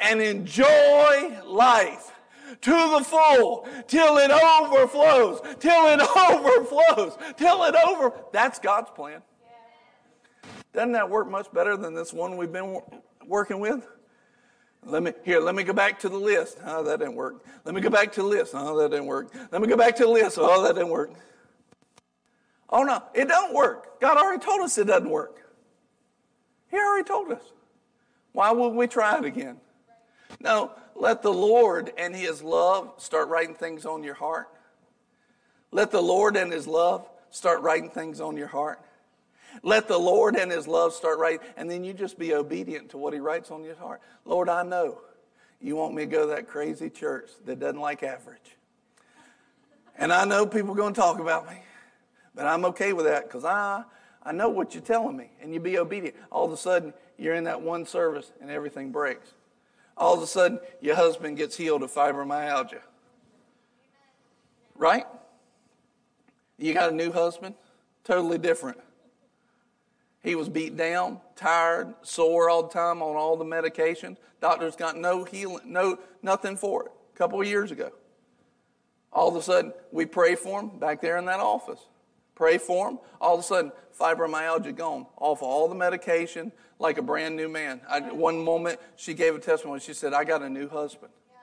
and 0.00 0.20
enjoy 0.20 1.38
life 1.44 2.12
to 2.60 2.70
the 2.70 3.04
full 3.04 3.68
till 3.86 4.18
it 4.18 4.30
overflows, 4.30 5.40
till 5.58 5.86
it 5.88 6.00
overflows, 6.16 7.18
till 7.36 7.64
it 7.64 7.74
over. 7.86 8.12
That's 8.32 8.58
God's 8.58 8.90
plan. 8.90 9.22
Doesn't 10.72 10.92
that 10.92 11.08
work 11.08 11.28
much 11.28 11.50
better 11.52 11.76
than 11.76 11.94
this 11.94 12.12
one 12.12 12.36
we've 12.36 12.52
been 12.52 12.80
working 13.26 13.60
with? 13.60 13.86
Let 14.84 15.02
me 15.02 15.12
here. 15.24 15.40
Let 15.40 15.54
me 15.54 15.64
go 15.64 15.72
back 15.72 15.98
to 16.00 16.08
the 16.08 16.18
list. 16.18 16.58
Oh, 16.64 16.84
that 16.84 17.00
didn't 17.00 17.16
work. 17.16 17.44
Let 17.64 17.74
me 17.74 17.80
go 17.80 17.90
back 17.90 18.12
to 18.12 18.22
the 18.22 18.28
list. 18.28 18.52
Oh, 18.54 18.78
that 18.78 18.90
didn't 18.90 19.06
work. 19.06 19.34
Let 19.50 19.60
me 19.60 19.66
go 19.66 19.76
back 19.76 19.96
to 19.96 20.04
the 20.04 20.10
list. 20.10 20.38
Oh, 20.40 20.62
that 20.62 20.74
didn't 20.74 20.90
work. 20.90 21.10
Oh 22.68 22.82
no, 22.82 23.02
it 23.14 23.26
don't 23.26 23.54
work. 23.54 24.00
God 24.00 24.16
already 24.16 24.44
told 24.44 24.60
us 24.60 24.78
it 24.78 24.86
doesn't 24.86 25.10
work. 25.10 25.45
He 26.70 26.76
already 26.76 27.04
told 27.04 27.32
us. 27.32 27.42
Why 28.32 28.52
would 28.52 28.74
we 28.74 28.86
try 28.86 29.18
it 29.18 29.24
again? 29.24 29.56
No, 30.40 30.72
let 30.94 31.22
the 31.22 31.32
Lord 31.32 31.92
and 31.96 32.14
His 32.14 32.42
love 32.42 32.92
start 32.98 33.28
writing 33.28 33.54
things 33.54 33.86
on 33.86 34.02
your 34.02 34.14
heart. 34.14 34.48
Let 35.70 35.90
the 35.90 36.02
Lord 36.02 36.36
and 36.36 36.52
His 36.52 36.66
love 36.66 37.08
start 37.30 37.62
writing 37.62 37.90
things 37.90 38.20
on 38.20 38.36
your 38.36 38.48
heart. 38.48 38.80
Let 39.62 39.88
the 39.88 39.98
Lord 39.98 40.36
and 40.36 40.50
His 40.50 40.68
love 40.68 40.92
start 40.92 41.18
writing, 41.18 41.40
and 41.56 41.70
then 41.70 41.84
you 41.84 41.94
just 41.94 42.18
be 42.18 42.34
obedient 42.34 42.90
to 42.90 42.98
what 42.98 43.14
He 43.14 43.20
writes 43.20 43.50
on 43.50 43.64
your 43.64 43.76
heart. 43.76 44.00
Lord, 44.24 44.48
I 44.48 44.62
know 44.62 44.98
you 45.60 45.76
want 45.76 45.94
me 45.94 46.02
to 46.02 46.06
go 46.06 46.20
to 46.22 46.34
that 46.34 46.48
crazy 46.48 46.90
church 46.90 47.30
that 47.46 47.58
doesn't 47.58 47.80
like 47.80 48.02
average. 48.02 48.56
And 49.98 50.12
I 50.12 50.24
know 50.24 50.46
people 50.46 50.72
are 50.72 50.76
going 50.76 50.92
to 50.92 51.00
talk 51.00 51.20
about 51.20 51.48
me, 51.48 51.56
but 52.34 52.46
I'm 52.46 52.66
okay 52.66 52.92
with 52.92 53.06
that 53.06 53.24
because 53.24 53.44
I 53.44 53.84
I 54.26 54.32
know 54.32 54.48
what 54.48 54.74
you're 54.74 54.82
telling 54.82 55.16
me, 55.16 55.30
and 55.40 55.54
you 55.54 55.60
be 55.60 55.78
obedient. 55.78 56.16
All 56.32 56.44
of 56.44 56.52
a 56.52 56.56
sudden, 56.56 56.92
you're 57.16 57.36
in 57.36 57.44
that 57.44 57.62
one 57.62 57.86
service 57.86 58.32
and 58.40 58.50
everything 58.50 58.90
breaks. 58.90 59.32
All 59.96 60.14
of 60.14 60.22
a 60.22 60.26
sudden, 60.26 60.58
your 60.80 60.96
husband 60.96 61.36
gets 61.36 61.56
healed 61.56 61.84
of 61.84 61.92
fibromyalgia. 61.92 62.80
Right? 64.74 65.06
You 66.58 66.74
got 66.74 66.90
a 66.90 66.94
new 66.94 67.12
husband? 67.12 67.54
Totally 68.02 68.38
different. 68.38 68.78
He 70.24 70.34
was 70.34 70.48
beat 70.48 70.76
down, 70.76 71.20
tired, 71.36 71.94
sore 72.02 72.50
all 72.50 72.64
the 72.64 72.72
time 72.72 73.00
on 73.02 73.14
all 73.14 73.36
the 73.36 73.44
medications. 73.44 74.16
Doctors 74.40 74.74
got 74.74 74.96
no 74.96 75.22
healing, 75.22 75.60
no 75.66 76.00
nothing 76.20 76.56
for 76.56 76.86
it. 76.86 76.92
A 77.14 77.16
couple 77.16 77.40
of 77.40 77.46
years 77.46 77.70
ago. 77.70 77.92
All 79.12 79.28
of 79.28 79.36
a 79.36 79.42
sudden, 79.42 79.72
we 79.92 80.04
pray 80.04 80.34
for 80.34 80.60
him 80.60 80.80
back 80.80 81.00
there 81.00 81.16
in 81.16 81.26
that 81.26 81.38
office. 81.38 81.80
Pray 82.36 82.58
for 82.58 82.90
him. 82.90 82.98
All 83.20 83.34
of 83.34 83.40
a 83.40 83.42
sudden, 83.42 83.72
fibromyalgia 83.98 84.76
gone 84.76 85.06
off 85.16 85.42
all 85.42 85.68
the 85.68 85.74
medication, 85.74 86.52
like 86.78 86.98
a 86.98 87.02
brand 87.02 87.34
new 87.34 87.48
man. 87.48 87.80
I, 87.88 88.00
one 88.12 88.44
moment, 88.44 88.78
she 88.94 89.14
gave 89.14 89.34
a 89.34 89.40
testimony. 89.40 89.80
She 89.80 89.94
said, 89.94 90.12
"I 90.12 90.22
got 90.22 90.42
a 90.42 90.48
new 90.48 90.68
husband." 90.68 91.12
Yeah. 91.32 91.38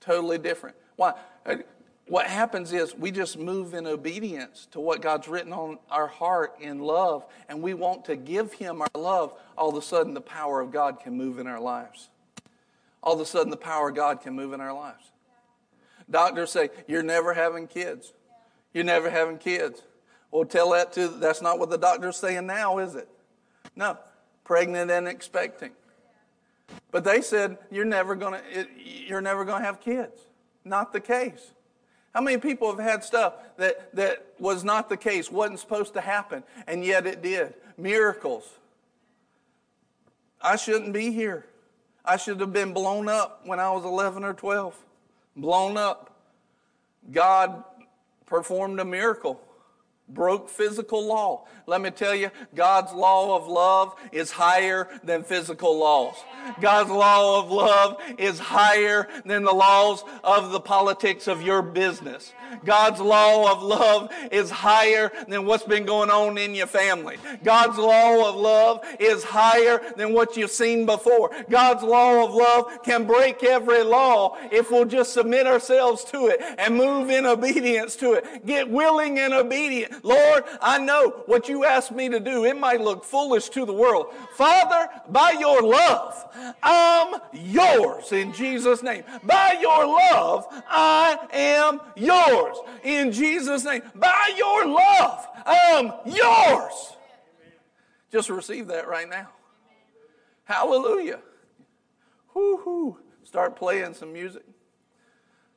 Totally 0.00 0.38
different. 0.38 0.76
Why? 0.96 1.12
What 2.06 2.26
happens 2.26 2.72
is 2.72 2.94
we 2.94 3.10
just 3.10 3.38
move 3.38 3.72
in 3.72 3.86
obedience 3.86 4.66
to 4.72 4.80
what 4.80 5.00
God's 5.00 5.26
written 5.26 5.52
on 5.52 5.78
our 5.90 6.06
heart 6.06 6.56
in 6.60 6.80
love, 6.80 7.24
and 7.48 7.62
we 7.62 7.72
want 7.72 8.06
to 8.06 8.16
give 8.16 8.52
Him 8.54 8.82
our 8.82 8.88
love. 8.94 9.32
All 9.56 9.70
of 9.70 9.76
a 9.76 9.82
sudden, 9.82 10.14
the 10.14 10.20
power 10.20 10.60
of 10.60 10.70
God 10.70 11.00
can 11.00 11.16
move 11.16 11.38
in 11.38 11.46
our 11.46 11.60
lives. 11.60 12.08
All 13.02 13.14
of 13.14 13.20
a 13.20 13.26
sudden, 13.26 13.50
the 13.50 13.56
power 13.56 13.90
of 13.90 13.94
God 13.94 14.22
can 14.22 14.34
move 14.34 14.54
in 14.54 14.60
our 14.60 14.72
lives. 14.72 15.12
Doctors 16.10 16.50
say, 16.50 16.70
You're 16.88 17.02
never 17.02 17.34
having 17.34 17.66
kids. 17.66 18.12
You're 18.72 18.84
never 18.84 19.08
having 19.08 19.38
kids. 19.38 19.82
Well, 20.34 20.44
tell 20.44 20.72
that 20.72 20.92
to, 20.94 21.06
that's 21.06 21.40
not 21.40 21.60
what 21.60 21.70
the 21.70 21.78
doctor's 21.78 22.16
saying 22.16 22.44
now, 22.44 22.78
is 22.78 22.96
it? 22.96 23.08
No, 23.76 23.96
pregnant 24.42 24.90
and 24.90 25.06
expecting. 25.06 25.70
But 26.90 27.04
they 27.04 27.20
said, 27.20 27.56
you're 27.70 27.84
never 27.84 28.16
going 28.16 28.40
to, 28.40 28.66
you're 28.76 29.20
never 29.20 29.44
going 29.44 29.60
to 29.60 29.64
have 29.64 29.80
kids. 29.80 30.20
Not 30.64 30.92
the 30.92 30.98
case. 30.98 31.52
How 32.12 32.20
many 32.20 32.38
people 32.38 32.68
have 32.68 32.84
had 32.84 33.04
stuff 33.04 33.34
that, 33.58 33.94
that 33.94 34.26
was 34.40 34.64
not 34.64 34.88
the 34.88 34.96
case, 34.96 35.30
wasn't 35.30 35.60
supposed 35.60 35.94
to 35.94 36.00
happen, 36.00 36.42
and 36.66 36.84
yet 36.84 37.06
it 37.06 37.22
did? 37.22 37.54
Miracles. 37.78 38.50
I 40.42 40.56
shouldn't 40.56 40.92
be 40.92 41.12
here. 41.12 41.46
I 42.04 42.16
should 42.16 42.40
have 42.40 42.52
been 42.52 42.72
blown 42.72 43.08
up 43.08 43.42
when 43.44 43.60
I 43.60 43.70
was 43.70 43.84
11 43.84 44.24
or 44.24 44.34
12. 44.34 44.76
Blown 45.36 45.76
up. 45.76 46.12
God 47.12 47.62
performed 48.26 48.80
a 48.80 48.84
miracle 48.84 49.40
broke 50.08 50.48
physical 50.48 51.06
law. 51.06 51.46
Let 51.66 51.80
me 51.80 51.90
tell 51.90 52.14
you, 52.14 52.30
God's 52.54 52.92
law 52.92 53.36
of 53.36 53.48
love 53.48 53.94
is 54.12 54.30
higher 54.30 54.88
than 55.02 55.24
physical 55.24 55.78
laws. 55.78 56.16
God's 56.60 56.90
law 56.90 57.40
of 57.42 57.50
love 57.50 57.96
is 58.18 58.38
higher 58.38 59.08
than 59.24 59.44
the 59.44 59.52
laws 59.52 60.04
of 60.22 60.52
the 60.52 60.60
politics 60.60 61.26
of 61.26 61.40
your 61.40 61.62
business. 61.62 62.32
God's 62.64 63.00
law 63.00 63.50
of 63.50 63.62
love 63.62 64.12
is 64.30 64.50
higher 64.50 65.10
than 65.26 65.46
what's 65.46 65.64
been 65.64 65.86
going 65.86 66.10
on 66.10 66.36
in 66.36 66.54
your 66.54 66.66
family. 66.66 67.16
God's 67.42 67.78
law 67.78 68.28
of 68.28 68.36
love 68.36 68.84
is 69.00 69.24
higher 69.24 69.80
than 69.96 70.12
what 70.12 70.36
you've 70.36 70.50
seen 70.50 70.84
before. 70.84 71.30
God's 71.48 71.82
law 71.82 72.24
of 72.24 72.34
love 72.34 72.82
can 72.84 73.06
break 73.06 73.42
every 73.42 73.82
law 73.82 74.36
if 74.52 74.70
we'll 74.70 74.84
just 74.84 75.14
submit 75.14 75.46
ourselves 75.46 76.04
to 76.04 76.26
it 76.26 76.40
and 76.58 76.76
move 76.76 77.08
in 77.08 77.24
obedience 77.24 77.96
to 77.96 78.12
it. 78.12 78.44
Get 78.44 78.68
willing 78.68 79.18
and 79.18 79.32
obedient 79.32 79.93
Lord, 80.02 80.44
I 80.60 80.78
know 80.78 81.10
what 81.26 81.48
you 81.48 81.64
asked 81.64 81.92
me 81.92 82.08
to 82.08 82.20
do. 82.20 82.44
It 82.44 82.58
might 82.58 82.80
look 82.80 83.04
foolish 83.04 83.48
to 83.50 83.64
the 83.64 83.72
world. 83.72 84.12
Father, 84.34 84.88
by 85.08 85.32
your 85.32 85.62
love, 85.62 86.54
I'm 86.62 87.20
yours 87.32 88.12
in 88.12 88.32
Jesus' 88.32 88.82
name. 88.82 89.04
By 89.24 89.58
your 89.60 89.86
love, 89.86 90.46
I 90.68 91.18
am 91.32 91.80
yours 91.96 92.56
in 92.82 93.12
Jesus' 93.12 93.64
name. 93.64 93.82
By 93.94 94.32
your 94.36 94.66
love, 94.66 95.28
I'm 95.46 95.92
yours. 96.06 96.96
Just 98.10 98.30
receive 98.30 98.68
that 98.68 98.86
right 98.88 99.08
now. 99.08 99.28
Hallelujah. 100.44 101.20
Whoo-hoo. 102.34 102.98
Start 103.24 103.56
playing 103.56 103.94
some 103.94 104.12
music. 104.12 104.44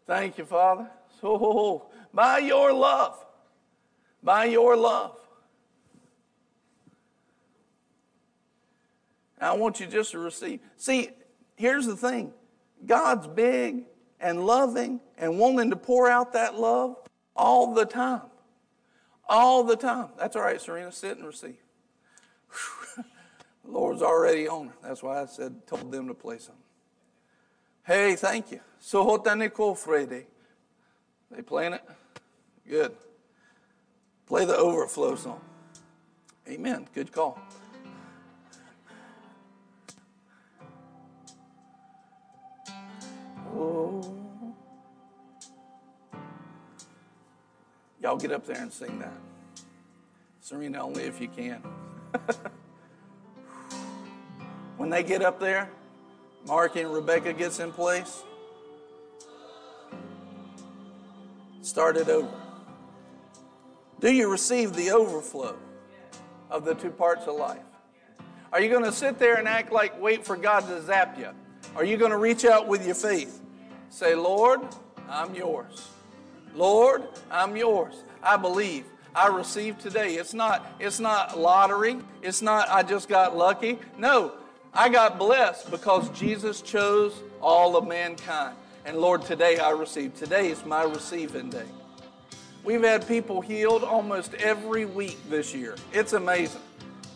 Thank 0.07 0.37
you, 0.37 0.45
Father. 0.45 0.89
So, 1.21 1.87
by 2.13 2.39
your 2.39 2.71
love, 2.71 3.23
by 4.23 4.45
your 4.45 4.75
love. 4.75 5.15
I 9.39 9.53
want 9.53 9.79
you 9.79 9.85
just 9.85 10.11
to 10.11 10.19
receive. 10.19 10.59
See, 10.77 11.09
here's 11.55 11.85
the 11.85 11.95
thing 11.95 12.33
God's 12.85 13.27
big 13.27 13.83
and 14.19 14.45
loving 14.45 14.99
and 15.17 15.37
wanting 15.37 15.69
to 15.69 15.75
pour 15.75 16.09
out 16.09 16.33
that 16.33 16.59
love 16.59 16.97
all 17.35 17.73
the 17.73 17.85
time. 17.85 18.21
All 19.29 19.63
the 19.63 19.75
time. 19.75 20.09
That's 20.17 20.35
all 20.35 20.41
right, 20.41 20.59
Serena. 20.59 20.91
Sit 20.91 21.17
and 21.17 21.27
receive. 21.27 21.57
the 22.97 23.03
Lord's 23.71 24.01
already 24.01 24.47
on. 24.47 24.67
her. 24.67 24.73
That's 24.81 25.03
why 25.03 25.21
I 25.21 25.25
said, 25.25 25.67
told 25.67 25.91
them 25.91 26.07
to 26.07 26.13
play 26.13 26.37
something. 26.37 26.63
Hey, 27.85 28.15
thank 28.15 28.51
you. 28.51 28.61
So 28.79 29.05
Sohotaniko 29.05 29.77
Frede. 29.77 30.25
They 31.29 31.41
playing 31.41 31.73
it? 31.73 31.83
Good. 32.67 32.95
Play 34.27 34.43
the 34.43 34.57
overflow 34.57 35.15
song. 35.15 35.39
Amen. 36.49 36.87
Good 36.93 37.11
call. 37.11 37.39
Oh. 43.55 44.03
Y'all 48.01 48.17
get 48.17 48.31
up 48.31 48.45
there 48.45 48.61
and 48.61 48.71
sing 48.71 48.99
that. 48.99 49.13
Serena, 50.41 50.83
only 50.83 51.03
if 51.03 51.19
you 51.21 51.29
can. 51.29 51.61
when 54.77 54.89
they 54.89 55.03
get 55.03 55.21
up 55.21 55.39
there, 55.39 55.69
Mark 56.45 56.75
and 56.75 56.93
Rebecca 56.93 57.33
gets 57.33 57.59
in 57.59 57.71
place. 57.71 58.23
Start 61.61 61.97
it 61.97 62.07
over. 62.07 62.46
Do 63.99 64.11
you 64.11 64.29
receive 64.29 64.73
the 64.73 64.91
overflow 64.91 65.55
of 66.51 66.65
the 66.65 66.75
two 66.75 66.91
parts 66.91 67.25
of 67.25 67.35
life? 67.35 67.63
Are 68.53 68.61
you 68.61 68.69
going 68.69 68.83
to 68.83 68.91
sit 68.91 69.17
there 69.17 69.35
and 69.35 69.47
act 69.47 69.71
like 69.71 69.99
wait 69.99 70.23
for 70.23 70.37
God 70.37 70.61
to 70.67 70.81
zap 70.83 71.17
you? 71.17 71.29
Are 71.75 71.83
you 71.83 71.97
going 71.97 72.11
to 72.11 72.17
reach 72.17 72.45
out 72.45 72.67
with 72.67 72.85
your 72.85 72.95
faith? 72.95 73.41
Say, 73.89 74.15
Lord, 74.15 74.61
I'm 75.09 75.33
yours. 75.33 75.89
Lord, 76.53 77.03
I'm 77.31 77.55
yours. 77.55 77.95
I 78.21 78.37
believe. 78.37 78.85
I 79.15 79.27
received 79.27 79.79
today. 79.81 80.13
It's 80.15 80.33
not, 80.33 80.75
it's 80.79 80.99
not 80.99 81.39
lottery. 81.39 81.97
It's 82.21 82.43
not 82.43 82.69
I 82.69 82.83
just 82.83 83.09
got 83.09 83.35
lucky. 83.35 83.79
No, 83.97 84.33
I 84.73 84.89
got 84.89 85.17
blessed 85.17 85.71
because 85.71 86.09
Jesus 86.09 86.61
chose 86.61 87.13
all 87.41 87.75
of 87.75 87.87
mankind. 87.87 88.55
And 88.85 88.97
Lord, 88.97 89.23
today 89.23 89.57
I 89.57 89.71
received. 89.71 90.17
Today 90.17 90.49
is 90.49 90.63
my 90.65 90.83
receiving 90.83 91.49
day. 91.49 91.65
We've 92.67 92.83
had 92.83 93.07
people 93.07 93.39
healed 93.39 93.85
almost 93.85 94.33
every 94.33 94.83
week 94.83 95.17
this 95.29 95.55
year. 95.55 95.77
It's 95.93 96.11
amazing. 96.11 96.59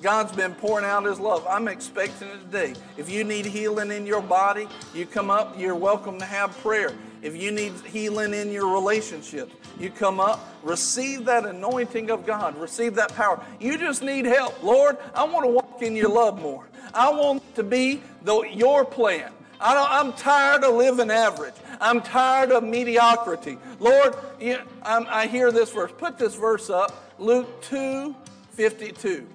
God's 0.02 0.32
been 0.32 0.56
pouring 0.56 0.86
out 0.86 1.04
His 1.04 1.20
love. 1.20 1.46
I'm 1.46 1.68
expecting 1.68 2.30
it 2.30 2.40
today. 2.46 2.74
If 2.96 3.10
you 3.10 3.26
need 3.26 3.46
healing 3.46 3.92
in 3.92 4.06
your 4.06 4.22
body, 4.22 4.70
you 4.96 5.06
come 5.06 5.30
up, 5.30 5.60
you're 5.60 5.76
welcome 5.76 6.18
to 6.20 6.26
have 6.26 6.58
prayer. 6.60 6.94
If 7.22 7.36
you 7.36 7.52
need 7.52 7.74
healing 7.86 8.34
in 8.34 8.50
your 8.50 8.74
relationship, 8.74 9.52
you 9.78 9.90
come 9.90 10.22
up, 10.22 10.40
receive 10.64 11.26
that 11.26 11.46
anointing 11.46 12.12
of 12.12 12.26
God, 12.26 12.58
receive 12.58 12.96
that 12.96 13.14
power. 13.14 13.46
You 13.60 13.78
just 13.78 14.02
need 14.02 14.24
help. 14.24 14.64
Lord, 14.64 15.00
I 15.14 15.26
want 15.26 15.44
to 15.44 15.52
walk 15.52 15.82
in 15.82 15.98
your 15.98 16.12
love 16.12 16.42
more. 16.42 16.70
I 16.94 17.12
want 17.12 17.56
to 17.56 17.64
be 17.64 18.02
the, 18.24 18.44
your 18.54 18.86
plan. 18.86 19.34
I 19.60 20.00
am 20.00 20.14
tired 20.14 20.64
of 20.64 20.76
living 20.76 21.12
average. 21.12 21.54
I'm 21.82 22.02
tired 22.02 22.52
of 22.52 22.64
mediocrity. 22.64 23.58
Lord, 23.80 24.16
I 24.40 25.28
hear 25.28 25.52
this 25.52 25.72
verse. 25.72 25.92
Put 25.98 26.18
this 26.18 26.36
verse 26.36 26.70
up 26.70 27.16
Luke 27.20 27.62
2 27.64 28.16
52. 28.52 29.28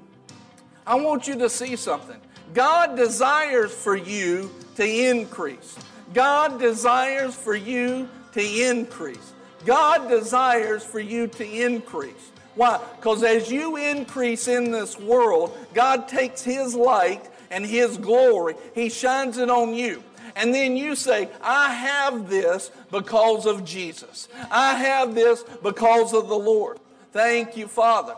I 0.87 0.95
want 0.95 1.27
you 1.27 1.37
to 1.39 1.51
see 1.51 1.75
something. 1.75 2.21
God 2.55 2.97
desires 2.97 3.75
for 3.75 3.97
you 3.97 4.51
to 4.77 4.87
increase. 4.87 5.77
God 6.15 6.61
desires 6.61 7.35
for 7.35 7.57
you 7.57 8.09
to 8.33 8.69
increase. 8.71 9.33
God 9.65 10.09
desires 10.09 10.85
for 10.85 11.01
you 11.01 11.27
to 11.27 11.45
increase. 11.45 12.31
Why? 12.55 12.81
Because 12.97 13.25
as 13.25 13.51
you 13.51 13.77
increase 13.77 14.47
in 14.47 14.71
this 14.71 14.99
world, 14.99 15.57
God 15.75 16.07
takes 16.07 16.43
His 16.43 16.75
light 16.75 17.29
and 17.51 17.67
His 17.67 17.99
glory, 17.99 18.55
He 18.75 18.89
shines 18.89 19.39
it 19.39 19.51
on 19.51 19.75
you. 19.75 20.03
And 20.37 20.55
then 20.55 20.77
you 20.77 20.95
say, 20.95 21.29
I 21.43 21.73
have 21.73 22.29
this 22.29 22.71
because 22.93 23.47
of 23.47 23.65
Jesus. 23.65 24.29
I 24.51 24.75
have 24.75 25.15
this 25.15 25.43
because 25.63 26.13
of 26.13 26.29
the 26.29 26.39
Lord. 26.39 26.79
Thank 27.13 27.57
you, 27.57 27.67
Father. 27.67 28.15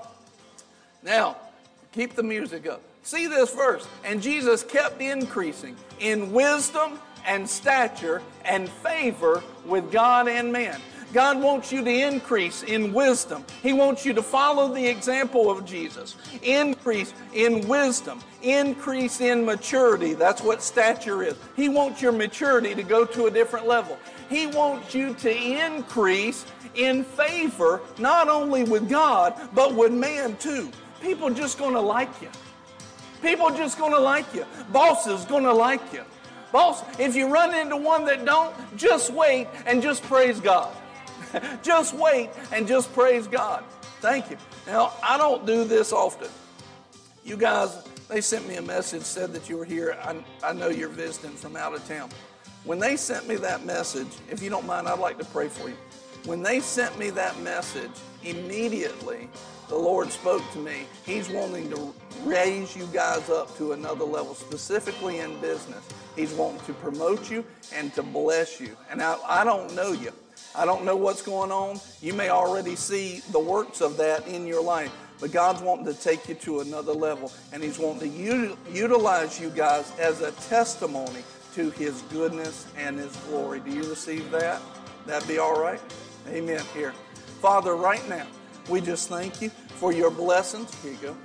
Now, 1.03 1.37
keep 1.93 2.15
the 2.15 2.23
music 2.25 2.67
up. 2.67 2.83
See 3.05 3.29
this 3.29 3.55
verse. 3.55 3.87
And 4.05 4.21
Jesus 4.21 4.65
kept 4.65 5.01
increasing 5.01 5.77
in 6.01 6.33
wisdom 6.33 6.99
and 7.25 7.49
stature 7.49 8.21
and 8.45 8.69
favor 8.69 9.43
with 9.65 9.91
God 9.93 10.29
and 10.29 10.53
man. 10.53 10.81
God 11.13 11.41
wants 11.41 11.73
you 11.73 11.83
to 11.83 11.91
increase 11.91 12.63
in 12.65 12.93
wisdom. 12.93 13.45
He 13.63 13.73
wants 13.73 14.05
you 14.05 14.13
to 14.13 14.23
follow 14.23 14.75
the 14.75 14.87
example 14.87 15.51
of 15.51 15.65
Jesus. 15.65 16.17
Increase 16.43 17.15
in 17.33 17.67
wisdom, 17.67 18.21
increase 18.43 19.21
in 19.21 19.45
maturity. 19.45 20.15
That's 20.15 20.43
what 20.43 20.63
stature 20.63 21.23
is. 21.23 21.37
He 21.57 21.69
wants 21.69 22.01
your 22.01 22.13
maturity 22.13 22.75
to 22.75 22.83
go 22.83 23.05
to 23.05 23.27
a 23.27 23.31
different 23.31 23.67
level. 23.67 23.99
He 24.29 24.47
wants 24.47 24.95
you 24.95 25.15
to 25.15 25.37
increase 25.37 26.45
in 26.75 27.05
favor, 27.05 27.81
not 27.99 28.29
only 28.29 28.65
with 28.65 28.89
God, 28.89 29.35
but 29.55 29.75
with 29.75 29.93
man 29.93 30.37
too. 30.37 30.71
People 31.01 31.31
just 31.31 31.59
to 31.59 31.69
like 31.69 32.11
you. 32.21 32.29
People 33.23 33.51
just 33.51 33.77
to 33.79 33.87
like 33.87 34.33
you. 34.35 34.45
Bosses 34.73 35.25
to 35.25 35.39
like 35.39 35.93
you. 35.93 36.05
Boss, 36.53 36.83
if 36.99 37.15
you 37.15 37.29
run 37.29 37.55
into 37.55 37.77
one 37.77 38.05
that 38.07 38.25
don't, 38.25 38.55
just 38.77 39.13
wait 39.13 39.49
and 39.67 39.83
just 39.83 40.03
praise 40.05 40.41
God. 40.41 40.75
just 41.63 41.95
wait 41.95 42.31
and 42.53 42.67
just 42.67 42.93
praise 42.95 43.27
God. 43.27 43.65
Thank 44.01 44.31
you. 44.31 44.39
Now, 44.67 44.93
I 45.03 45.19
don't 45.19 45.45
do 45.45 45.65
this 45.65 45.93
often. 45.93 46.29
You 47.25 47.37
guys, 47.37 47.83
they 48.09 48.21
sent 48.21 48.49
me 48.49 48.57
a 48.57 48.63
message, 48.63 49.03
said 49.03 49.33
that 49.35 49.49
you 49.49 49.59
were 49.59 49.65
here. 49.65 49.97
I, 50.03 50.25
I 50.43 50.53
know 50.53 50.69
you're 50.69 50.89
visiting 50.89 51.37
from 51.37 51.57
out 51.57 51.75
of 51.75 51.87
town. 51.87 52.11
When 52.65 52.79
they 52.79 52.97
sent 52.97 53.29
me 53.29 53.37
that 53.37 53.65
message, 53.65 54.09
if 54.31 54.43
you 54.43 54.51
don't 54.51 54.67
mind, 54.67 54.89
I'd 54.89 54.99
like 54.99 55.19
to 55.19 55.25
pray 55.27 55.49
for 55.49 55.69
you. 55.69 55.77
When 56.25 56.43
they 56.43 56.61
sent 56.61 56.99
me 56.99 57.11
that 57.11 57.41
message, 57.41 57.91
immediately 58.25 59.29
the 59.69 59.77
Lord 59.77 60.11
spoke 60.11 60.43
to 60.53 60.59
me. 60.59 60.87
He's 61.05 61.29
wanting 61.29 61.71
to 61.71 61.95
raise 62.25 62.75
you 62.75 62.89
guys 62.93 63.29
up 63.31 63.57
to 63.59 63.73
another 63.73 64.05
level, 64.05 64.35
specifically 64.35 65.19
in 65.19 65.39
business. 65.41 65.87
He's 66.17 66.33
wanting 66.33 66.61
to 66.67 66.73
promote 66.75 67.31
you 67.31 67.45
and 67.75 67.95
to 67.95 68.03
bless 68.03 68.61
you. 68.61 68.77
And 68.91 69.03
I, 69.03 69.17
I 69.27 69.45
don't 69.45 69.75
know 69.75 69.93
you. 69.93 70.13
I 70.55 70.65
don't 70.65 70.85
know 70.85 70.97
what's 70.97 71.23
going 71.23 71.53
on. 71.53 71.79
You 72.01 72.15
may 72.15 72.31
already 72.31 72.75
see 72.75 73.21
the 73.31 73.39
works 73.39 73.81
of 73.81 73.97
that 73.99 74.27
in 74.27 74.47
your 74.47 74.63
life. 74.63 74.93
But 75.21 75.33
God's 75.33 75.63
wanting 75.63 75.87
to 75.87 75.95
take 75.95 76.29
you 76.29 76.35
to 76.37 76.61
another 76.61 76.93
level, 76.93 77.33
and 77.53 77.63
He's 77.63 77.79
wanting 77.79 78.13
to 78.13 78.57
utilize 78.73 79.41
you 79.41 79.51
guys 79.51 79.93
as 79.99 80.21
a 80.21 80.33
testimony 80.33 81.25
to 81.55 81.71
His 81.71 82.03
goodness 82.03 82.67
and 82.77 82.99
His 82.99 83.15
glory. 83.29 83.61
Do 83.61 83.71
you 83.71 83.89
receive 83.89 84.31
that? 84.31 84.61
That'd 85.07 85.29
be 85.29 85.39
all 85.39 85.61
right? 85.61 85.81
Amen. 86.29 86.63
Here. 86.75 86.93
Father, 87.41 87.75
right 87.75 88.07
now, 88.09 88.27
we 88.69 88.81
just 88.81 89.09
thank 89.09 89.41
you 89.41 89.49
for 89.49 89.93
your 89.93 90.11
blessings. 90.11 90.75
Here 90.83 90.93
you 90.93 90.99
go. 90.99 91.17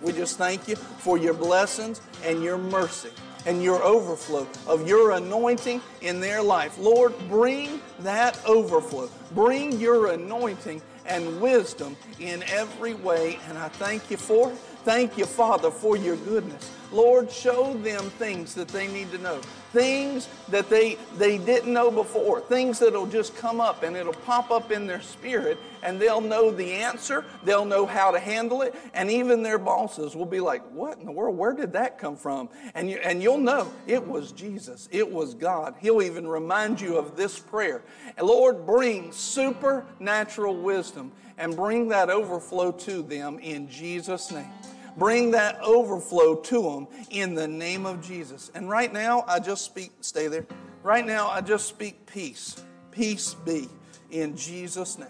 We 0.00 0.12
just 0.12 0.38
thank 0.38 0.68
you 0.68 0.76
for 0.76 1.16
your 1.18 1.34
blessings 1.34 2.00
and 2.24 2.42
your 2.42 2.58
mercy 2.58 3.10
and 3.46 3.62
your 3.62 3.82
overflow 3.82 4.46
of 4.66 4.88
your 4.88 5.12
anointing 5.12 5.80
in 6.00 6.20
their 6.20 6.42
life. 6.42 6.78
Lord, 6.78 7.14
bring 7.28 7.80
that 8.00 8.38
overflow. 8.46 9.08
Bring 9.32 9.78
your 9.78 10.12
anointing 10.12 10.80
and 11.06 11.40
wisdom 11.40 11.96
in 12.20 12.42
every 12.44 12.94
way. 12.94 13.38
And 13.48 13.58
I 13.58 13.68
thank 13.68 14.10
you 14.10 14.16
for 14.16 14.50
it. 14.50 14.58
Thank 14.84 15.16
you, 15.16 15.24
Father, 15.24 15.70
for 15.70 15.96
your 15.96 16.16
goodness. 16.16 16.70
Lord, 16.92 17.30
show 17.30 17.74
them 17.74 18.04
things 18.10 18.54
that 18.54 18.68
they 18.68 18.86
need 18.88 19.10
to 19.12 19.18
know, 19.18 19.40
things 19.74 20.28
that 20.48 20.70
they, 20.70 20.96
they 21.18 21.36
didn't 21.36 21.72
know 21.72 21.90
before, 21.90 22.40
things 22.40 22.78
that'll 22.78 23.06
just 23.06 23.36
come 23.36 23.60
up 23.60 23.82
and 23.82 23.96
it'll 23.96 24.12
pop 24.12 24.50
up 24.50 24.70
in 24.70 24.86
their 24.86 25.02
spirit 25.02 25.58
and 25.82 26.00
they'll 26.00 26.20
know 26.20 26.50
the 26.50 26.72
answer, 26.72 27.24
they'll 27.42 27.64
know 27.64 27.84
how 27.84 28.10
to 28.10 28.18
handle 28.18 28.62
it, 28.62 28.74
and 28.94 29.10
even 29.10 29.42
their 29.42 29.58
bosses 29.58 30.16
will 30.16 30.24
be 30.24 30.40
like, 30.40 30.62
What 30.70 30.98
in 30.98 31.04
the 31.04 31.12
world? 31.12 31.36
Where 31.36 31.52
did 31.52 31.72
that 31.74 31.98
come 31.98 32.16
from? 32.16 32.48
And, 32.74 32.88
you, 32.88 32.98
and 33.04 33.22
you'll 33.22 33.36
know 33.36 33.70
it 33.86 34.06
was 34.06 34.32
Jesus, 34.32 34.88
it 34.90 35.10
was 35.10 35.34
God. 35.34 35.74
He'll 35.80 36.00
even 36.00 36.26
remind 36.26 36.80
you 36.80 36.96
of 36.96 37.16
this 37.16 37.38
prayer. 37.38 37.82
Lord, 38.18 38.64
bring 38.64 39.12
supernatural 39.12 40.56
wisdom 40.56 41.12
and 41.36 41.54
bring 41.54 41.88
that 41.88 42.08
overflow 42.08 42.70
to 42.72 43.02
them 43.02 43.38
in 43.40 43.68
Jesus' 43.68 44.30
name. 44.30 44.50
Bring 44.96 45.32
that 45.32 45.60
overflow 45.60 46.36
to 46.36 46.62
them 46.62 46.88
in 47.10 47.34
the 47.34 47.48
name 47.48 47.84
of 47.86 48.00
Jesus. 48.00 48.50
And 48.54 48.68
right 48.68 48.92
now, 48.92 49.24
I 49.26 49.40
just 49.40 49.64
speak, 49.64 49.92
stay 50.00 50.28
there. 50.28 50.46
Right 50.82 51.06
now, 51.06 51.28
I 51.28 51.40
just 51.40 51.66
speak 51.66 52.06
peace. 52.06 52.62
Peace 52.92 53.34
be 53.34 53.68
in 54.10 54.36
Jesus' 54.36 54.98
name. 54.98 55.08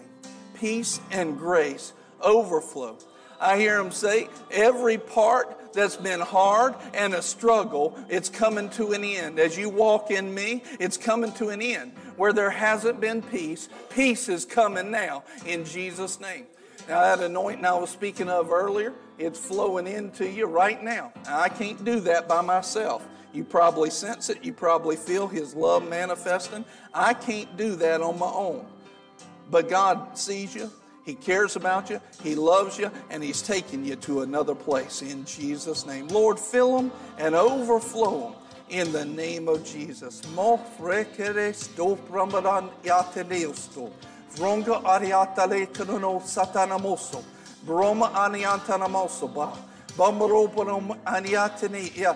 Peace 0.55 0.99
and 1.11 1.37
grace 1.37 1.93
overflow. 2.21 2.97
I 3.39 3.57
hear 3.57 3.79
him 3.79 3.91
say, 3.91 4.29
every 4.49 4.97
part 4.97 5.73
that's 5.73 5.97
been 5.97 6.21
hard 6.21 6.73
and 6.93 7.13
a 7.13 7.21
struggle, 7.21 7.97
it's 8.09 8.29
coming 8.29 8.69
to 8.71 8.93
an 8.93 9.03
end. 9.03 9.39
As 9.39 9.57
you 9.57 9.69
walk 9.69 10.09
in 10.09 10.33
me, 10.33 10.63
it's 10.79 10.97
coming 10.97 11.31
to 11.33 11.49
an 11.49 11.61
end. 11.61 11.91
Where 12.15 12.33
there 12.33 12.49
hasn't 12.49 13.01
been 13.01 13.21
peace, 13.21 13.67
peace 13.89 14.29
is 14.29 14.45
coming 14.45 14.89
now 14.89 15.23
in 15.45 15.65
Jesus' 15.65 16.19
name. 16.19 16.45
Now, 16.87 17.01
that 17.01 17.23
anointing 17.23 17.65
I 17.65 17.73
was 17.73 17.89
speaking 17.89 18.29
of 18.29 18.51
earlier, 18.51 18.93
it's 19.17 19.39
flowing 19.39 19.87
into 19.87 20.29
you 20.29 20.45
right 20.45 20.83
now. 20.83 21.11
now. 21.25 21.43
I 21.43 21.49
can't 21.49 21.83
do 21.83 21.99
that 22.01 22.27
by 22.27 22.41
myself. 22.41 23.07
You 23.33 23.43
probably 23.43 23.89
sense 23.89 24.29
it. 24.29 24.45
You 24.45 24.53
probably 24.53 24.95
feel 24.95 25.27
His 25.27 25.55
love 25.55 25.89
manifesting. 25.89 26.63
I 26.93 27.13
can't 27.13 27.57
do 27.57 27.75
that 27.77 28.01
on 28.01 28.19
my 28.19 28.29
own. 28.29 28.65
But 29.49 29.69
God 29.69 30.17
sees 30.17 30.55
you. 30.55 30.71
He 31.05 31.15
cares 31.15 31.55
about 31.55 31.89
you. 31.89 32.01
He 32.23 32.35
loves 32.35 32.77
you. 32.77 32.91
And 33.09 33.23
He's 33.23 33.41
taking 33.41 33.83
you 33.83 33.95
to 33.97 34.21
another 34.21 34.55
place 34.55 35.01
in 35.01 35.25
Jesus' 35.25 35.85
name. 35.85 36.07
Lord, 36.07 36.39
fill 36.39 36.77
them 36.77 36.91
and 37.17 37.35
overflow 37.35 38.29
them 38.29 38.33
in 38.69 38.91
the 38.91 39.05
name 39.05 39.47
of 39.47 39.65
Jesus. 39.65 40.21
Vronga 44.35 44.83
ariatale 44.83 45.67
tanono 45.67 46.21
satanamoso. 46.21 47.23
Broma 47.65 48.11
aniantanamoso 48.11 49.33
ba. 49.33 49.53
Bamaropanom 49.97 50.97
aniatane. 51.03 51.95
Yeah. 51.95 52.15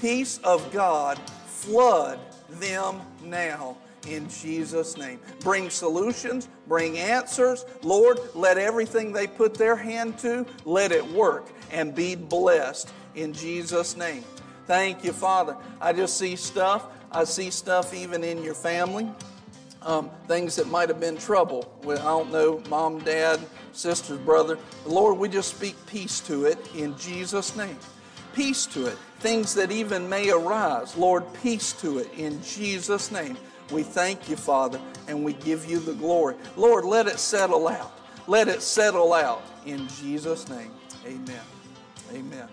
Peace 0.00 0.40
of 0.42 0.72
God, 0.72 1.18
flood 1.46 2.18
them 2.48 3.02
now 3.22 3.76
in 4.08 4.26
Jesus' 4.30 4.96
name. 4.96 5.20
Bring 5.40 5.68
solutions, 5.68 6.48
bring 6.66 6.98
answers. 6.98 7.66
Lord, 7.82 8.18
let 8.34 8.56
everything 8.56 9.12
they 9.12 9.26
put 9.26 9.54
their 9.54 9.76
hand 9.76 10.18
to, 10.20 10.46
let 10.64 10.92
it 10.92 11.06
work 11.12 11.50
and 11.70 11.94
be 11.94 12.14
blessed 12.14 12.90
in 13.14 13.34
Jesus' 13.34 13.94
name. 13.94 14.24
Thank 14.66 15.04
you, 15.04 15.12
Father. 15.12 15.54
I 15.80 15.92
just 15.92 16.16
see 16.16 16.36
stuff. 16.36 16.86
I 17.12 17.24
see 17.24 17.50
stuff 17.50 17.92
even 17.92 18.24
in 18.24 18.42
your 18.42 18.54
family 18.54 19.10
um, 19.82 20.10
things 20.28 20.56
that 20.56 20.68
might 20.68 20.88
have 20.88 21.00
been 21.00 21.16
trouble. 21.16 21.70
I 21.86 21.94
don't 21.96 22.30
know, 22.30 22.62
mom, 22.68 23.00
dad, 23.00 23.40
sisters, 23.72 24.18
brother. 24.18 24.58
Lord, 24.84 25.18
we 25.18 25.28
just 25.28 25.56
speak 25.56 25.74
peace 25.86 26.20
to 26.20 26.44
it 26.44 26.58
in 26.74 26.96
Jesus' 26.98 27.56
name. 27.56 27.76
Peace 28.34 28.66
to 28.66 28.86
it. 28.86 28.98
Things 29.20 29.54
that 29.54 29.72
even 29.72 30.08
may 30.08 30.30
arise. 30.30 30.96
Lord, 30.96 31.24
peace 31.42 31.72
to 31.74 31.98
it 31.98 32.10
in 32.16 32.42
Jesus' 32.42 33.10
name. 33.10 33.36
We 33.70 33.82
thank 33.82 34.28
you, 34.28 34.36
Father, 34.36 34.80
and 35.08 35.24
we 35.24 35.32
give 35.34 35.64
you 35.64 35.78
the 35.78 35.94
glory. 35.94 36.36
Lord, 36.56 36.84
let 36.84 37.06
it 37.06 37.18
settle 37.18 37.68
out. 37.68 37.98
Let 38.26 38.48
it 38.48 38.62
settle 38.62 39.12
out 39.12 39.42
in 39.66 39.88
Jesus' 39.88 40.48
name. 40.48 40.70
Amen. 41.06 41.40
Amen. 42.12 42.48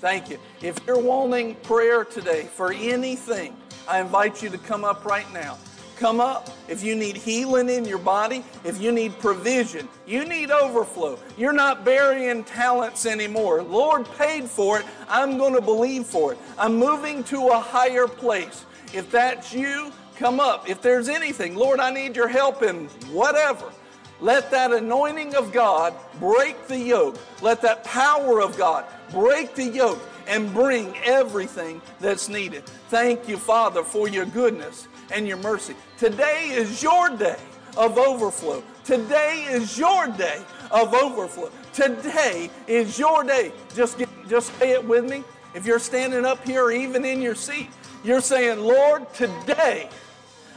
Thank 0.00 0.30
you. 0.30 0.38
If 0.60 0.78
you're 0.86 0.98
wanting 0.98 1.54
prayer 1.56 2.04
today 2.04 2.44
for 2.44 2.72
anything, 2.72 3.56
I 3.88 4.00
invite 4.00 4.42
you 4.42 4.48
to 4.48 4.58
come 4.58 4.84
up 4.84 5.04
right 5.04 5.30
now 5.32 5.58
come 6.02 6.20
up, 6.20 6.50
if 6.66 6.82
you 6.82 6.96
need 6.96 7.16
healing 7.16 7.68
in 7.68 7.84
your 7.84 7.96
body, 7.96 8.42
if 8.64 8.80
you 8.80 8.90
need 8.90 9.16
provision, 9.20 9.88
you 10.04 10.24
need 10.24 10.50
overflow. 10.50 11.16
You're 11.38 11.52
not 11.52 11.84
burying 11.84 12.42
talents 12.42 13.06
anymore. 13.06 13.62
Lord 13.62 14.10
paid 14.18 14.46
for 14.50 14.80
it. 14.80 14.86
I'm 15.08 15.38
going 15.38 15.54
to 15.54 15.60
believe 15.60 16.04
for 16.04 16.32
it. 16.32 16.40
I'm 16.58 16.74
moving 16.74 17.22
to 17.24 17.50
a 17.50 17.60
higher 17.60 18.08
place. 18.08 18.64
If 18.92 19.12
that's 19.12 19.54
you, 19.54 19.92
come 20.16 20.40
up. 20.40 20.68
If 20.68 20.82
there's 20.82 21.08
anything, 21.08 21.54
Lord, 21.54 21.78
I 21.78 21.92
need 21.92 22.16
your 22.16 22.26
help 22.26 22.62
in 22.62 22.86
whatever. 23.12 23.72
Let 24.20 24.50
that 24.50 24.72
anointing 24.72 25.36
of 25.36 25.52
God 25.52 25.94
break 26.18 26.66
the 26.66 26.78
yoke. 26.78 27.16
Let 27.42 27.62
that 27.62 27.84
power 27.84 28.42
of 28.42 28.58
God 28.58 28.86
break 29.12 29.54
the 29.54 29.68
yoke 29.68 30.02
and 30.26 30.52
bring 30.52 30.96
everything 31.04 31.80
that's 32.00 32.28
needed. 32.28 32.64
Thank 32.88 33.28
you, 33.28 33.36
Father, 33.36 33.84
for 33.84 34.08
your 34.08 34.26
goodness 34.26 34.88
and 35.12 35.26
your 35.26 35.36
mercy. 35.38 35.74
Today 35.98 36.50
is 36.50 36.82
your 36.82 37.10
day 37.10 37.38
of 37.76 37.98
overflow. 37.98 38.62
Today 38.84 39.46
is 39.50 39.78
your 39.78 40.08
day 40.08 40.42
of 40.70 40.94
overflow. 40.94 41.50
Today 41.72 42.50
is 42.66 42.98
your 42.98 43.24
day. 43.24 43.52
Just 43.74 43.98
get, 43.98 44.08
just 44.28 44.56
say 44.58 44.72
it 44.72 44.84
with 44.84 45.04
me. 45.04 45.24
If 45.54 45.66
you're 45.66 45.78
standing 45.78 46.24
up 46.24 46.44
here, 46.44 46.64
or 46.64 46.72
even 46.72 47.04
in 47.04 47.20
your 47.20 47.34
seat, 47.34 47.68
you're 48.02 48.20
saying, 48.20 48.60
Lord, 48.60 49.12
today 49.14 49.88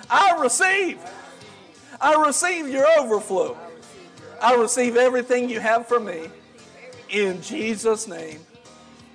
I 0.10 0.39
receive. 0.41 0.99
I 1.99 2.16
receive 2.26 2.70
your 2.70 2.88
overflow. 2.99 3.58
I 4.41 4.56
receive 4.56 4.97
everything 4.97 5.49
you 5.49 5.60
have 5.60 5.88
for 5.88 5.99
me. 5.99 6.30
In 7.10 7.41
Jesus' 7.41 8.08
name, 8.08 8.39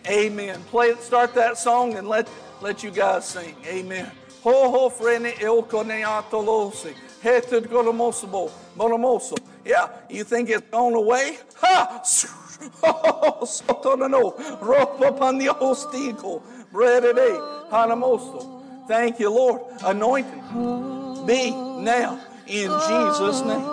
Amen. 0.07 0.61
Play 0.70 0.95
start 0.97 1.34
that 1.34 1.59
song 1.59 1.95
and 1.95 2.09
let 2.09 2.28
let 2.61 2.82
you 2.82 2.91
guys 2.91 3.26
sing. 3.26 3.55
Amen. 3.66 4.11
Ho 4.43 4.70
ho 4.70 4.88
frene 4.91 5.32
elkoneatolosi. 5.38 6.95
Heted 7.22 7.68
golomosobo. 7.68 8.51
Monomoso. 8.76 9.36
Yeah, 9.64 9.88
you 10.09 10.24
think 10.24 10.49
it's 10.49 10.66
gone 10.70 10.95
away? 10.95 11.38
Ha! 11.57 12.01
Sotonano. 13.45 14.32
Ropa 14.61 15.12
pandiostiko. 15.12 16.41
Brede 16.72 17.38
hanamoso. 17.70 18.62
Thank 18.88 19.20
you, 19.20 19.30
Lord. 19.30 19.61
Anointing. 19.84 21.26
Be 21.26 21.51
now 21.51 22.18
in 22.47 22.70
Jesus' 22.88 23.43
name. 23.43 23.66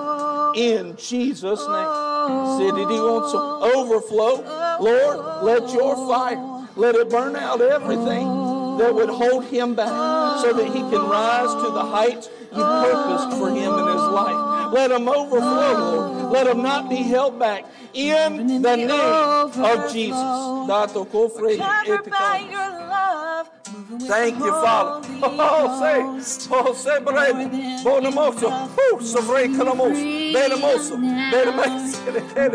In 0.56 0.98
Jesus' 0.98 1.66
name. 1.66 1.92
City 2.58 2.84
wants 2.84 3.32
some 3.32 3.64
overflow. 3.64 4.44
Lord, 4.82 5.44
let 5.44 5.72
your 5.72 5.96
fire, 6.10 6.68
let 6.76 6.96
it 6.96 7.10
burn 7.10 7.38
out 7.38 7.62
everything 7.62 8.57
that 8.78 8.94
would 8.94 9.10
hold 9.10 9.46
him 9.46 9.76
back 9.76 9.88
so 10.42 10.54
that 10.54 10.66
he 10.66 10.80
can 10.80 11.02
rise 11.10 11.54
to 11.64 11.72
the 11.72 11.84
heights 11.84 12.30
you 12.56 12.64
purposed 12.64 13.38
for 13.38 13.50
him 13.50 13.74
in 13.74 13.88
his 13.88 14.02
life. 14.20 14.74
Let 14.74 14.92
him 14.92 15.08
overflow, 15.08 15.74
Lord. 15.74 16.32
Let 16.34 16.48
him 16.48 16.62
not 16.62 16.90
be 16.90 16.98
held 16.98 17.40
back. 17.40 17.66
In 17.94 18.62
the 18.62 18.76
name 18.76 18.90
of 18.92 19.92
Jesus. 19.92 20.20
Thank 24.08 24.38
you, 24.40 24.52
Father. 24.52 25.08
Oh, 25.20 25.80
say, 25.80 26.48
oh, 26.52 26.74
say, 26.74 27.00
bread, 27.00 27.36
bonamoso, 27.84 28.48
oh, 28.78 29.00
sobre 29.02 29.48
calamos, 29.48 29.98
benamoso, 30.34 30.96
benamoso, 31.32 31.98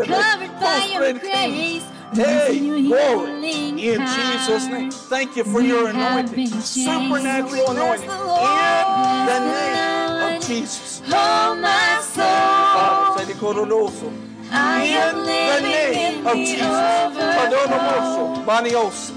Covered 0.05 0.59
by 0.59 0.89
your 0.93 1.13
grace. 1.19 1.83
Hey, 2.15 2.59
glory. 2.59 3.69
In 3.69 4.05
Jesus' 4.05 4.67
name. 4.67 4.91
Thank 4.91 5.35
you 5.35 5.43
for 5.43 5.61
your 5.61 5.89
anointing. 5.89 6.47
Supernatural 6.47 7.71
anointing. 7.71 8.09
In 8.09 9.25
the 9.25 9.39
name 9.39 10.35
of 10.37 10.47
Jesus. 10.47 11.01
Oh, 11.07 11.57
my 11.59 12.01
soul. 12.01 12.25
I 14.55 14.85
am 14.85 15.17
In 15.17 15.25
the 15.25 15.59
name 15.61 16.27
of 16.27 16.35
Jesus. 16.35 16.61
overflow. 16.61 17.33
Padonomoso. 17.37 18.45
Banios. 18.45 19.11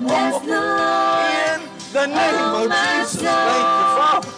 Bless. 0.00 0.34
In 0.44 1.92
the 1.92 2.06
name 2.06 2.54
of 2.54 2.70
Jesus. 2.70 3.22
Thank 3.22 3.66
you, 3.78 3.86
Father. 3.98 4.32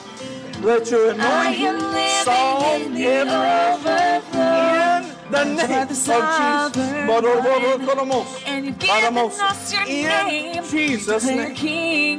Let 0.62 0.91
your 0.91 1.11
anointing 1.11 1.81
solve 2.24 2.91
living 2.91 3.29
every 3.29 4.36
the 5.31 5.45
name 5.45 5.83
of 5.83 5.89
Jesus. 5.89 6.05
sovereign 6.05 7.09
Bodoroborokonomos. 7.09 8.43
And 8.47 8.66
you've 8.66 8.79
given 8.79 8.95
Badamos. 9.14 9.41
us 9.41 9.72
your 9.72 9.83
In 9.83 10.27
name. 10.27 10.64
Jesus' 10.64 11.24
name. 11.27 11.55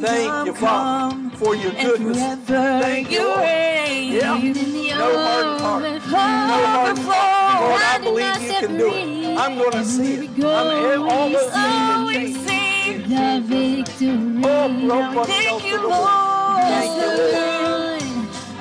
Thank 0.02 0.48
you, 0.48 0.54
Father, 0.56 1.30
for 1.38 1.56
your 1.56 1.72
goodness. 1.72 2.18
Thank 2.48 3.12
you, 3.12 3.20
you 3.20 3.28
Lord. 3.28 3.40
Yeah. 3.42 4.38
No 4.98 5.18
hardened 5.20 6.02
heart. 6.02 6.48
No 6.48 6.66
hardened 6.66 7.00
heart. 7.08 7.62
Lord, 7.62 7.82
I 7.82 7.98
believe 8.04 8.42
you 8.42 8.68
can 8.68 8.78
do 8.78 8.88
it. 8.94 9.38
I'm 9.38 9.58
going 9.58 9.72
to 9.72 9.86
see 9.86 10.14
it. 10.16 10.44
I'm, 10.44 11.02
all 11.10 11.30
those 11.30 11.52
things. 11.54 12.48
In 12.88 13.04
the 13.10 13.42
victory. 13.46 14.44
Oh, 14.44 14.68
Now 14.68 15.10
we 15.10 15.16
Lord, 15.16 15.28
thank 15.28 15.64
you, 15.66 15.78
Lord. 15.88 16.62
Thank 16.62 16.92
you, 17.02 17.08
Lord. 17.34 18.04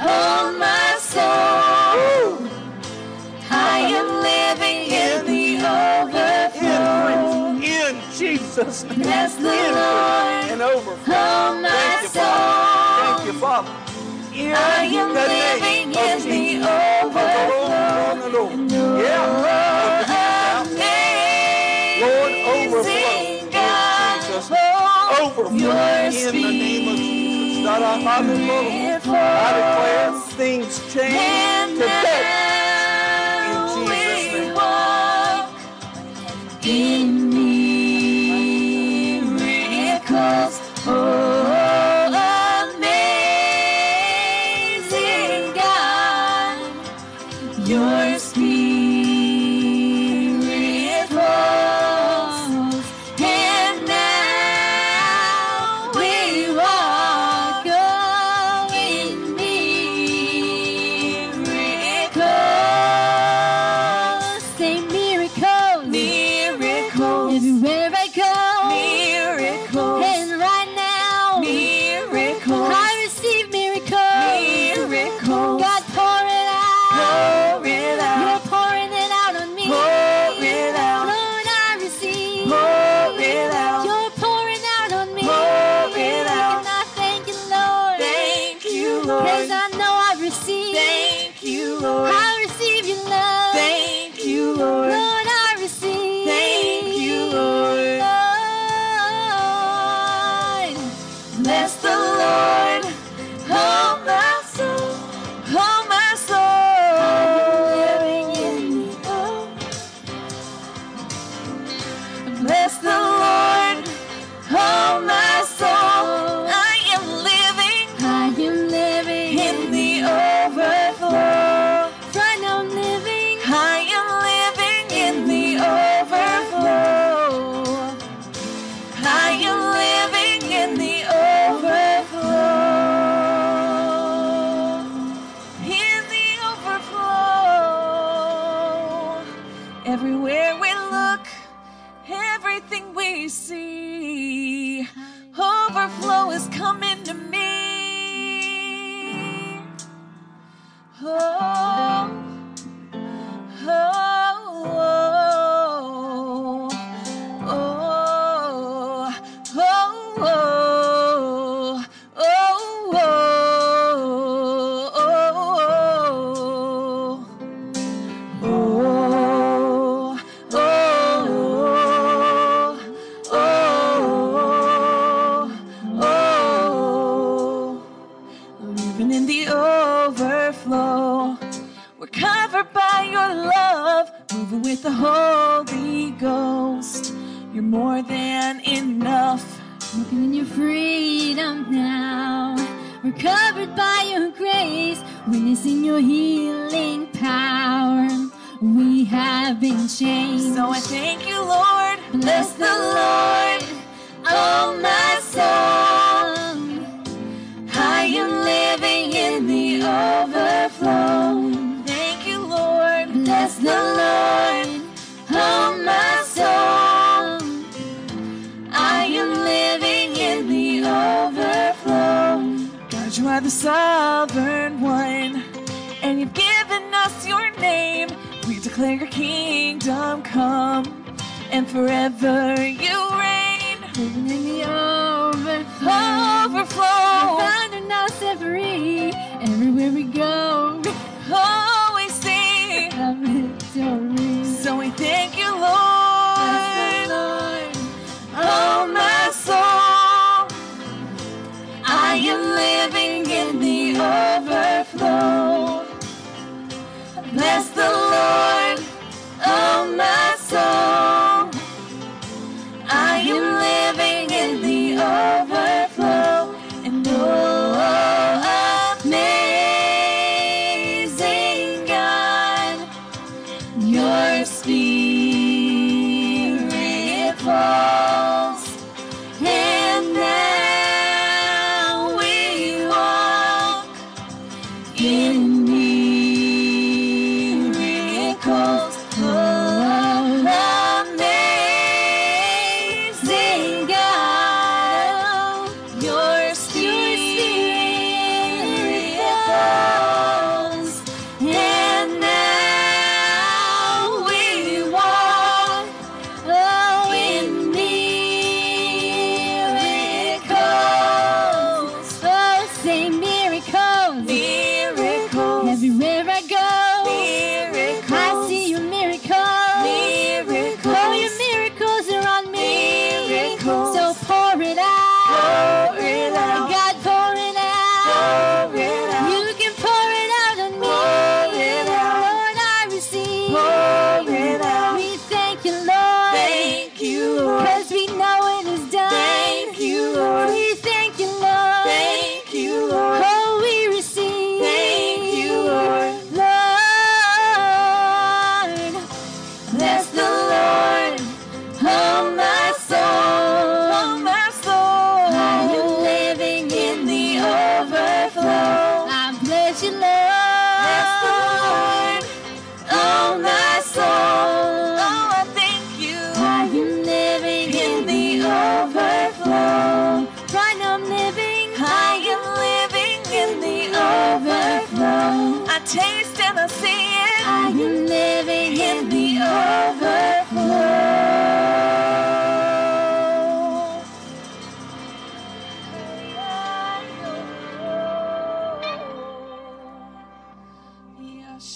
Oh, 0.01 0.57
my 0.59 0.97
soul. 1.01 2.49
I 3.51 3.79
am 3.79 4.16
Jesus' 8.57 8.85
name. 8.85 9.03
Bless 9.03 9.37
the 9.37 9.43
Lord. 9.43 10.51
and 10.51 10.63
overflow. 10.63 11.15
Oh, 11.15 11.61
my 11.61 11.69
Thank 11.69 12.03
you, 12.05 12.09
Father. 12.09 13.05
Thank 13.05 13.27
you. 13.27 13.35
Father. 13.39 13.71
In 14.33 14.53
I 14.57 14.85
am 14.85 15.09
the 15.13 15.21
living 15.29 15.91
name 15.93 15.93
of 15.93 16.27
in 16.27 16.61
the 16.61 16.67
Jesus. 16.67 16.67
overflow. 17.05 17.69
Yeah. 19.05 19.27
Lord, 22.01 22.33
overflow 22.33 22.81
Amazing 22.81 23.47
in 23.47 23.53
God. 23.53 24.21
Jesus' 24.23 24.51
Overflow 25.21 25.55
in 25.57 26.35
the 26.35 26.51
name 26.51 26.89
of 26.89 26.97
Jesus. 26.97 27.69
I 29.09 29.53
declare 29.59 30.13
things 30.37 30.75
change 30.95 31.79
today. 31.79 32.25
In 33.53 33.59
Jesus' 33.87 34.33
name. 34.33 34.57
in 36.65 37.06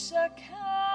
Second. 0.00 0.89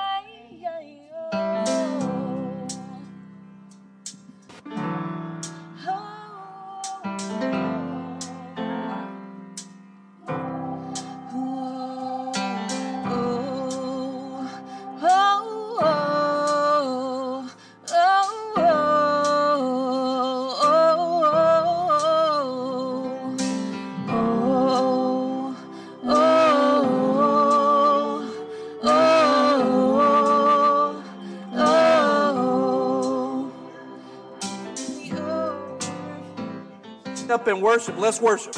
up 37.45 37.53
and 37.53 37.61
worship. 37.61 37.95
Let's 37.97 38.19
worship. 38.19 38.55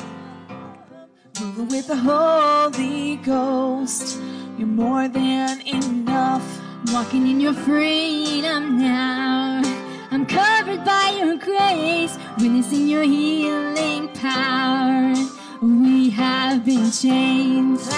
Moving 1.41 1.67
with 1.67 1.87
the 1.87 1.97
Holy 1.97 3.17
Ghost, 3.17 4.19
you're 4.57 4.67
more 4.67 5.09
than 5.09 5.61
enough. 5.67 6.45
Walking 6.93 7.27
in 7.27 7.41
your 7.41 7.53
freedom 7.53 8.79
now. 8.79 9.61
I'm 10.11 10.25
covered 10.25 10.85
by 10.85 11.17
your 11.19 11.35
grace, 11.35 12.17
witnessing 12.37 12.87
your 12.87 13.03
healing 13.03 14.07
power. 14.13 15.13
We 15.61 16.09
have 16.11 16.63
been 16.63 16.89
changed. 16.89 17.91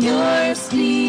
your 0.00 0.54
sleep. 0.54 1.07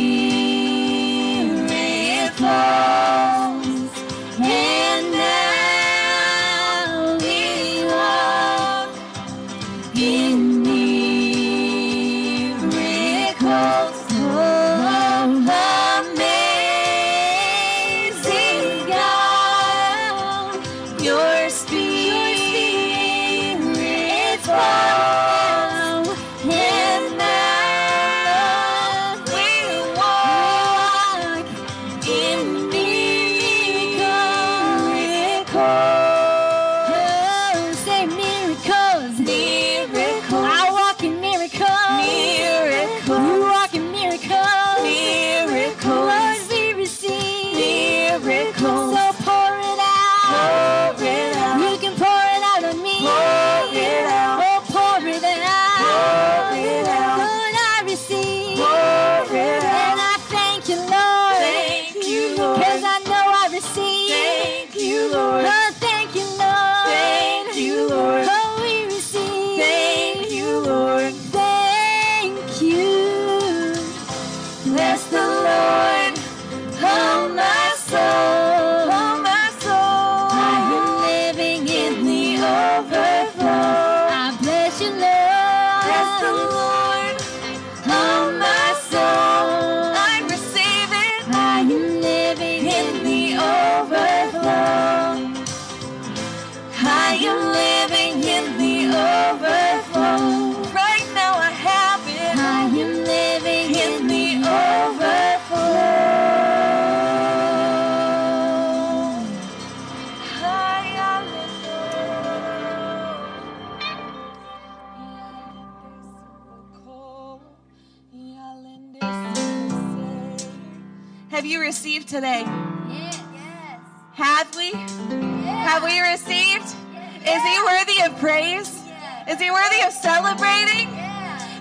Is 127.30 127.44
he 127.44 127.60
worthy 127.64 128.02
of 128.02 128.20
praise? 128.20 128.84
Is 129.28 129.40
he 129.40 129.52
worthy 129.52 129.82
of 129.84 129.94
celebrating? 129.94 130.90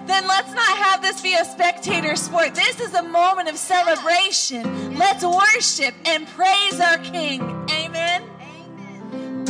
Then 0.06 0.26
let's 0.26 0.52
not 0.54 0.78
have 0.78 1.02
this 1.02 1.20
be 1.20 1.34
a 1.34 1.44
spectator 1.44 2.16
sport. 2.16 2.54
This 2.54 2.80
is 2.80 2.94
a 2.94 3.02
moment 3.02 3.50
of 3.50 3.58
celebration. 3.58 4.96
Let's 4.96 5.22
worship 5.22 5.94
and 6.06 6.26
praise 6.28 6.80
our 6.80 6.96
King. 6.98 7.42
Amen. 7.70 8.22
Amen. 8.40 9.44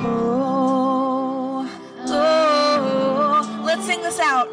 Oh, 0.00 1.70
oh, 2.06 2.08
oh. 2.08 3.62
let's 3.66 3.84
sing 3.84 4.00
this 4.00 4.18
out. 4.18 4.48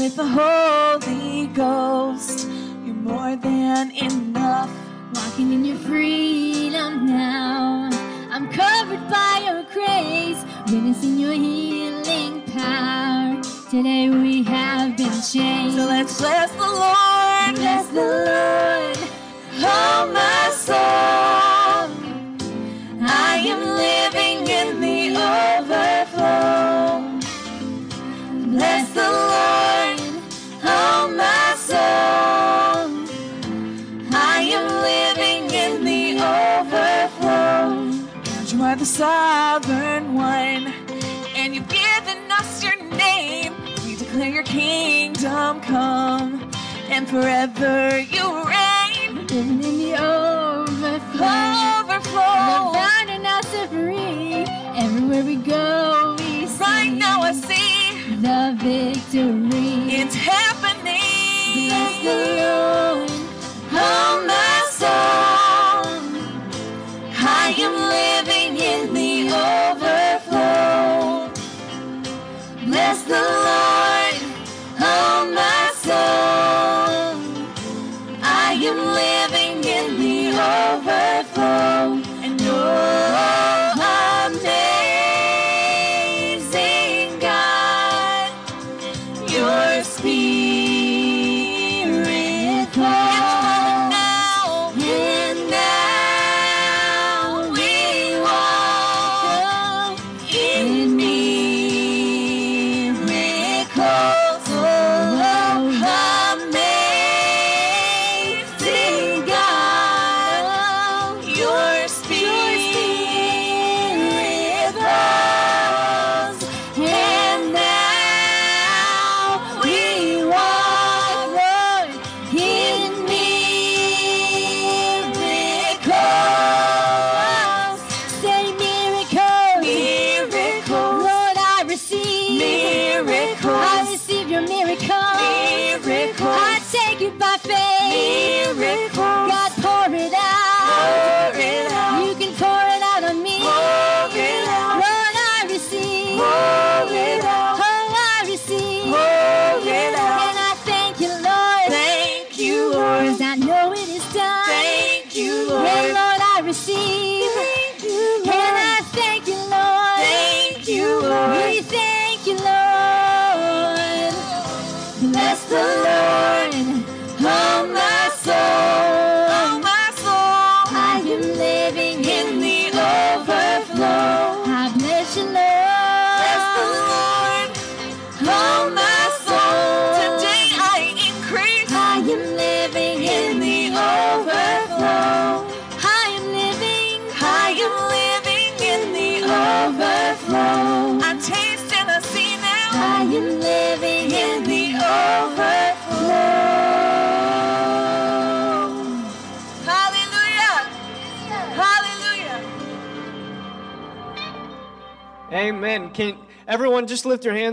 with 0.00 0.16
the 0.16 0.26
Holy 0.26 1.46
Ghost, 1.48 2.48
you're 2.86 2.94
more 2.94 3.36
than 3.36 3.90
enough. 3.90 4.70
Walking 5.14 5.52
in 5.52 5.62
your 5.62 5.76
freedom 5.76 7.04
now. 7.04 7.90
I'm 8.30 8.50
covered 8.50 9.06
by 9.10 9.42
your 9.44 9.62
grace, 9.64 10.42
witnessing 10.72 11.18
your 11.18 11.34
healing 11.34 12.40
power. 12.46 13.42
Today 13.70 14.08
we 14.08 14.42
have 14.44 14.96
been 14.96 15.20
changed. 15.20 15.76
So 15.76 15.84
let's 15.84 16.18
bless 16.18 16.50
the 16.52 16.60
Lord. 16.60 17.56
Bless 17.56 17.86
the 17.88 18.00
Lord. 18.00 19.10
Oh, 19.62 20.10
my 20.14 20.50
soul. 20.54 21.39
the 38.80 38.86
sovereign 38.86 40.14
one, 40.14 40.72
and 41.36 41.54
you've 41.54 41.68
given 41.68 42.32
us 42.32 42.64
your 42.64 42.82
name. 42.96 43.52
We 43.84 43.94
declare 43.94 44.30
your 44.30 44.42
kingdom 44.42 45.60
come, 45.60 46.50
and 46.88 47.06
forever 47.06 47.98
you 47.98 48.24
reign. 48.48 49.26
Living 49.26 49.62
in 49.62 49.76
the 49.84 49.96
overflow, 50.02 51.26
overflow. 51.80 52.70
Abounding 52.70 53.26
us 53.26 53.54
and 53.54 53.70
free. 53.70 54.44
Everywhere 54.82 55.24
we 55.24 55.36
go, 55.36 56.16
we 56.18 56.46
see. 56.46 56.64
Right 56.64 56.90
now, 56.90 57.20
I 57.20 57.32
see 57.32 58.14
the 58.16 58.56
victory. 58.56 59.92
It's 59.92 60.14
happening. 60.14 61.68
Bless 61.68 62.02
the 62.02 62.14
Lord, 62.40 63.10
oh 63.72 64.24
my. 64.26 64.49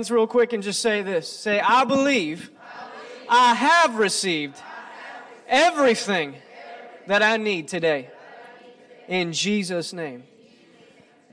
Hands 0.08 0.12
real 0.16 0.28
quick 0.28 0.54
and 0.54 0.64
just 0.64 0.82
say 0.82 1.02
this? 1.02 1.28
Say, 1.28 1.60
I 1.60 1.84
believe 1.84 2.50
I 3.30 3.54
have 3.54 3.96
received 3.96 4.58
everything 5.48 6.36
that 7.08 7.22
I 7.22 7.38
need 7.38 7.68
today. 7.68 8.10
In 9.08 9.34
Jesus' 9.34 9.94
name. 9.94 10.24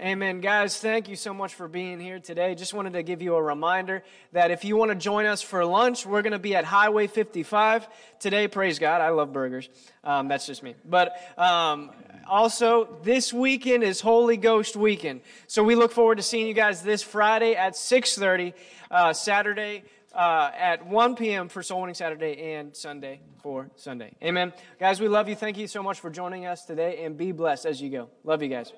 Amen. 0.04 0.42
Guys, 0.42 0.78
thank 0.78 1.08
you 1.08 1.16
so 1.16 1.32
much 1.32 1.54
for 1.54 1.66
being 1.66 1.98
here 1.98 2.18
today. 2.18 2.54
Just 2.54 2.74
wanted 2.74 2.92
to 2.92 3.02
give 3.02 3.22
you 3.22 3.36
a 3.36 3.42
reminder 3.42 4.02
that 4.32 4.50
if 4.50 4.62
you 4.62 4.76
want 4.76 4.90
to 4.90 4.94
join 4.94 5.24
us 5.24 5.40
for 5.40 5.64
lunch, 5.64 6.04
we're 6.04 6.20
going 6.20 6.34
to 6.34 6.38
be 6.38 6.54
at 6.54 6.66
Highway 6.66 7.06
55 7.06 7.88
today. 8.18 8.46
Praise 8.46 8.78
God. 8.78 9.00
I 9.00 9.08
love 9.08 9.32
burgers. 9.32 9.70
Um, 10.04 10.28
that's 10.28 10.46
just 10.46 10.62
me. 10.62 10.74
But 10.84 11.16
um, 11.38 11.90
also, 12.28 12.98
this 13.02 13.32
weekend 13.32 13.82
is 13.82 14.02
Holy 14.02 14.36
Ghost 14.36 14.76
weekend. 14.76 15.22
So 15.46 15.64
we 15.64 15.74
look 15.74 15.90
forward 15.90 16.16
to 16.16 16.22
seeing 16.22 16.46
you 16.46 16.52
guys 16.52 16.82
this 16.82 17.02
Friday 17.02 17.54
at 17.54 17.72
6.30, 17.72 18.52
uh, 18.90 19.14
Saturday 19.14 19.84
uh, 20.12 20.50
at 20.54 20.86
1 20.86 21.16
p.m. 21.16 21.48
for 21.48 21.62
Soul 21.62 21.80
Winning 21.80 21.94
Saturday 21.94 22.52
and 22.52 22.76
Sunday 22.76 23.20
for 23.42 23.70
Sunday. 23.76 24.14
Amen. 24.22 24.52
Guys, 24.78 25.00
we 25.00 25.08
love 25.08 25.30
you. 25.30 25.34
Thank 25.34 25.56
you 25.56 25.66
so 25.66 25.82
much 25.82 26.00
for 26.00 26.10
joining 26.10 26.44
us 26.44 26.66
today, 26.66 27.04
and 27.04 27.16
be 27.16 27.32
blessed 27.32 27.64
as 27.64 27.80
you 27.80 27.88
go. 27.88 28.10
Love 28.22 28.42
you 28.42 28.50
guys. 28.50 28.70